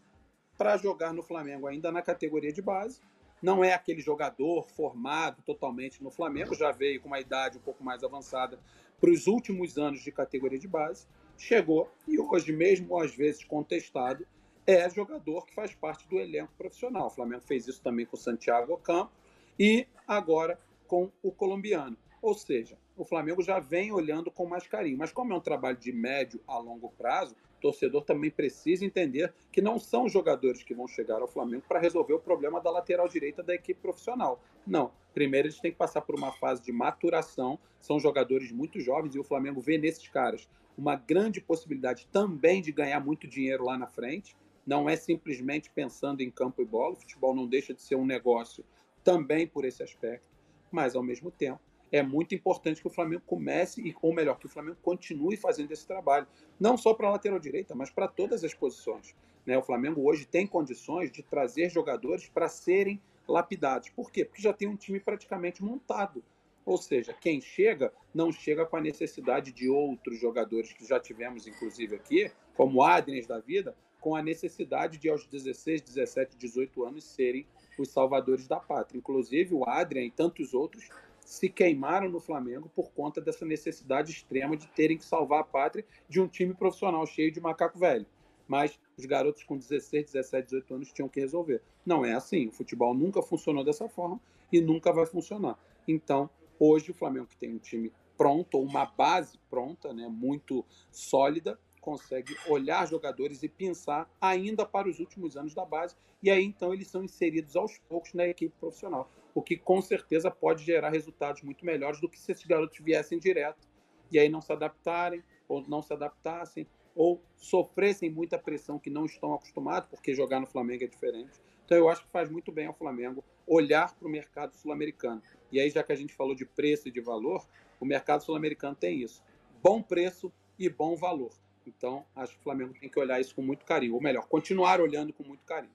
para 0.57 0.77
jogar 0.77 1.13
no 1.13 1.23
Flamengo 1.23 1.67
ainda 1.67 1.91
na 1.91 2.03
categoria 2.03 2.53
de 2.53 2.63
base 2.63 3.01
não 3.45 3.63
é 3.63 3.75
aquele 3.75 4.01
jogador 4.01 4.67
formado 4.71 5.43
totalmente 5.43 6.03
no 6.03 6.11
Flamengo, 6.11 6.55
já 6.55 6.73
veio 6.73 6.99
com 6.99 7.09
uma 7.09 7.21
idade 7.21 7.59
um 7.59 7.61
pouco 7.61 7.85
mais 7.85 8.03
avançada 8.03 8.59
para 8.99 9.11
os 9.11 9.27
últimos 9.27 9.77
anos 9.77 10.01
de 10.01 10.11
categoria 10.11 10.59
de 10.59 10.67
base, 10.67 11.07
chegou 11.37 11.93
e 12.09 12.19
hoje, 12.19 12.53
mesmo 12.53 12.99
às 12.99 13.15
vezes 13.15 13.45
contestado, 13.45 14.27
é 14.67 14.89
jogador 14.89 15.45
que 15.47 15.55
faz 15.55 15.75
parte 15.75 16.09
do 16.09 16.19
elenco 16.19 16.53
profissional. 16.57 17.07
O 17.07 17.11
Flamengo 17.11 17.43
fez 17.43 17.67
isso 17.69 17.83
também 17.83 18.07
com 18.07 18.17
o 18.17 18.21
Santiago 18.21 18.73
Ocampo 18.73 19.13
e 19.59 19.87
agora 20.07 20.59
com 20.87 21.11
o 21.23 21.31
colombiano. 21.31 21.97
Ou 22.23 22.35
seja, 22.35 22.79
o 22.97 23.05
Flamengo 23.05 23.43
já 23.43 23.59
vem 23.61 23.93
olhando 23.93 24.31
com 24.31 24.47
mais 24.47 24.67
carinho. 24.67 24.97
Mas 24.97 25.13
como 25.13 25.33
é 25.33 25.37
um 25.37 25.41
trabalho 25.41 25.77
de 25.77 25.93
médio 25.93 26.41
a 26.47 26.59
longo 26.59 26.89
prazo, 26.91 27.35
o 27.59 27.61
torcedor 27.61 28.05
também 28.05 28.31
precisa 28.31 28.85
entender 28.85 29.33
que 29.53 29.61
não 29.61 29.79
são 29.79 30.09
jogadores 30.09 30.63
que 30.63 30.75
vão 30.75 30.87
chegar 30.89 31.21
ao 31.21 31.29
Flamengo 31.29 31.65
para 31.69 31.81
resolver 31.81 32.15
o 32.15 32.21
problema 32.21 32.61
da 32.61 32.71
lateral 32.71 33.09
direita 33.09 33.43
da 33.43 33.55
equipe 33.55 33.81
profissional. 33.81 34.43
Não. 34.67 34.93
Primeiro 35.13 35.49
eles 35.49 35.61
têm 35.61 35.71
que 35.71 35.77
passar 35.77 36.01
por 36.01 36.15
uma 36.15 36.33
fase 36.33 36.63
de 36.63 36.73
maturação. 36.73 37.59
São 37.81 38.01
jogadores 38.01 38.51
muito 38.51 38.81
jovens 38.81 39.15
e 39.15 39.19
o 39.19 39.25
Flamengo 39.25 39.61
vê 39.61 39.77
nesses 39.77 40.09
caras 40.09 40.49
uma 40.77 40.97
grande 40.97 41.41
possibilidade 41.41 42.07
também 42.11 42.61
de 42.61 42.73
ganhar 42.73 43.01
muito 43.01 43.29
dinheiro 43.29 43.65
lá 43.65 43.79
na 43.79 43.87
frente. 43.87 44.37
Não 44.67 44.89
é 44.89 44.97
simplesmente 44.97 45.71
pensando 45.71 46.21
em 46.21 46.31
campo 46.31 46.63
e 46.63 46.65
bola. 46.65 46.95
O 46.95 46.97
futebol 46.97 47.35
não 47.35 47.47
deixa 47.47 47.75
de 47.75 47.83
ser 47.83 47.97
um 47.97 48.07
negócio 48.07 48.65
também 49.03 49.47
por 49.47 49.65
esse 49.65 49.83
aspecto. 49.83 50.27
Mas, 50.71 50.97
ao 50.97 51.03
mesmo 51.03 51.31
tempo, 51.31 51.61
é 51.93 52.03
muito 52.03 52.35
importante 52.35 52.81
que 52.81 52.87
o 52.87 52.91
Flamengo 52.91 53.23
comece, 53.27 53.95
ou 54.03 54.13
melhor, 54.13 54.39
que 54.39 54.47
o 54.47 54.49
Flamengo 54.49 54.79
continue 54.83 55.37
fazendo 55.37 55.71
esse 55.71 55.87
trabalho, 55.87 56.27
não 56.59 56.77
só 56.77 56.93
para 56.93 57.07
a 57.07 57.13
lateral 57.13 57.39
direita, 57.39 57.75
mas 57.75 57.91
para 57.91 58.09
todas 58.09 58.43
as 58.43 58.53
posições. 58.53 59.15
Né? 59.47 59.57
O 59.57 59.63
Flamengo 59.63 60.03
hoje 60.03 60.25
tem 60.25 60.47
condições 60.47 61.13
de 61.13 61.23
trazer 61.23 61.71
jogadores 61.71 62.29
para 62.29 62.49
serem 62.49 63.01
lapidados. 63.29 63.91
Por 63.91 64.11
quê? 64.11 64.25
Porque 64.25 64.43
já 64.43 64.53
tem 64.53 64.67
um 64.67 64.77
time 64.77 64.99
praticamente 64.99 65.63
montado. 65.63 66.25
Ou 66.67 66.79
seja, 66.79 67.13
quem 67.13 67.41
chega 67.41 67.93
não 68.15 68.33
chega 68.33 68.65
com 68.65 68.77
a 68.77 68.81
necessidade 68.81 69.53
de 69.53 69.69
outros 69.69 70.19
jogadores 70.19 70.73
que 70.73 70.87
já 70.87 70.99
tivemos, 70.99 71.47
inclusive 71.47 71.95
aqui, 71.95 72.31
como 72.57 72.83
Adrians 72.83 73.27
da 73.27 73.39
vida, 73.39 73.77
com 74.05 74.15
a 74.15 74.23
necessidade 74.23 74.99
de 74.99 75.09
aos 75.09 75.27
16, 75.27 75.81
17, 75.81 76.37
18 76.37 76.85
anos 76.85 77.05
serem 77.05 77.47
os 77.79 77.89
salvadores 77.89 78.47
da 78.47 78.61
pátria. 78.61 78.99
Inclusive 78.99 79.55
o 79.55 79.67
Adrian 79.67 80.05
e 80.05 80.11
tantos 80.11 80.53
outros 80.53 80.91
se 81.25 81.49
queimaram 81.49 82.11
no 82.11 82.21
Flamengo 82.21 82.71
por 82.77 82.93
conta 82.93 83.19
dessa 83.19 83.47
necessidade 83.47 84.13
extrema 84.13 84.59
de 84.59 84.67
terem 84.69 84.99
que 84.99 85.07
salvar 85.07 85.41
a 85.41 85.45
pátria 85.45 85.87
de 86.07 86.21
um 86.21 86.29
time 86.29 86.53
profissional 86.53 87.07
cheio 87.07 87.33
de 87.33 87.41
macaco 87.41 87.79
velho. 87.79 88.05
Mas 88.47 88.79
os 88.95 89.07
garotos 89.07 89.43
com 89.43 89.57
16, 89.57 90.13
17, 90.13 90.45
18 90.49 90.75
anos 90.75 90.93
tinham 90.93 91.09
que 91.09 91.21
resolver. 91.21 91.63
Não 91.87 92.05
é 92.05 92.13
assim. 92.13 92.49
O 92.49 92.53
futebol 92.53 92.93
nunca 92.93 93.23
funcionou 93.23 93.65
dessa 93.65 93.89
forma 93.89 94.21
e 94.53 94.61
nunca 94.61 94.93
vai 94.93 95.07
funcionar. 95.07 95.59
Então, 95.89 96.29
hoje 96.61 96.91
o 96.91 96.95
Flamengo 96.95 97.29
que 97.29 97.39
tem 97.39 97.55
um 97.55 97.59
time 97.59 97.91
pronto, 98.19 98.59
ou 98.59 98.65
uma 98.65 98.85
base 98.85 99.39
pronta, 99.49 99.95
né, 99.95 100.09
muito 100.09 100.63
sólida, 100.91 101.59
consegue 101.85 102.35
olhar 102.49 102.89
jogadores 102.89 103.43
e 103.43 103.49
pensar 103.49 104.11
ainda 104.19 104.65
para 104.65 104.89
os 104.89 105.01
últimos 105.01 105.37
anos 105.37 105.53
da 105.53 105.67
base, 105.67 105.95
e 106.23 106.31
aí 106.31 106.43
então 106.43 106.73
eles 106.73 106.89
são 106.89 107.05
inseridos 107.05 107.57
aos 107.57 107.77
poucos 107.77 108.15
na 108.15 108.27
equipe 108.27 108.55
profissional, 108.59 109.11
o 109.35 109.43
que 109.43 109.55
com 109.55 109.83
certeza 109.83 110.31
pode 110.31 110.65
gerar 110.65 110.89
resultados 110.89 111.43
muito 111.43 111.63
melhores 111.63 112.01
do 112.01 112.09
que 112.09 112.19
se 112.19 112.33
esses 112.33 112.47
garotos 112.47 112.79
viessem 112.79 113.19
direto 113.19 113.69
e 114.11 114.19
aí 114.19 114.31
não 114.31 114.41
se 114.41 114.51
adaptarem, 114.51 115.23
ou 115.47 115.63
não 115.69 115.83
se 115.83 115.93
adaptassem, 115.93 116.67
ou 116.97 117.21
sofressem 117.37 118.11
muita 118.11 118.39
pressão 118.39 118.79
que 118.79 118.89
não 118.89 119.05
estão 119.05 119.35
acostumados, 119.35 119.91
porque 119.91 120.15
jogar 120.15 120.41
no 120.41 120.47
Flamengo 120.47 120.85
é 120.85 120.87
diferente. 120.87 121.39
Então 121.67 121.77
eu 121.77 121.89
acho 121.91 122.03
que 122.03 122.11
faz 122.11 122.31
muito 122.31 122.51
bem 122.51 122.67
ao 122.67 122.75
Flamengo 122.75 123.23
olhar 123.47 123.95
para 123.95 124.09
o 124.09 124.11
mercado 124.11 124.55
sul-americano. 124.55 125.21
E 125.53 125.61
aí, 125.61 125.69
já 125.69 125.83
que 125.83 125.93
a 125.93 125.97
gente 125.97 126.15
falou 126.15 126.35
de 126.35 126.47
preço 126.47 126.89
e 126.89 126.91
de 126.91 127.01
valor, 127.01 127.45
o 127.81 127.85
mercado 127.85 128.23
sul-americano 128.23 128.77
tem 128.77 129.03
isso: 129.03 129.23
bom 129.63 129.83
preço 129.83 130.33
e 130.59 130.69
bom 130.69 130.95
valor. 130.95 131.33
Então, 131.67 132.05
acho 132.15 132.33
que 132.33 132.41
o 132.41 132.43
Flamengo 132.43 132.75
tem 132.79 132.89
que 132.89 132.99
olhar 132.99 133.21
isso 133.21 133.35
com 133.35 133.43
muito 133.43 133.65
carinho, 133.65 133.95
ou 133.95 134.03
melhor, 134.03 134.27
continuar 134.27 134.81
olhando 134.81 135.13
com 135.13 135.23
muito 135.23 135.45
carinho. 135.45 135.73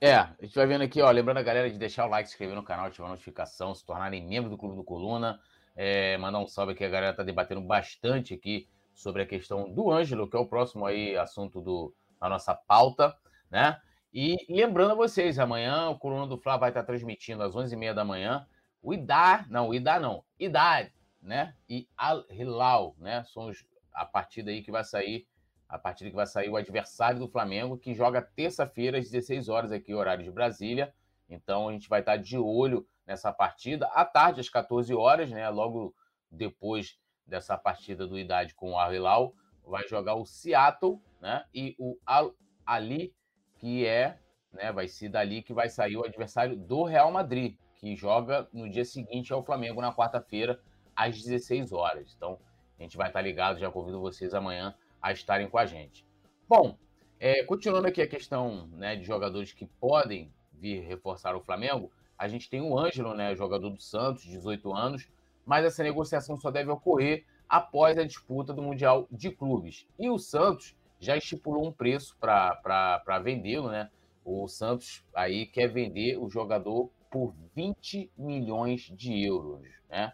É, 0.00 0.14
a 0.14 0.36
gente 0.40 0.54
vai 0.54 0.66
vendo 0.66 0.82
aqui, 0.82 1.02
ó, 1.02 1.10
lembrando 1.10 1.38
a 1.38 1.42
galera 1.42 1.68
de 1.68 1.76
deixar 1.76 2.06
o 2.06 2.08
like, 2.08 2.28
se 2.28 2.34
inscrever 2.34 2.54
no 2.54 2.62
canal, 2.62 2.86
ativar 2.86 3.08
a 3.08 3.12
notificação, 3.12 3.74
se 3.74 3.84
tornarem 3.84 4.24
membro 4.24 4.48
do 4.48 4.56
Clube 4.56 4.76
do 4.76 4.84
Coluna, 4.84 5.40
é, 5.74 6.16
mandar 6.18 6.38
um 6.38 6.46
salve 6.46 6.72
aqui, 6.72 6.84
a 6.84 6.88
galera 6.88 7.16
tá 7.16 7.22
debatendo 7.22 7.60
bastante 7.60 8.34
aqui 8.34 8.68
sobre 8.94 9.22
a 9.22 9.26
questão 9.26 9.72
do 9.72 9.90
Ângelo, 9.90 10.28
que 10.28 10.36
é 10.36 10.40
o 10.40 10.46
próximo 10.46 10.86
aí 10.86 11.16
assunto 11.16 11.60
do, 11.60 11.92
da 12.20 12.28
nossa 12.28 12.54
pauta, 12.54 13.16
né? 13.50 13.80
E 14.12 14.36
lembrando 14.48 14.92
a 14.92 14.96
vocês, 14.96 15.38
amanhã 15.38 15.88
o 15.88 15.98
Coluna 15.98 16.26
do 16.26 16.38
Fla 16.38 16.56
vai 16.56 16.70
estar 16.70 16.82
transmitindo 16.82 17.42
às 17.42 17.54
11h30 17.54 17.94
da 17.94 18.04
manhã 18.04 18.46
o 18.82 18.94
Idá, 18.94 19.44
não, 19.48 19.68
o 19.68 19.74
Idá 19.74 20.00
não, 20.00 20.24
Idá, 20.38 20.88
né? 21.20 21.54
E 21.68 21.88
Al 21.96 22.24
Hilal, 22.30 22.94
né? 22.98 23.24
São 23.24 23.46
os 23.46 23.64
a 23.98 24.06
partida 24.06 24.50
aí 24.50 24.62
que 24.62 24.70
vai 24.70 24.84
sair, 24.84 25.26
a 25.68 25.78
partida 25.78 26.08
que 26.08 26.16
vai 26.16 26.26
sair 26.26 26.48
o 26.48 26.56
adversário 26.56 27.18
do 27.18 27.28
Flamengo, 27.28 27.76
que 27.76 27.92
joga 27.94 28.22
terça-feira 28.22 28.98
às 28.98 29.10
16 29.10 29.48
horas 29.48 29.72
aqui, 29.72 29.92
horário 29.92 30.24
de 30.24 30.30
Brasília. 30.30 30.94
Então 31.28 31.68
a 31.68 31.72
gente 31.72 31.88
vai 31.88 32.00
estar 32.00 32.16
de 32.16 32.38
olho 32.38 32.86
nessa 33.06 33.32
partida. 33.32 33.86
À 33.88 34.04
tarde, 34.04 34.40
às 34.40 34.48
14 34.48 34.94
horas, 34.94 35.30
né? 35.30 35.48
Logo 35.50 35.94
depois 36.30 36.98
dessa 37.26 37.58
partida 37.58 38.06
do 38.06 38.18
Idade 38.18 38.54
com 38.54 38.72
o 38.72 38.78
Al 38.78 38.94
Hilal, 38.94 39.34
vai 39.66 39.86
jogar 39.86 40.14
o 40.14 40.24
Seattle, 40.24 41.00
né? 41.20 41.44
E 41.52 41.74
o 41.78 41.98
Al 42.06 42.34
Ali, 42.64 43.14
que 43.56 43.84
é, 43.84 44.18
né? 44.52 44.72
Vai 44.72 44.86
ser 44.88 45.08
dali 45.08 45.42
que 45.42 45.52
vai 45.52 45.68
sair 45.68 45.96
o 45.96 46.04
adversário 46.04 46.56
do 46.56 46.84
Real 46.84 47.10
Madrid, 47.10 47.58
que 47.74 47.94
joga 47.96 48.48
no 48.52 48.70
dia 48.70 48.84
seguinte 48.84 49.32
ao 49.32 49.44
Flamengo 49.44 49.80
na 49.80 49.92
quarta-feira 49.92 50.60
às 50.96 51.20
16 51.20 51.72
horas. 51.72 52.14
Então 52.16 52.38
a 52.78 52.82
gente 52.82 52.96
vai 52.96 53.08
estar 53.08 53.20
ligado, 53.20 53.58
já 53.58 53.70
convido 53.70 54.00
vocês 54.00 54.34
amanhã 54.34 54.74
a 55.00 55.12
estarem 55.12 55.48
com 55.48 55.58
a 55.58 55.66
gente. 55.66 56.06
Bom, 56.48 56.76
é, 57.20 57.42
continuando 57.44 57.88
aqui 57.88 58.00
a 58.00 58.06
questão 58.06 58.66
né, 58.68 58.96
de 58.96 59.04
jogadores 59.04 59.52
que 59.52 59.66
podem 59.66 60.32
vir 60.52 60.80
reforçar 60.80 61.34
o 61.36 61.40
Flamengo, 61.40 61.90
a 62.16 62.28
gente 62.28 62.48
tem 62.50 62.60
o 62.60 62.78
Ângelo, 62.78 63.14
né, 63.14 63.34
jogador 63.34 63.70
do 63.70 63.80
Santos, 63.80 64.24
18 64.24 64.72
anos, 64.74 65.08
mas 65.44 65.64
essa 65.64 65.82
negociação 65.82 66.36
só 66.36 66.50
deve 66.50 66.70
ocorrer 66.70 67.24
após 67.48 67.96
a 67.96 68.04
disputa 68.04 68.52
do 68.52 68.62
Mundial 68.62 69.08
de 69.10 69.30
Clubes. 69.30 69.86
E 69.98 70.10
o 70.10 70.18
Santos 70.18 70.76
já 71.00 71.16
estipulou 71.16 71.66
um 71.66 71.72
preço 71.72 72.16
para 72.20 73.18
vendê-lo, 73.22 73.70
né? 73.70 73.90
O 74.24 74.46
Santos 74.46 75.02
aí 75.14 75.46
quer 75.46 75.68
vender 75.68 76.18
o 76.18 76.28
jogador 76.28 76.90
por 77.10 77.34
20 77.54 78.10
milhões 78.16 78.92
de 78.94 79.24
euros, 79.24 79.66
né? 79.88 80.12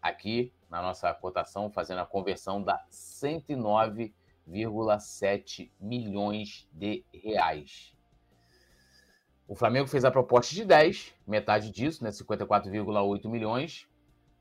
Aqui 0.00 0.52
na 0.68 0.82
nossa 0.82 1.14
cotação, 1.14 1.70
fazendo 1.70 2.00
a 2.00 2.06
conversão 2.06 2.60
da 2.62 2.84
109,7 2.90 5.70
milhões 5.80 6.68
de 6.72 7.04
reais. 7.12 7.94
O 9.46 9.54
Flamengo 9.54 9.86
fez 9.88 10.04
a 10.04 10.10
proposta 10.10 10.52
de 10.54 10.64
10, 10.64 11.14
metade 11.26 11.70
disso, 11.70 12.02
né, 12.04 12.10
54,8 12.10 13.28
milhões, 13.28 13.88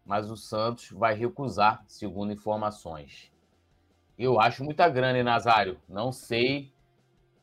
mas 0.06 0.30
o 0.30 0.36
Santos 0.36 0.92
vai 0.92 1.16
recusar, 1.16 1.86
segundo 1.88 2.34
informações. 2.34 3.32
Eu 4.18 4.40
acho 4.40 4.64
muita 4.64 4.90
grana, 4.90 5.18
hein, 5.18 5.24
Nazário? 5.24 5.80
Não 5.88 6.12
sei. 6.12 6.74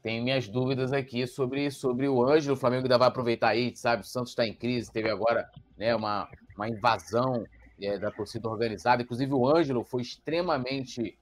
Tenho 0.03 0.25
minhas 0.25 0.49
dúvidas 0.49 0.93
aqui 0.93 1.27
sobre, 1.27 1.71
sobre 1.71 2.09
o 2.09 2.23
Ângelo. 2.23 2.55
O 2.55 2.59
Flamengo 2.59 2.83
ainda 2.83 2.99
vai 2.99 3.09
aproveitar 3.09 3.49
aí, 3.49 3.75
sabe? 3.77 4.03
O 4.03 4.07
Santos 4.07 4.33
está 4.33 4.47
em 4.47 4.53
crise, 4.53 4.93
teve 4.93 5.09
agora 5.09 5.49
né, 5.79 5.95
uma, 5.95 6.29
uma 6.57 6.69
invasão 6.69 7.47
é, 7.81 7.99
da 7.99 8.11
torcida 8.11 8.49
organizada. 8.49 9.03
Inclusive, 9.03 9.33
o 9.33 9.49
Ângelo 9.49 9.85
foi 9.85 10.03
extremamente. 10.03 11.17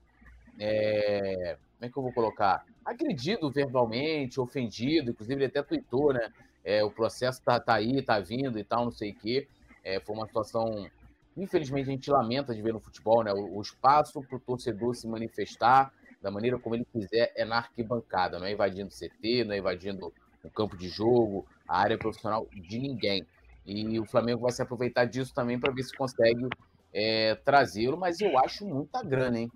É, 0.59 1.57
como 1.77 1.85
é 1.85 1.89
que 1.89 1.97
eu 1.97 2.03
vou 2.03 2.13
colocar? 2.13 2.63
agredido 2.85 3.49
verbalmente, 3.49 4.39
ofendido, 4.39 5.11
inclusive 5.11 5.35
ele 5.35 5.45
até 5.45 5.61
tweetou, 5.63 6.13
né? 6.13 6.31
É, 6.63 6.83
o 6.83 6.91
processo 6.91 7.41
tá, 7.41 7.59
tá 7.59 7.75
aí, 7.75 8.01
tá 8.01 8.19
vindo 8.19 8.57
e 8.57 8.63
tal, 8.63 8.85
não 8.85 8.91
sei 8.91 9.11
o 9.11 9.15
quê. 9.15 9.47
É, 9.83 9.99
foi 9.99 10.15
uma 10.15 10.25
situação, 10.25 10.87
infelizmente, 11.35 11.89
a 11.89 11.91
gente 11.91 12.11
lamenta 12.11 12.53
de 12.53 12.61
ver 12.61 12.73
no 12.73 12.79
futebol, 12.79 13.23
né? 13.23 13.33
O, 13.33 13.57
o 13.57 13.61
espaço 13.61 14.21
para 14.21 14.37
o 14.37 14.39
torcedor 14.39 14.95
se 14.95 15.07
manifestar 15.07 15.91
da 16.21 16.31
maneira 16.31 16.57
como 16.57 16.75
ele 16.75 16.85
quiser 16.85 17.33
é 17.35 17.43
na 17.43 17.57
arquibancada, 17.57 18.39
não 18.39 18.47
é 18.47 18.53
invadindo 18.53 18.89
CT, 18.89 19.43
não 19.43 19.53
é 19.53 19.57
invadindo 19.57 20.13
o 20.41 20.49
campo 20.49 20.77
de 20.77 20.87
jogo, 20.87 21.45
a 21.67 21.79
área 21.79 21.97
profissional 21.97 22.47
de 22.53 22.79
ninguém. 22.79 23.25
E 23.65 23.99
o 23.99 24.05
Flamengo 24.05 24.41
vai 24.41 24.51
se 24.51 24.61
aproveitar 24.61 25.05
disso 25.05 25.33
também 25.33 25.59
para 25.59 25.71
ver 25.71 25.83
se 25.83 25.95
consegue 25.95 26.47
é, 26.93 27.35
trazê-lo, 27.35 27.97
mas 27.97 28.19
eu 28.19 28.37
acho 28.39 28.65
muita 28.65 29.01
grana, 29.03 29.39
hein? 29.39 29.51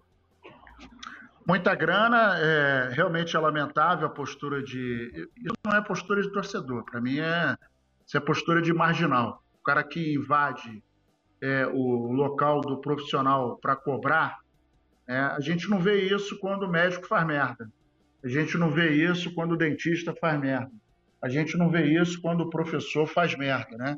Muita 1.45 1.73
grana, 1.75 2.37
é, 2.39 2.89
realmente 2.91 3.35
é 3.35 3.39
lamentável 3.39 4.07
a 4.07 4.09
postura 4.09 4.61
de. 4.61 5.29
Isso 5.37 5.55
não 5.65 5.77
é 5.77 5.81
postura 5.81 6.21
de 6.21 6.31
torcedor, 6.31 6.83
para 6.83 6.99
mim 6.99 7.19
é, 7.19 7.55
isso 8.05 8.17
é 8.17 8.19
postura 8.19 8.61
de 8.61 8.73
marginal. 8.73 9.41
O 9.59 9.63
cara 9.63 9.83
que 9.83 10.15
invade 10.15 10.83
é, 11.41 11.65
o 11.67 12.11
local 12.11 12.61
do 12.61 12.81
profissional 12.81 13.57
para 13.57 13.75
cobrar, 13.75 14.39
é, 15.07 15.17
a 15.17 15.39
gente 15.39 15.69
não 15.69 15.79
vê 15.79 16.01
isso 16.01 16.37
quando 16.39 16.63
o 16.63 16.69
médico 16.69 17.07
faz 17.07 17.25
merda. 17.25 17.71
A 18.23 18.27
gente 18.27 18.57
não 18.57 18.69
vê 18.69 18.91
isso 18.91 19.33
quando 19.33 19.53
o 19.53 19.57
dentista 19.57 20.13
faz 20.19 20.39
merda. 20.39 20.71
A 21.21 21.29
gente 21.29 21.57
não 21.57 21.69
vê 21.69 21.85
isso 21.85 22.21
quando 22.21 22.41
o 22.41 22.49
professor 22.49 23.07
faz 23.07 23.35
merda, 23.35 23.77
né? 23.77 23.97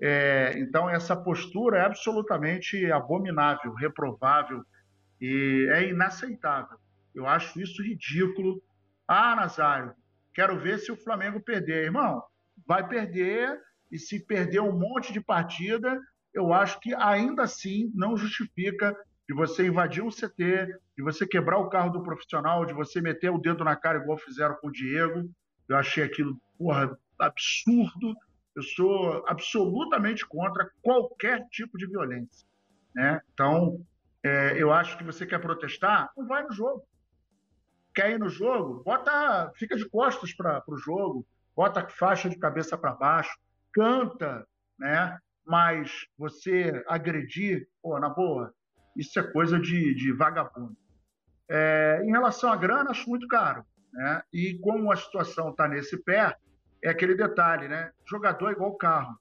É, 0.00 0.54
então, 0.58 0.88
essa 0.88 1.16
postura 1.16 1.78
é 1.78 1.82
absolutamente 1.82 2.90
abominável, 2.90 3.72
reprovável 3.74 4.62
e 5.20 5.68
é 5.72 5.88
inaceitável. 5.88 6.76
Eu 7.14 7.26
acho 7.26 7.60
isso 7.60 7.82
ridículo. 7.82 8.62
Ah, 9.06 9.36
Nazário, 9.36 9.94
quero 10.34 10.58
ver 10.58 10.78
se 10.78 10.90
o 10.90 10.96
Flamengo 10.96 11.40
perder. 11.40 11.84
Irmão, 11.84 12.22
vai 12.66 12.86
perder, 12.86 13.58
e 13.90 13.98
se 13.98 14.18
perder 14.18 14.60
um 14.60 14.76
monte 14.76 15.12
de 15.12 15.20
partida, 15.20 16.00
eu 16.32 16.52
acho 16.52 16.80
que 16.80 16.92
ainda 16.94 17.44
assim 17.44 17.92
não 17.94 18.16
justifica 18.16 18.96
de 19.28 19.34
você 19.34 19.66
invadir 19.66 20.02
um 20.02 20.10
CT, 20.10 20.66
de 20.96 21.02
você 21.02 21.26
quebrar 21.26 21.58
o 21.58 21.68
carro 21.68 21.90
do 21.90 22.02
profissional, 22.02 22.66
de 22.66 22.74
você 22.74 23.00
meter 23.00 23.30
o 23.30 23.38
dedo 23.38 23.64
na 23.64 23.76
cara 23.76 23.98
igual 23.98 24.18
fizeram 24.18 24.56
com 24.56 24.68
o 24.68 24.72
Diego. 24.72 25.30
Eu 25.68 25.76
achei 25.76 26.02
aquilo, 26.02 26.36
porra, 26.58 26.98
absurdo. 27.18 28.14
Eu 28.56 28.62
sou 28.62 29.24
absolutamente 29.26 30.26
contra 30.26 30.70
qualquer 30.80 31.46
tipo 31.48 31.76
de 31.76 31.86
violência. 31.86 32.46
Né? 32.94 33.20
Então, 33.32 33.84
é, 34.22 34.56
eu 34.56 34.72
acho 34.72 34.96
que 34.96 35.04
você 35.04 35.26
quer 35.26 35.40
protestar, 35.40 36.12
não 36.16 36.26
vai 36.26 36.44
no 36.44 36.52
jogo 36.52 36.86
quer 37.94 38.10
ir 38.10 38.18
no 38.18 38.28
jogo, 38.28 38.82
bota, 38.82 39.52
fica 39.56 39.76
de 39.76 39.88
costas 39.88 40.34
para 40.34 40.62
o 40.66 40.76
jogo, 40.76 41.24
bota 41.54 41.86
faixa 41.88 42.28
de 42.28 42.36
cabeça 42.36 42.76
para 42.76 42.92
baixo, 42.92 43.38
canta, 43.72 44.46
né? 44.78 45.16
Mas 45.46 46.06
você 46.18 46.82
agredir, 46.88 47.68
pô, 47.80 47.98
na 48.00 48.08
boa, 48.08 48.52
isso 48.96 49.18
é 49.18 49.22
coisa 49.22 49.58
de, 49.58 49.94
de 49.94 50.12
vagabundo. 50.12 50.76
É, 51.48 52.00
em 52.04 52.10
relação 52.10 52.50
à 52.50 52.56
grana, 52.56 52.90
acho 52.90 53.08
muito 53.08 53.28
caro. 53.28 53.64
Né? 53.92 54.22
E 54.32 54.58
como 54.60 54.90
a 54.90 54.96
situação 54.96 55.50
está 55.50 55.68
nesse 55.68 56.02
pé, 56.02 56.34
é 56.84 56.90
aquele 56.90 57.14
detalhe, 57.14 57.66
né? 57.66 57.90
Jogador 58.04 58.50
é 58.50 58.52
igual 58.52 58.74
carro. 58.74 59.18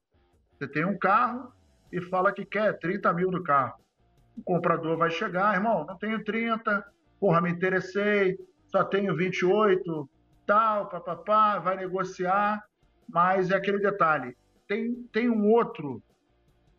Você 0.52 0.68
tem 0.68 0.84
um 0.84 0.98
carro 0.98 1.54
e 1.92 2.02
fala 2.02 2.34
que 2.34 2.44
quer 2.44 2.78
30 2.78 3.14
mil 3.14 3.32
no 3.32 3.42
carro. 3.42 3.82
O 4.36 4.44
comprador 4.44 4.98
vai 4.98 5.10
chegar, 5.10 5.56
irmão, 5.56 5.86
não 5.86 5.98
tenho 5.98 6.22
30, 6.24 6.86
porra, 7.20 7.40
me 7.40 7.50
interessei, 7.50 8.38
só 8.68 8.84
tenho 8.84 9.16
28, 9.16 10.10
tal, 10.46 10.90
papapá, 10.90 11.58
vai 11.60 11.78
negociar, 11.78 12.62
mas 13.08 13.50
é 13.50 13.56
aquele 13.56 13.80
detalhe. 13.80 14.36
Tem, 14.68 14.94
tem 15.14 15.30
um 15.30 15.50
outro 15.50 16.04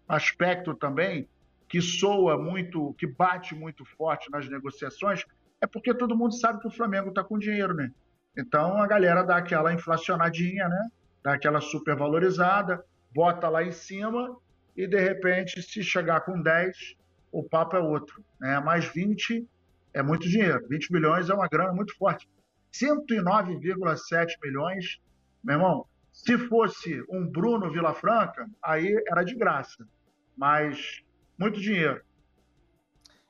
aspecto 0.07 0.75
também 0.75 1.27
que 1.67 1.81
soa 1.81 2.37
muito, 2.37 2.93
que 2.99 3.07
bate 3.07 3.55
muito 3.55 3.87
forte 3.97 4.31
nas 4.31 4.49
negociações, 4.51 5.25
é 5.63 5.67
porque 5.67 5.95
todo 5.95 6.17
mundo 6.17 6.35
sabe 6.35 6.61
que 6.61 6.69
o 6.69 6.71
Flamengo 6.71 7.09
está 7.09 7.25
com 7.25 7.39
dinheiro, 7.39 7.73
né? 7.73 7.91
Então 8.37 8.77
a 8.79 8.87
galera 8.87 9.23
dá 9.23 9.37
aquela 9.37 9.73
inflacionadinha, 9.73 10.69
né? 10.69 10.89
Dá 11.23 11.35
aquela 11.35 11.61
supervalorizada, 11.61 12.85
bota 13.15 13.49
lá 13.49 13.63
em 13.63 13.73
cima 13.73 14.37
e 14.77 14.87
de 14.87 14.99
repente, 14.99 15.63
se 15.63 15.83
chegar 15.83 16.23
com 16.23 16.41
10, 16.41 16.97
o 17.31 17.43
papo 17.43 17.77
é 17.77 17.81
outro. 17.81 18.25
Né? 18.41 18.59
Mais 18.61 18.87
20, 18.87 19.47
é 19.93 20.03
muito 20.03 20.29
dinheiro. 20.29 20.67
20 20.69 20.93
milhões 20.93 21.31
é 21.31 21.35
uma 21.35 21.49
grana 21.49 21.73
muito 21.73 21.97
forte. 21.97 22.29
109,7 22.73 24.35
milhões, 24.43 25.01
meu 25.43 25.55
irmão, 25.55 25.87
se 26.13 26.37
fosse 26.37 27.05
um 27.09 27.25
Bruno 27.25 27.71
Vilafranca, 27.71 28.49
aí 28.63 28.93
era 29.09 29.23
de 29.23 29.37
graça. 29.37 29.87
Mas 30.37 31.05
muito 31.39 31.61
dinheiro. 31.61 32.03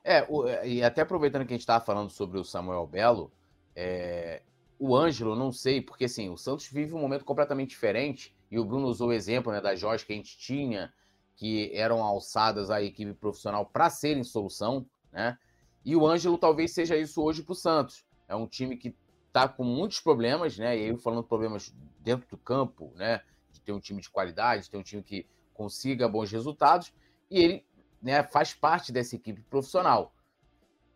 É, 0.03 0.25
e 0.67 0.83
até 0.83 1.01
aproveitando 1.01 1.45
que 1.45 1.53
a 1.53 1.55
gente 1.55 1.61
estava 1.61 1.83
falando 1.83 2.09
sobre 2.09 2.39
o 2.39 2.43
Samuel 2.43 2.87
Belo, 2.87 3.31
é, 3.75 4.41
o 4.77 4.95
Ângelo, 4.95 5.35
não 5.35 5.51
sei, 5.51 5.81
porque 5.81 6.05
assim, 6.05 6.29
o 6.29 6.37
Santos 6.37 6.67
vive 6.67 6.93
um 6.93 6.99
momento 6.99 7.25
completamente 7.25 7.69
diferente, 7.69 8.35
e 8.49 8.59
o 8.59 8.65
Bruno 8.65 8.87
usou 8.87 9.09
o 9.09 9.13
exemplo 9.13 9.51
né, 9.51 9.61
das 9.61 9.79
joias 9.79 10.03
que 10.03 10.13
a 10.13 10.15
gente 10.15 10.37
tinha, 10.37 10.93
que 11.35 11.71
eram 11.73 12.01
alçadas 12.01 12.69
à 12.69 12.81
equipe 12.81 13.13
profissional 13.13 13.65
para 13.65 13.89
serem 13.89 14.23
solução, 14.23 14.85
né? 15.11 15.37
E 15.83 15.95
o 15.95 16.07
Ângelo 16.07 16.37
talvez 16.37 16.73
seja 16.73 16.95
isso 16.95 17.21
hoje 17.21 17.43
para 17.43 17.51
o 17.51 17.55
Santos. 17.55 18.05
É 18.27 18.35
um 18.35 18.47
time 18.47 18.75
que 18.77 18.95
está 19.27 19.47
com 19.47 19.63
muitos 19.63 19.99
problemas, 19.99 20.57
né? 20.57 20.77
E 20.77 20.85
aí 20.85 20.97
falando 20.97 21.23
problemas 21.23 21.75
dentro 21.99 22.27
do 22.29 22.37
campo, 22.37 22.91
né? 22.95 23.21
De 23.51 23.61
ter 23.61 23.71
um 23.71 23.79
time 23.79 24.01
de 24.01 24.09
qualidade, 24.09 24.63
de 24.63 24.69
ter 24.71 24.77
um 24.77 24.83
time 24.83 25.03
que 25.03 25.27
consiga 25.53 26.07
bons 26.07 26.31
resultados. 26.31 26.93
E 27.29 27.37
ele 27.39 27.65
né, 28.01 28.23
faz 28.23 28.53
parte 28.53 28.91
dessa 28.91 29.15
equipe 29.15 29.41
profissional. 29.43 30.14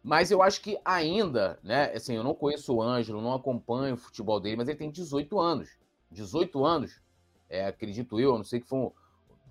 Mas 0.04 0.32
eu 0.32 0.42
acho 0.42 0.62
que 0.62 0.80
ainda, 0.84 1.60
né? 1.62 1.92
Assim, 1.94 2.16
eu 2.16 2.24
não 2.24 2.34
conheço 2.34 2.74
o 2.74 2.82
Ângelo, 2.82 3.22
não 3.22 3.34
acompanho 3.34 3.96
o 3.96 3.98
futebol 3.98 4.40
dele, 4.40 4.56
mas 4.56 4.68
ele 4.68 4.78
tem 4.78 4.90
18 4.90 5.40
anos. 5.40 5.78
18 6.12 6.66
anos, 6.66 7.02
é, 7.50 7.66
acredito 7.66 8.20
eu, 8.20 8.38
não 8.38 8.44
sei 8.44 8.60
que 8.60 8.68
foi, 8.68 8.90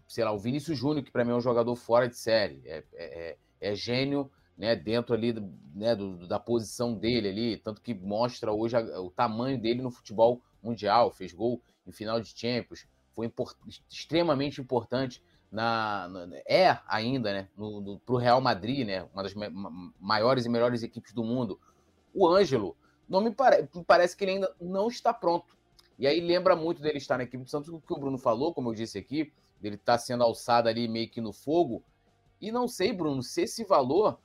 sei 0.07 0.24
lá, 0.24 0.32
o 0.32 0.38
Vinícius 0.38 0.78
Júnior, 0.78 1.05
que 1.05 1.11
para 1.11 1.24
mim 1.24 1.32
é 1.32 1.34
um 1.34 1.40
jogador 1.40 1.76
fora 1.76 2.09
de 2.09 2.16
série. 2.16 2.62
É, 2.64 2.84
é, 2.94 3.28
é, 3.30 3.36
é 3.61 3.74
gênio 3.74 4.30
né, 4.57 4.74
dentro 4.74 5.14
ali 5.14 5.32
né, 5.74 5.94
do, 5.94 6.26
da 6.26 6.40
posição 6.40 6.94
dele 6.94 7.28
ali, 7.28 7.57
tanto 7.59 7.80
que 7.80 7.94
mostra 7.94 8.53
hoje 8.53 8.76
a, 8.76 9.01
o 9.01 9.11
tamanho 9.11 9.61
dele 9.61 9.82
no 9.82 9.90
futebol 9.90 10.42
mundial, 10.62 11.12
fez 11.12 11.32
gol 11.32 11.62
em 11.86 11.92
final 11.92 12.20
de 12.20 12.28
Champions, 12.36 12.86
foi 13.12 13.26
import, 13.26 13.57
extremamente 13.88 14.61
importante 14.61 15.22
na, 15.51 16.09
na, 16.09 16.36
é 16.46 16.78
ainda, 16.86 17.32
né, 17.32 17.49
para 18.05 18.14
o 18.14 18.18
Real 18.18 18.40
Madrid, 18.40 18.86
né, 18.86 19.09
uma 19.12 19.22
das 19.22 19.34
maiores 19.99 20.44
e 20.44 20.49
melhores 20.49 20.82
equipes 20.82 21.12
do 21.12 21.24
mundo. 21.24 21.59
O 22.14 22.28
Ângelo, 22.28 22.76
não 23.09 23.20
me, 23.20 23.30
pare, 23.30 23.68
me 23.74 23.84
parece 23.84 24.16
que 24.16 24.24
ele 24.24 24.32
ainda 24.32 24.55
não 24.61 24.88
está 24.88 25.12
pronto. 25.12 25.57
E 25.99 26.07
aí 26.07 26.20
lembra 26.20 26.55
muito 26.55 26.80
dele 26.80 26.99
estar 26.99 27.16
na 27.16 27.24
equipe 27.24 27.42
do 27.42 27.51
Santos, 27.51 27.68
o 27.68 27.80
que 27.80 27.92
o 27.92 27.99
Bruno 27.99 28.18
falou, 28.18 28.55
como 28.55 28.70
eu 28.70 28.74
disse 28.74 28.99
aqui, 28.99 29.32
dele 29.61 29.76
estar 29.76 29.94
tá 29.94 29.99
sendo 29.99 30.22
alçado 30.22 30.68
ali 30.68 30.86
meio 30.86 31.09
que 31.09 31.20
no 31.20 31.32
fogo. 31.32 31.82
E 32.40 32.53
não 32.53 32.68
sei, 32.68 32.92
Bruno, 32.92 33.22
se 33.22 33.42
esse 33.42 33.64
valor 33.64 34.18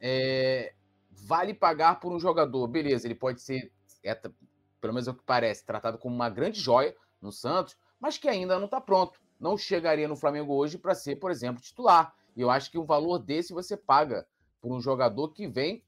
é, 0.00 0.72
vale 1.10 1.52
pagar 1.52 2.00
por 2.00 2.12
um 2.12 2.18
jogador. 2.18 2.66
Beleza, 2.66 3.06
ele 3.06 3.14
pode 3.14 3.42
ser, 3.42 3.70
é, 4.02 4.14
pelo 4.14 4.94
menos 4.94 5.06
é 5.06 5.10
o 5.10 5.14
que 5.14 5.22
parece, 5.24 5.64
tratado 5.64 5.98
como 5.98 6.14
uma 6.14 6.30
grande 6.30 6.58
joia 6.58 6.96
no 7.20 7.30
Santos, 7.30 7.76
mas 7.98 8.16
que 8.16 8.28
ainda 8.28 8.58
não 8.58 8.64
está 8.64 8.80
pronto. 8.80 9.20
Não 9.40 9.56
chegaria 9.56 10.06
no 10.06 10.16
Flamengo 10.16 10.54
hoje 10.54 10.76
para 10.76 10.94
ser, 10.94 11.16
por 11.16 11.30
exemplo, 11.30 11.62
titular. 11.62 12.14
E 12.36 12.42
eu 12.42 12.50
acho 12.50 12.70
que 12.70 12.78
um 12.78 12.84
valor 12.84 13.18
desse 13.18 13.54
você 13.54 13.76
paga 13.76 14.26
por 14.60 14.70
um 14.70 14.80
jogador 14.80 15.30
que 15.30 15.48
vem 15.48 15.82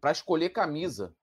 para 0.00 0.12
escolher 0.12 0.50
camisa. 0.50 1.14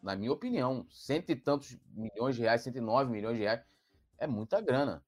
Na 0.00 0.14
minha 0.14 0.32
opinião, 0.32 0.86
cento 0.88 1.30
e 1.30 1.36
tantos 1.36 1.76
milhões 1.92 2.36
de 2.36 2.42
reais, 2.42 2.62
109 2.62 3.10
milhões 3.10 3.36
de 3.36 3.42
reais, 3.42 3.60
é 4.18 4.26
muita 4.26 4.60
grana. 4.60 5.04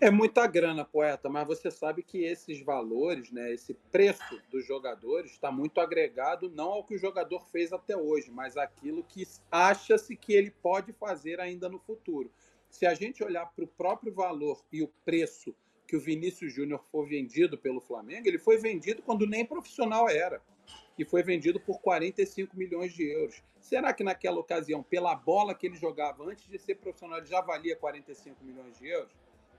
É 0.00 0.10
muita 0.10 0.46
grana, 0.48 0.84
poeta, 0.84 1.28
mas 1.28 1.46
você 1.46 1.70
sabe 1.70 2.02
que 2.02 2.24
esses 2.24 2.60
valores, 2.60 3.30
né, 3.30 3.52
esse 3.52 3.72
preço 3.72 4.40
dos 4.50 4.66
jogadores 4.66 5.30
está 5.30 5.50
muito 5.52 5.80
agregado 5.80 6.50
não 6.50 6.70
ao 6.70 6.84
que 6.84 6.96
o 6.96 6.98
jogador 6.98 7.46
fez 7.46 7.72
até 7.72 7.96
hoje, 7.96 8.28
mas 8.28 8.56
aquilo 8.56 9.04
que 9.04 9.26
acha-se 9.50 10.16
que 10.16 10.32
ele 10.32 10.50
pode 10.50 10.92
fazer 10.92 11.38
ainda 11.38 11.68
no 11.68 11.78
futuro. 11.78 12.32
Se 12.72 12.86
a 12.86 12.94
gente 12.94 13.22
olhar 13.22 13.44
para 13.44 13.64
o 13.64 13.68
próprio 13.68 14.12
valor 14.14 14.64
e 14.72 14.82
o 14.82 14.88
preço 15.04 15.54
que 15.86 15.94
o 15.94 16.00
Vinícius 16.00 16.54
Júnior 16.54 16.82
foi 16.90 17.06
vendido 17.06 17.58
pelo 17.58 17.82
Flamengo, 17.82 18.26
ele 18.26 18.38
foi 18.38 18.56
vendido 18.56 19.02
quando 19.02 19.26
nem 19.26 19.44
profissional 19.44 20.08
era. 20.08 20.40
E 20.98 21.04
foi 21.04 21.22
vendido 21.22 21.60
por 21.60 21.80
45 21.80 22.56
milhões 22.56 22.94
de 22.94 23.04
euros. 23.04 23.42
Será 23.60 23.92
que 23.92 24.02
naquela 24.02 24.40
ocasião, 24.40 24.82
pela 24.82 25.14
bola 25.14 25.54
que 25.54 25.66
ele 25.66 25.76
jogava 25.76 26.24
antes 26.24 26.48
de 26.48 26.58
ser 26.58 26.76
profissional, 26.76 27.18
ele 27.18 27.26
já 27.26 27.42
valia 27.42 27.76
45 27.76 28.42
milhões 28.42 28.78
de 28.78 28.88
euros? 28.88 29.12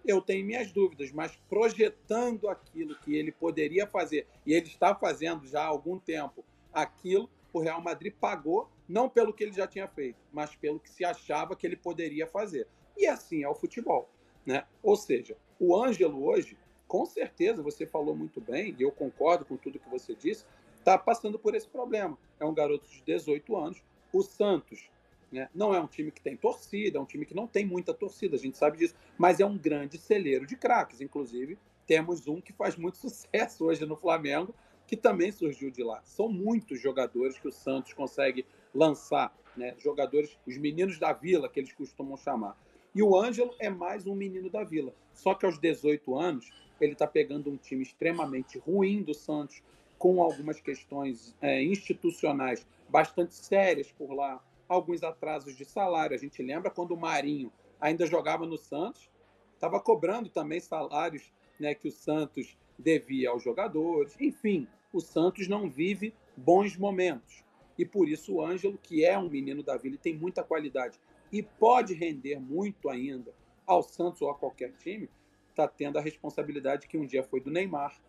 Eu 0.04 0.20
tenho 0.20 0.44
minhas 0.44 0.72
dúvidas, 0.72 1.12
mas 1.12 1.36
projetando 1.48 2.50
aquilo 2.50 2.96
que 3.00 3.16
ele 3.16 3.32
poderia 3.32 3.86
fazer, 3.86 4.28
e 4.44 4.54
ele 4.54 4.68
está 4.68 4.96
fazendo 4.96 5.46
já 5.46 5.62
há 5.62 5.68
algum 5.68 6.00
tempo 6.00 6.44
aquilo, 6.74 7.30
o 7.54 7.60
Real 7.60 7.80
Madrid 7.80 8.12
pagou, 8.20 8.70
não 8.90 9.08
pelo 9.08 9.32
que 9.32 9.44
ele 9.44 9.54
já 9.54 9.68
tinha 9.68 9.88
feito, 9.88 10.18
mas 10.32 10.56
pelo 10.56 10.80
que 10.80 10.90
se 10.90 11.06
achava 11.06 11.56
que 11.56 11.66
ele 11.66 11.78
poderia 11.78 12.26
fazer. 12.26 12.68
E 12.98 13.06
assim 13.08 13.44
é 13.44 13.50
o 13.50 13.56
futebol. 13.56 14.10
Né? 14.46 14.66
Ou 14.82 14.96
seja, 14.96 15.38
o 15.60 15.76
Ângelo 15.76 16.26
hoje, 16.26 16.58
com 16.88 17.06
certeza, 17.06 17.62
você 17.62 17.86
falou 17.86 18.16
muito 18.16 18.42
bem, 18.42 18.76
e 18.78 18.84
eu 18.84 18.92
concordo 18.92 19.46
com 19.46 19.58
tudo 19.58 19.80
que 19.80 19.90
você 19.90 20.14
disse, 20.14 20.46
está 20.78 20.98
passando 20.98 21.40
por 21.40 21.56
esse 21.56 21.68
problema. 21.68 22.18
É 22.40 22.46
um 22.46 22.54
garoto 22.54 22.88
de 22.90 23.02
18 23.02 23.56
anos. 23.56 23.84
O 24.12 24.22
Santos 24.22 24.90
né, 25.32 25.50
não 25.56 25.74
é 25.74 25.80
um 25.80 25.88
time 25.88 26.12
que 26.12 26.22
tem 26.22 26.38
torcida, 26.38 26.98
é 27.00 27.02
um 27.02 27.06
time 27.06 27.26
que 27.26 27.34
não 27.34 27.48
tem 27.48 27.66
muita 27.66 27.94
torcida, 27.94 28.36
a 28.36 28.40
gente 28.40 28.58
sabe 28.58 28.78
disso, 28.78 28.96
mas 29.18 29.40
é 29.40 29.46
um 29.46 29.58
grande 29.58 29.98
celeiro 29.98 30.46
de 30.46 30.56
craques. 30.56 31.02
Inclusive, 31.02 31.58
temos 31.88 32.28
um 32.28 32.40
que 32.40 32.54
faz 32.54 32.76
muito 32.76 32.98
sucesso 33.00 33.66
hoje 33.66 33.86
no 33.86 33.96
Flamengo, 33.96 34.54
que 34.86 34.96
também 34.96 35.32
surgiu 35.32 35.72
de 35.72 35.82
lá. 35.82 36.02
São 36.04 36.30
muitos 36.30 36.80
jogadores 36.80 37.40
que 37.40 37.48
o 37.48 37.52
Santos 37.52 37.94
consegue 37.94 38.46
lançar, 38.76 39.36
né? 39.56 39.74
jogadores, 39.80 40.38
os 40.46 40.58
meninos 40.58 41.00
da 41.00 41.14
vila, 41.14 41.50
que 41.50 41.60
eles 41.60 41.74
costumam 41.74 42.18
chamar. 42.18 42.56
E 42.96 43.02
o 43.02 43.18
Ângelo 43.20 43.56
é 43.58 43.70
mais 43.70 44.06
um 44.06 44.14
menino 44.14 44.50
da 44.50 44.64
vila. 44.64 44.94
Só 45.14 45.34
que 45.34 45.46
aos 45.46 45.58
18 45.58 46.16
anos, 46.16 46.52
ele 46.80 46.94
está 46.94 47.08
pegando 47.08 47.50
um 47.50 47.58
time 47.58 47.82
extremamente 47.82 48.60
ruim 48.60 49.02
do 49.02 49.14
Santos, 49.14 49.64
com 49.98 50.22
algumas 50.22 50.60
questões 50.60 51.36
é, 51.42 51.64
institucionais 51.64 52.68
bastante 52.90 53.34
sérias 53.34 53.92
por 53.92 54.14
lá, 54.14 54.44
alguns 54.68 55.02
atrasos 55.02 55.56
de 55.56 55.66
salário. 55.66 56.16
A 56.16 56.20
gente 56.20 56.44
lembra 56.44 56.70
quando 56.70 56.92
o 56.92 56.98
Marinho 56.98 57.52
ainda 57.80 58.06
jogava 58.06 58.46
no 58.46 58.58
Santos, 58.58 59.10
estava 59.56 59.80
cobrando 59.80 60.30
também 60.30 60.60
salários 60.60 61.32
né, 61.60 61.74
que 61.74 61.88
o 61.88 61.92
Santos 61.92 62.58
devia 62.78 63.30
aos 63.30 63.44
jogadores. 63.44 64.16
Enfim, 64.20 64.68
o 64.92 65.00
Santos 65.00 65.48
não 65.48 65.70
vive 65.70 66.14
bons 66.36 66.78
momentos. 66.78 67.44
E 67.78 67.86
por 67.86 68.08
isso 68.08 68.36
o 68.36 68.46
Ângelo, 68.46 68.78
que 68.78 69.04
é 69.04 69.18
um 69.18 69.30
menino 69.30 69.64
da 69.64 69.78
vila 69.78 69.96
e 69.96 69.98
tem 69.98 70.16
muita 70.16 70.44
qualidade 70.44 71.00
e 71.34 71.42
pode 71.42 71.96
render 71.96 72.40
muito 72.40 72.88
ainda 72.88 73.34
ao 73.66 73.82
Santos 73.82 74.22
ou 74.22 74.30
a 74.30 74.36
qualquer 74.36 74.72
time, 74.74 75.10
está 75.50 75.68
tendo 75.68 75.98
a 75.98 76.02
responsabilidade 76.02 76.88
que 76.88 76.98
um 76.98 77.08
dia 77.08 77.24
foi 77.24 77.42
do 77.42 77.50
Neymar, 77.50 78.00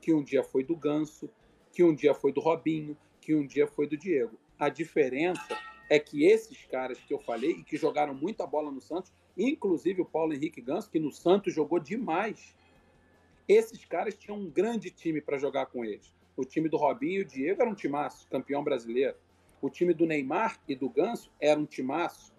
que 0.00 0.12
um 0.12 0.22
dia 0.22 0.42
foi 0.42 0.64
do 0.64 0.74
Ganso, 0.74 1.30
que 1.72 1.84
um 1.84 1.94
dia 1.94 2.12
foi 2.12 2.32
do 2.32 2.40
Robinho, 2.40 2.96
que 3.20 3.34
um 3.34 3.46
dia 3.46 3.68
foi 3.68 3.86
do 3.86 3.96
Diego. 3.96 4.36
A 4.58 4.68
diferença 4.68 5.56
é 5.88 5.98
que 5.98 6.24
esses 6.24 6.64
caras 6.66 6.98
que 6.98 7.14
eu 7.14 7.20
falei 7.20 7.52
e 7.52 7.62
que 7.62 7.76
jogaram 7.76 8.14
muita 8.14 8.46
bola 8.46 8.70
no 8.70 8.80
Santos, 8.80 9.12
inclusive 9.36 10.02
o 10.02 10.06
Paulo 10.06 10.34
Henrique 10.34 10.60
Ganso, 10.60 10.90
que 10.90 10.98
no 10.98 11.12
Santos 11.12 11.54
jogou 11.54 11.78
demais, 11.78 12.56
esses 13.48 13.84
caras 13.84 14.16
tinham 14.16 14.38
um 14.38 14.50
grande 14.50 14.90
time 14.90 15.20
para 15.20 15.38
jogar 15.38 15.66
com 15.66 15.84
eles. 15.84 16.12
O 16.36 16.44
time 16.44 16.68
do 16.68 16.76
Robinho 16.76 17.20
e 17.20 17.22
o 17.22 17.24
Diego 17.24 17.62
era 17.62 17.70
um 17.70 17.74
timaço, 17.74 18.26
campeão 18.28 18.64
brasileiro. 18.64 19.16
O 19.60 19.68
time 19.70 19.94
do 19.94 20.06
Neymar 20.06 20.58
e 20.66 20.74
do 20.74 20.88
Ganso 20.88 21.30
era 21.38 21.58
um 21.58 21.66
timaço. 21.66 22.31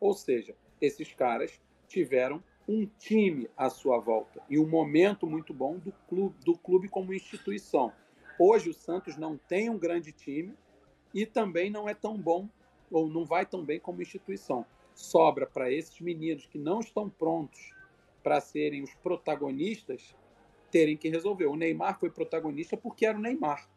Ou 0.00 0.14
seja, 0.14 0.54
esses 0.80 1.12
caras 1.12 1.60
tiveram 1.88 2.42
um 2.68 2.86
time 2.98 3.48
à 3.56 3.70
sua 3.70 3.98
volta 3.98 4.42
e 4.48 4.58
um 4.58 4.68
momento 4.68 5.26
muito 5.26 5.54
bom 5.54 5.78
do 5.78 5.92
clube, 6.08 6.36
do 6.44 6.56
clube 6.56 6.88
como 6.88 7.14
instituição. 7.14 7.92
Hoje 8.38 8.70
o 8.70 8.74
Santos 8.74 9.16
não 9.16 9.36
tem 9.36 9.70
um 9.70 9.78
grande 9.78 10.12
time 10.12 10.54
e 11.14 11.24
também 11.24 11.70
não 11.70 11.88
é 11.88 11.94
tão 11.94 12.16
bom 12.16 12.48
ou 12.90 13.08
não 13.08 13.24
vai 13.24 13.46
tão 13.46 13.64
bem 13.64 13.80
como 13.80 14.02
instituição. 14.02 14.64
Sobra 14.94 15.46
para 15.46 15.72
esses 15.72 15.98
meninos 16.00 16.46
que 16.46 16.58
não 16.58 16.80
estão 16.80 17.08
prontos 17.08 17.74
para 18.22 18.40
serem 18.40 18.82
os 18.82 18.94
protagonistas 18.96 20.14
terem 20.70 20.96
que 20.96 21.08
resolver. 21.08 21.46
O 21.46 21.56
Neymar 21.56 21.98
foi 21.98 22.10
protagonista 22.10 22.76
porque 22.76 23.06
era 23.06 23.16
o 23.16 23.20
Neymar. 23.20 23.68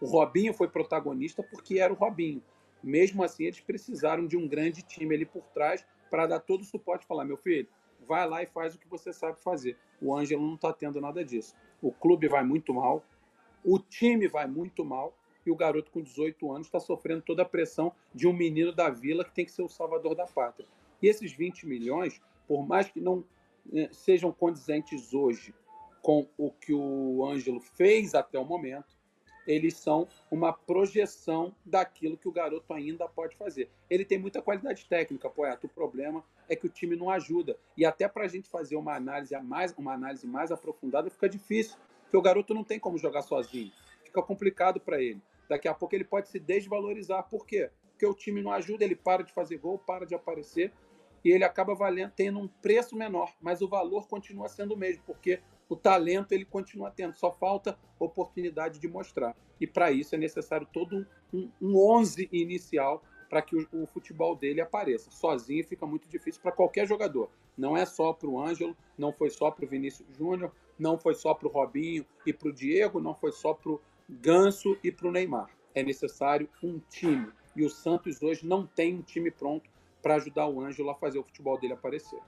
O 0.00 0.06
Robinho 0.06 0.54
foi 0.54 0.68
protagonista 0.68 1.42
porque 1.42 1.80
era 1.80 1.92
o 1.92 1.96
Robinho. 1.96 2.42
Mesmo 2.82 3.22
assim, 3.22 3.44
eles 3.44 3.60
precisaram 3.60 4.26
de 4.26 4.36
um 4.36 4.46
grande 4.46 4.82
time 4.82 5.14
ali 5.14 5.26
por 5.26 5.42
trás 5.48 5.84
para 6.10 6.26
dar 6.26 6.40
todo 6.40 6.62
o 6.62 6.64
suporte 6.64 7.04
e 7.04 7.06
falar: 7.06 7.24
meu 7.24 7.36
filho, 7.36 7.68
vai 8.06 8.28
lá 8.28 8.42
e 8.42 8.46
faz 8.46 8.74
o 8.74 8.78
que 8.78 8.88
você 8.88 9.12
sabe 9.12 9.40
fazer. 9.40 9.76
O 10.00 10.14
Ângelo 10.16 10.46
não 10.46 10.54
está 10.54 10.72
tendo 10.72 11.00
nada 11.00 11.24
disso. 11.24 11.54
O 11.82 11.92
clube 11.92 12.28
vai 12.28 12.44
muito 12.44 12.72
mal, 12.72 13.04
o 13.64 13.78
time 13.78 14.28
vai 14.28 14.46
muito 14.46 14.84
mal 14.84 15.14
e 15.44 15.50
o 15.50 15.56
garoto 15.56 15.90
com 15.90 16.02
18 16.02 16.52
anos 16.52 16.66
está 16.66 16.78
sofrendo 16.78 17.22
toda 17.22 17.42
a 17.42 17.44
pressão 17.44 17.92
de 18.14 18.26
um 18.26 18.32
menino 18.32 18.72
da 18.72 18.90
vila 18.90 19.24
que 19.24 19.32
tem 19.32 19.44
que 19.44 19.52
ser 19.52 19.62
o 19.62 19.68
salvador 19.68 20.14
da 20.14 20.26
pátria. 20.26 20.68
E 21.00 21.06
esses 21.06 21.32
20 21.32 21.66
milhões, 21.66 22.20
por 22.46 22.66
mais 22.66 22.88
que 22.88 23.00
não 23.00 23.24
eh, 23.72 23.88
sejam 23.92 24.32
condizentes 24.32 25.14
hoje 25.14 25.54
com 26.02 26.28
o 26.36 26.50
que 26.50 26.72
o 26.72 27.24
Ângelo 27.26 27.60
fez 27.60 28.14
até 28.14 28.38
o 28.38 28.44
momento, 28.44 28.97
eles 29.48 29.74
são 29.74 30.06
uma 30.30 30.52
projeção 30.52 31.54
daquilo 31.64 32.18
que 32.18 32.28
o 32.28 32.32
garoto 32.32 32.72
ainda 32.74 33.08
pode 33.08 33.34
fazer. 33.34 33.70
Ele 33.88 34.04
tem 34.04 34.18
muita 34.18 34.42
qualidade 34.42 34.84
técnica, 34.84 35.30
poeta. 35.30 35.66
O 35.66 35.70
problema 35.70 36.22
é 36.48 36.54
que 36.54 36.66
o 36.66 36.68
time 36.68 36.94
não 36.94 37.10
ajuda. 37.10 37.58
E 37.74 37.86
até 37.86 38.06
para 38.06 38.24
a 38.24 38.28
gente 38.28 38.48
fazer 38.48 38.76
uma 38.76 38.94
análise, 38.94 39.34
mais, 39.40 39.74
uma 39.78 39.94
análise 39.94 40.26
mais 40.26 40.52
aprofundada 40.52 41.08
fica 41.08 41.28
difícil, 41.28 41.76
porque 42.02 42.16
o 42.16 42.22
garoto 42.22 42.52
não 42.52 42.62
tem 42.62 42.78
como 42.78 42.98
jogar 42.98 43.22
sozinho. 43.22 43.72
Fica 44.04 44.22
complicado 44.22 44.78
para 44.78 45.00
ele. 45.00 45.20
Daqui 45.48 45.66
a 45.66 45.72
pouco 45.72 45.94
ele 45.94 46.04
pode 46.04 46.28
se 46.28 46.38
desvalorizar. 46.38 47.22
Por 47.24 47.46
quê? 47.46 47.70
Porque 47.92 48.06
o 48.06 48.14
time 48.14 48.42
não 48.42 48.52
ajuda, 48.52 48.84
ele 48.84 48.94
para 48.94 49.24
de 49.24 49.32
fazer 49.32 49.56
gol, 49.56 49.78
para 49.78 50.04
de 50.04 50.14
aparecer 50.14 50.72
e 51.24 51.32
ele 51.32 51.44
acaba 51.44 51.74
valendo, 51.74 52.12
tendo 52.14 52.38
um 52.38 52.48
preço 52.48 52.96
menor, 52.96 53.34
mas 53.40 53.60
o 53.60 53.68
valor 53.68 54.06
continua 54.06 54.48
sendo 54.48 54.74
o 54.74 54.76
mesmo, 54.76 55.02
porque 55.04 55.40
o 55.68 55.76
talento 55.76 56.32
ele 56.32 56.44
continua 56.44 56.90
tendo, 56.90 57.14
só 57.14 57.30
falta 57.30 57.78
oportunidade 57.98 58.78
de 58.78 58.88
mostrar. 58.88 59.36
E 59.60 59.66
para 59.66 59.90
isso 59.90 60.14
é 60.14 60.18
necessário 60.18 60.66
todo 60.72 61.06
um, 61.32 61.50
um 61.60 61.76
11 61.76 62.28
inicial 62.32 63.02
para 63.28 63.42
que 63.42 63.56
o, 63.56 63.68
o, 63.72 63.86
futebol 63.86 64.34
dele 64.34 64.60
apareça. 64.60 65.10
Sozinho 65.10 65.64
fica 65.66 65.84
muito 65.84 66.08
difícil 66.08 66.40
para 66.40 66.52
qualquer 66.52 66.86
jogador. 66.86 67.28
Não 67.56 67.76
é 67.76 67.84
só 67.84 68.12
para 68.12 68.28
o 68.28 68.40
Ângelo, 68.40 68.76
não 68.96 69.12
foi 69.12 69.30
só 69.30 69.50
para 69.50 69.64
o 69.64 69.68
Vinícius 69.68 70.08
Júnior, 70.16 70.52
não 70.78 70.98
foi 70.98 71.14
só 71.14 71.34
para 71.34 71.48
o 71.48 71.50
Robinho 71.50 72.06
e 72.24 72.32
para 72.32 72.48
o 72.48 72.52
Diego, 72.52 73.00
não 73.00 73.14
foi 73.14 73.32
só 73.32 73.52
para 73.52 73.72
o 73.72 73.80
Ganso 74.08 74.78
e 74.82 74.90
para 74.90 75.08
o 75.08 75.12
Neymar. 75.12 75.50
É 75.74 75.82
necessário 75.82 76.48
um 76.62 76.80
time. 76.88 77.30
E 77.54 77.64
o 77.64 77.68
Santos 77.68 78.22
hoje 78.22 78.46
não 78.46 78.66
tem 78.66 78.94
um 78.94 79.02
time 79.02 79.30
pronto 79.30 79.68
para 80.00 80.14
ajudar 80.14 80.46
o 80.46 80.60
Ângelo 80.60 80.90
a 80.90 80.94
fazer 80.94 81.18
o 81.18 81.24
futebol 81.24 81.58
dele 81.58 81.74
aparecer. 81.74 82.20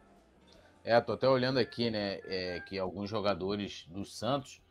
É, 0.83 0.99
tô 1.01 1.13
até 1.13 1.29
olhando 1.29 1.59
aqui, 1.59 1.91
né, 1.91 2.21
é, 2.25 2.61
que 2.61 2.79
alguns 2.79 3.11
jogadores 3.11 3.87
do 3.89 4.05
Santos 4.05 4.63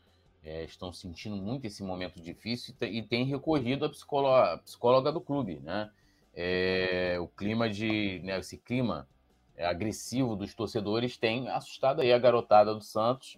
é, 0.43 0.63
estão 0.63 0.91
sentindo 0.91 1.35
muito 1.35 1.67
esse 1.67 1.83
momento 1.83 2.19
difícil 2.19 2.73
e, 2.81 2.85
e 2.97 3.03
têm 3.03 3.25
recorrido 3.25 3.85
à 3.85 3.89
psicóloga, 3.89 4.57
psicóloga 4.59 5.11
do 5.11 5.21
clube, 5.21 5.59
né? 5.59 5.91
É, 6.33 7.17
o 7.19 7.27
clima 7.27 7.69
de, 7.69 8.21
né, 8.23 8.39
esse 8.39 8.57
clima 8.57 9.07
é, 9.55 9.65
agressivo 9.65 10.35
dos 10.35 10.53
torcedores 10.55 11.17
tem 11.17 11.47
assustado 11.49 12.01
aí 12.01 12.11
a 12.13 12.17
garotada 12.17 12.73
do 12.73 12.81
Santos, 12.81 13.37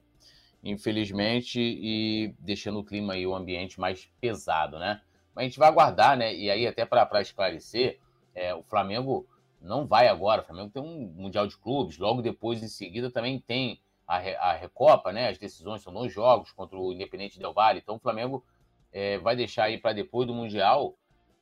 infelizmente, 0.64 1.60
e 1.60 2.34
deixando 2.40 2.80
o 2.80 2.84
clima 2.84 3.18
e 3.18 3.26
o 3.26 3.36
ambiente 3.36 3.80
mais 3.80 4.10
pesado, 4.22 4.78
né? 4.80 5.02
Mas 5.34 5.44
a 5.44 5.48
gente 5.48 5.60
vai 5.60 5.68
aguardar, 5.68 6.16
né? 6.16 6.34
E 6.34 6.50
aí 6.50 6.68
até 6.68 6.86
para 6.86 7.22
esclarecer, 7.22 8.00
é, 8.36 8.54
o 8.54 8.64
Flamengo 8.64 9.26
não 9.62 9.86
vai 9.86 10.08
agora. 10.08 10.42
O 10.42 10.46
Flamengo 10.46 10.72
tem 10.72 10.82
um 10.82 11.08
Mundial 11.16 11.48
de 11.48 11.58
Clubes, 11.58 11.98
logo 11.98 12.22
depois, 12.22 12.64
em 12.64 12.68
seguida, 12.68 13.12
também 13.12 13.40
tem 13.40 13.80
a, 14.08 14.18
a 14.18 14.54
Recopa, 14.54 15.12
né? 15.12 15.30
As 15.30 15.38
decisões 15.38 15.82
são 15.82 15.94
nos 15.94 16.12
jogos 16.12 16.52
contra 16.52 16.78
o 16.78 16.92
Independente 16.92 17.40
Del 17.40 17.54
Valle. 17.54 17.80
Então 17.80 17.96
o 17.96 18.00
Flamengo 18.00 18.44
é, 18.92 19.18
vai 19.20 19.36
deixar 19.36 19.66
aí 19.66 19.78
para 19.78 19.94
depois 19.94 20.28
do 20.28 20.34
Mundial 20.34 20.96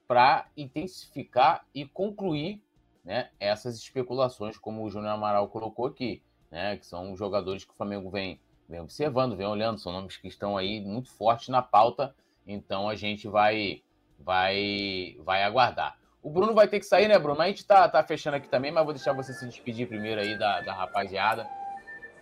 para 0.07 0.47
intensificar 0.57 1.65
e 1.73 1.85
concluir 1.85 2.61
né, 3.03 3.29
essas 3.39 3.77
especulações, 3.77 4.57
como 4.57 4.83
o 4.83 4.89
Júnior 4.89 5.13
Amaral 5.13 5.47
colocou 5.47 5.85
aqui, 5.85 6.21
né? 6.51 6.77
Que 6.77 6.85
são 6.85 7.15
jogadores 7.15 7.63
que 7.63 7.71
o 7.71 7.75
Flamengo 7.75 8.09
vem, 8.09 8.39
vem 8.67 8.81
observando, 8.81 9.35
vem 9.35 9.47
olhando, 9.47 9.79
são 9.79 9.91
nomes 9.91 10.17
que 10.17 10.27
estão 10.27 10.57
aí 10.57 10.81
muito 10.81 11.09
fortes 11.09 11.49
na 11.49 11.61
pauta. 11.61 12.15
Então 12.45 12.89
a 12.89 12.95
gente 12.95 13.27
vai, 13.27 13.81
vai, 14.19 15.15
vai 15.23 15.43
aguardar. 15.43 15.98
O 16.21 16.29
Bruno 16.29 16.53
vai 16.53 16.67
ter 16.67 16.79
que 16.79 16.85
sair, 16.85 17.07
né, 17.07 17.17
Bruno? 17.17 17.41
A 17.41 17.47
gente 17.47 17.65
tá, 17.65 17.87
tá 17.87 18.03
fechando 18.03 18.35
aqui 18.35 18.49
também, 18.49 18.71
mas 18.71 18.83
vou 18.83 18.93
deixar 18.93 19.13
você 19.13 19.33
se 19.33 19.45
despedir 19.45 19.87
primeiro 19.87 20.19
aí 20.19 20.37
da, 20.37 20.61
da 20.61 20.73
rapaziada. 20.73 21.47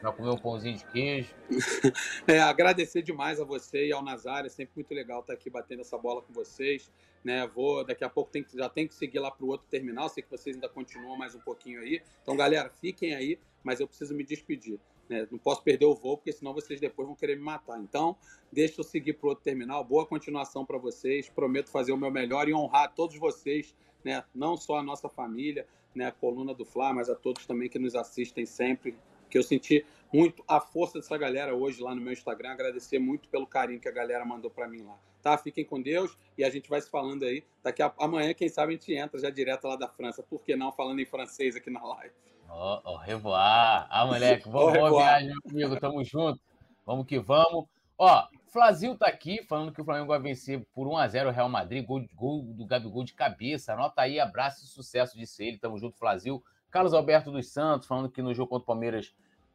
Vai 0.01 0.13
comer 0.13 0.29
um 0.29 0.37
pãozinho 0.37 0.77
de 0.77 0.85
queijo. 0.85 1.33
É, 2.27 2.39
agradecer 2.39 3.01
demais 3.01 3.39
a 3.39 3.43
você 3.43 3.87
e 3.87 3.93
ao 3.93 4.03
Nazário. 4.03 4.47
É 4.47 4.49
sempre 4.49 4.73
muito 4.75 4.93
legal 4.93 5.21
estar 5.21 5.33
aqui 5.33 5.49
batendo 5.49 5.81
essa 5.81 5.97
bola 5.97 6.21
com 6.21 6.33
vocês. 6.33 6.91
Né, 7.23 7.45
vou, 7.47 7.83
daqui 7.83 8.03
a 8.03 8.09
pouco 8.09 8.31
tem 8.31 8.43
que, 8.43 8.55
já 8.55 8.69
tem 8.69 8.87
que 8.87 8.93
seguir 8.93 9.19
lá 9.19 9.31
para 9.31 9.45
o 9.45 9.49
outro 9.49 9.67
terminal. 9.69 10.07
Sei 10.09 10.21
que 10.21 10.29
vocês 10.29 10.55
ainda 10.55 10.69
continuam 10.69 11.17
mais 11.17 11.33
um 11.33 11.39
pouquinho 11.39 11.81
aí. 11.81 12.01
Então, 12.21 12.35
galera, 12.35 12.69
fiquem 12.69 13.15
aí, 13.15 13.39
mas 13.63 13.79
eu 13.79 13.87
preciso 13.87 14.13
me 14.13 14.23
despedir. 14.23 14.79
Né? 15.09 15.27
Não 15.31 15.37
posso 15.37 15.63
perder 15.63 15.85
o 15.85 15.95
voo, 15.95 16.17
porque 16.17 16.31
senão 16.31 16.53
vocês 16.53 16.79
depois 16.79 17.07
vão 17.07 17.15
querer 17.15 17.35
me 17.35 17.43
matar. 17.43 17.79
Então, 17.79 18.15
deixa 18.51 18.79
eu 18.79 18.83
seguir 18.83 19.13
para 19.13 19.27
o 19.27 19.29
outro 19.29 19.43
terminal. 19.43 19.83
Boa 19.83 20.05
continuação 20.05 20.65
para 20.65 20.77
vocês. 20.77 21.29
Prometo 21.29 21.69
fazer 21.69 21.91
o 21.91 21.97
meu 21.97 22.11
melhor 22.11 22.47
e 22.47 22.53
honrar 22.53 22.93
todos 22.93 23.17
vocês, 23.17 23.73
né? 24.03 24.23
não 24.33 24.57
só 24.57 24.77
a 24.77 24.83
nossa 24.83 25.09
família, 25.09 25.67
né? 25.93 26.07
a 26.07 26.11
coluna 26.11 26.53
do 26.53 26.65
Fla, 26.65 26.93
mas 26.93 27.09
a 27.09 27.15
todos 27.15 27.45
também 27.45 27.69
que 27.69 27.79
nos 27.79 27.95
assistem 27.95 28.45
sempre 28.45 28.95
que 29.29 29.37
eu 29.37 29.43
senti 29.43 29.85
muito 30.11 30.43
a 30.47 30.59
força 30.59 30.99
dessa 30.99 31.17
galera 31.17 31.53
hoje 31.53 31.81
lá 31.81 31.93
no 31.93 32.01
meu 32.01 32.13
Instagram. 32.13 32.51
Agradecer 32.51 32.99
muito 32.99 33.27
pelo 33.29 33.45
carinho 33.45 33.79
que 33.79 33.87
a 33.87 33.91
galera 33.91 34.25
mandou 34.25 34.49
para 34.49 34.67
mim 34.67 34.81
lá. 34.81 34.97
Tá? 35.21 35.37
Fiquem 35.37 35.65
com 35.65 35.81
Deus 35.81 36.17
e 36.37 36.43
a 36.43 36.49
gente 36.49 36.69
vai 36.69 36.79
se 36.81 36.89
falando 36.89 37.23
aí. 37.23 37.43
Daqui 37.61 37.81
a, 37.81 37.93
amanhã, 37.99 38.33
quem 38.33 38.47
sabe, 38.47 38.73
a 38.73 38.77
gente 38.77 38.93
entra 38.93 39.19
já 39.19 39.29
direto 39.29 39.67
lá 39.67 39.75
da 39.75 39.87
França. 39.87 40.23
Por 40.23 40.41
que 40.43 40.55
não 40.55 40.71
falando 40.71 40.99
em 40.99 41.05
francês 41.05 41.55
aqui 41.55 41.69
na 41.69 41.83
live? 41.83 42.13
Ó, 42.49 42.81
oh, 42.85 42.93
oh, 42.93 42.97
revoar. 42.97 43.87
Ah, 43.89 44.05
moleque, 44.05 44.47
boa, 44.47 44.71
boa 44.71 44.89
viagem, 44.89 45.33
meu 45.51 45.67
amigo. 45.67 45.79
Tamo 45.81 46.03
junto. 46.03 46.39
Vamos 46.85 47.05
que 47.05 47.19
vamos. 47.19 47.65
Ó, 47.97 48.27
Flazil 48.57 48.97
tá 48.97 49.05
aqui 49.05 49.43
falando 49.43 49.71
que 49.71 49.79
o 49.79 49.85
Flamengo 49.85 50.07
vai 50.07 50.19
vencer 50.19 50.65
por 50.73 50.87
1x0 50.87 51.27
o 51.27 51.29
Real 51.29 51.47
Madrid. 51.47 51.85
Gol, 51.85 52.03
gol 52.15 52.41
do 52.41 52.65
Gabigol 52.65 53.03
de 53.03 53.13
cabeça. 53.13 53.71
Anota 53.71 54.01
aí, 54.01 54.19
abraço 54.19 54.65
e 54.65 54.67
sucesso, 54.67 55.15
disse 55.15 55.45
ele. 55.45 55.59
Tamo 55.59 55.77
junto, 55.77 55.95
Flazil. 55.95 56.43
Carlos 56.71 56.91
Alberto 56.91 57.31
dos 57.31 57.49
Santos, 57.49 57.87
falando 57.87 58.09
que 58.09 58.19
no 58.19 58.33
jogo 58.33 58.49
contra 58.49 58.63
o 58.63 58.65
Palmeiras 58.65 59.13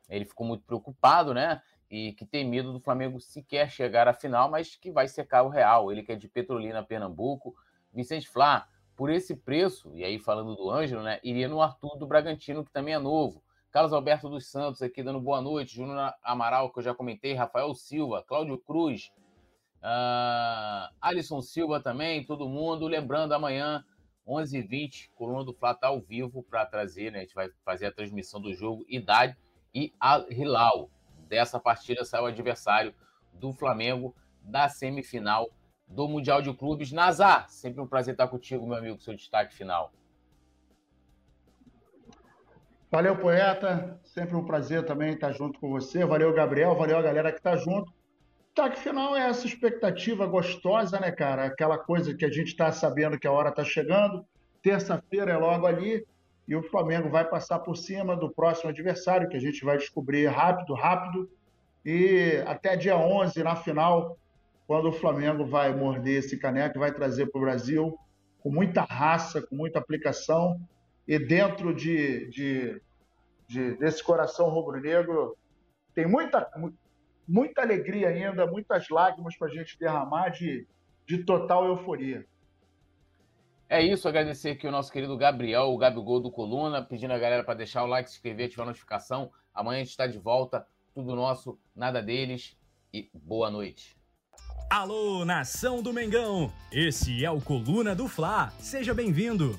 ele 0.09 0.25
ficou 0.25 0.47
muito 0.47 0.63
preocupado, 0.63 1.35
né? 1.35 1.61
E 1.91 2.13
que 2.13 2.25
tem 2.25 2.49
medo 2.49 2.73
do 2.73 2.79
Flamengo 2.79 3.19
sequer 3.19 3.69
chegar 3.69 4.07
à 4.07 4.13
final, 4.13 4.49
mas 4.49 4.77
que 4.77 4.93
vai 4.93 5.09
secar 5.09 5.43
o 5.43 5.49
Real. 5.49 5.91
Ele 5.91 6.05
que 6.05 6.13
é 6.13 6.15
de 6.15 6.29
Petrolina, 6.29 6.81
Pernambuco. 6.81 7.57
Vicente 7.93 8.29
Flá, 8.29 8.69
por 8.95 9.11
esse 9.11 9.35
preço, 9.35 9.91
e 9.97 10.05
aí 10.05 10.17
falando 10.17 10.55
do 10.55 10.71
Ângelo, 10.71 11.03
né? 11.03 11.19
Iria 11.25 11.49
no 11.49 11.61
Arthur 11.61 11.99
do 11.99 12.07
Bragantino, 12.07 12.65
que 12.65 12.71
também 12.71 12.95
é 12.95 13.01
novo. 13.01 13.43
Carlos 13.73 13.95
Alberto 13.95 14.29
dos 14.29 14.47
Santos 14.47 14.83
aqui 14.83 15.03
dando 15.03 15.19
boa 15.19 15.41
noite. 15.41 15.77
Júnior 15.77 16.13
Amaral, 16.23 16.71
que 16.71 16.79
eu 16.79 16.83
já 16.83 16.95
comentei. 16.95 17.33
Rafael 17.33 17.75
Silva, 17.75 18.23
Cláudio 18.23 18.59
Cruz, 18.59 19.11
uh, 19.79 20.95
Alisson 21.01 21.41
Silva 21.41 21.81
também, 21.81 22.23
todo 22.23 22.47
mundo. 22.47 22.87
Lembrando, 22.87 23.33
amanhã 23.33 23.83
11h20, 24.29 25.09
Coluna 25.15 25.43
do 25.43 25.55
Flá 25.55 25.71
está 25.73 25.87
ao 25.87 26.03
vivo 26.03 26.43
para 26.43 26.67
trazer, 26.67 27.11
né? 27.11 27.21
A 27.21 27.23
gente 27.23 27.35
vai 27.35 27.49
fazer 27.65 27.87
a 27.87 27.93
transmissão 27.93 28.43
do 28.43 28.53
jogo 28.53 28.85
Idade 28.87 29.35
e 29.75 29.91
Al 29.99 30.31
Hilal. 30.31 30.91
Dessa 31.27 31.59
partida 31.59 32.05
sai 32.05 32.21
o 32.21 32.27
adversário 32.27 32.95
do 33.33 33.55
Flamengo 33.55 34.15
da 34.43 34.69
semifinal 34.69 35.49
do 35.89 36.07
Mundial 36.07 36.43
de 36.43 36.53
Clubes. 36.53 36.93
Nazar, 36.93 37.49
sempre 37.49 37.81
um 37.81 37.87
prazer 37.87 38.13
estar 38.13 38.29
contigo, 38.29 38.67
meu 38.67 38.77
amigo, 38.77 39.01
seu 39.01 39.15
destaque 39.15 39.55
final. 39.55 39.91
Valeu, 42.93 43.17
poeta. 43.17 43.99
Sempre 44.05 44.37
um 44.37 44.45
prazer 44.45 44.85
também 44.85 45.15
estar 45.15 45.33
junto 45.33 45.59
com 45.59 45.71
você. 45.71 46.05
Valeu, 46.05 46.31
Gabriel. 46.35 46.75
Valeu 46.75 46.99
a 46.99 47.03
galera 47.03 47.33
que 47.33 47.39
está 47.39 47.57
junto. 47.57 47.91
Destaque 48.49 48.81
final 48.81 49.17
é 49.17 49.31
essa 49.31 49.47
expectativa 49.47 50.27
gostosa, 50.27 51.01
né, 51.01 51.11
cara? 51.11 51.47
Aquela 51.47 51.79
coisa 51.79 52.15
que 52.15 52.23
a 52.23 52.31
gente 52.31 52.49
está 52.49 52.71
sabendo 52.71 53.19
que 53.19 53.27
a 53.27 53.33
hora 53.33 53.49
está 53.49 53.65
chegando. 53.65 54.27
Terça-feira 54.63 55.33
é 55.33 55.37
logo 55.39 55.67
ali 55.67 56.05
e 56.47 56.55
o 56.55 56.63
Flamengo 56.65 57.09
vai 57.09 57.25
passar 57.25 57.61
por 57.61 57.79
cima 57.79 58.15
do 58.15 58.31
próximo 58.31 58.69
adversário, 58.69 59.27
que 59.27 59.39
a 59.39 59.41
gente 59.41 59.65
vai 59.65 59.79
descobrir 59.79 60.27
rápido, 60.27 60.75
rápido. 60.75 61.31
E 61.83 62.45
até 62.47 62.77
dia 62.77 62.99
11, 62.99 63.43
na 63.43 63.57
final, 63.57 64.19
quando 64.67 64.91
o 64.91 64.93
Flamengo 64.93 65.47
vai 65.47 65.75
morder 65.75 66.19
esse 66.19 66.37
caneco, 66.37 66.79
vai 66.79 66.93
trazer 66.93 67.31
para 67.31 67.39
o 67.39 67.43
Brasil 67.43 67.99
com 68.43 68.51
muita 68.51 68.83
raça, 68.83 69.41
com 69.41 69.57
muita 69.57 69.79
aplicação. 69.79 70.61
E 71.07 71.19
dentro 71.19 71.75
de, 71.75 72.29
de, 72.31 72.81
de 73.47 73.77
desse 73.77 74.03
coração 74.03 74.49
rubro-negro 74.49 75.37
tem 75.95 76.07
muita, 76.07 76.51
muita 77.27 77.63
alegria 77.63 78.09
ainda, 78.09 78.47
muitas 78.47 78.89
lágrimas 78.89 79.37
para 79.37 79.49
a 79.49 79.51
gente 79.51 79.79
derramar 79.79 80.31
de, 80.31 80.67
de 81.07 81.25
total 81.25 81.67
euforia. 81.67 82.27
É 83.69 83.81
isso, 83.81 84.07
agradecer 84.07 84.51
aqui 84.51 84.67
o 84.67 84.71
nosso 84.71 84.93
querido 84.93 85.17
Gabriel, 85.17 85.73
o 85.73 85.79
Gabigol 85.79 86.21
do 86.21 86.31
Coluna, 86.31 86.83
pedindo 86.83 87.15
a 87.15 87.19
galera 87.19 87.43
para 87.43 87.55
deixar 87.55 87.83
o 87.85 87.87
like, 87.87 88.11
se 88.11 88.17
inscrever, 88.17 88.47
ativar 88.47 88.67
a 88.67 88.69
notificação. 88.69 89.31
Amanhã 89.55 89.77
a 89.77 89.83
gente 89.83 89.91
está 89.91 90.07
de 90.07 90.19
volta, 90.19 90.67
tudo 90.95 91.17
nosso, 91.17 91.59
nada 91.75 92.03
deles 92.03 92.55
e 92.93 93.09
boa 93.15 93.51
noite. 93.51 93.97
Alô, 94.69 95.25
nação 95.25 95.83
do 95.83 95.93
Mengão! 95.93 96.53
Esse 96.71 97.25
é 97.25 97.31
o 97.31 97.41
Coluna 97.41 97.95
do 97.95 98.09
Fla, 98.09 98.51
seja 98.59 98.93
bem-vindo! 98.93 99.59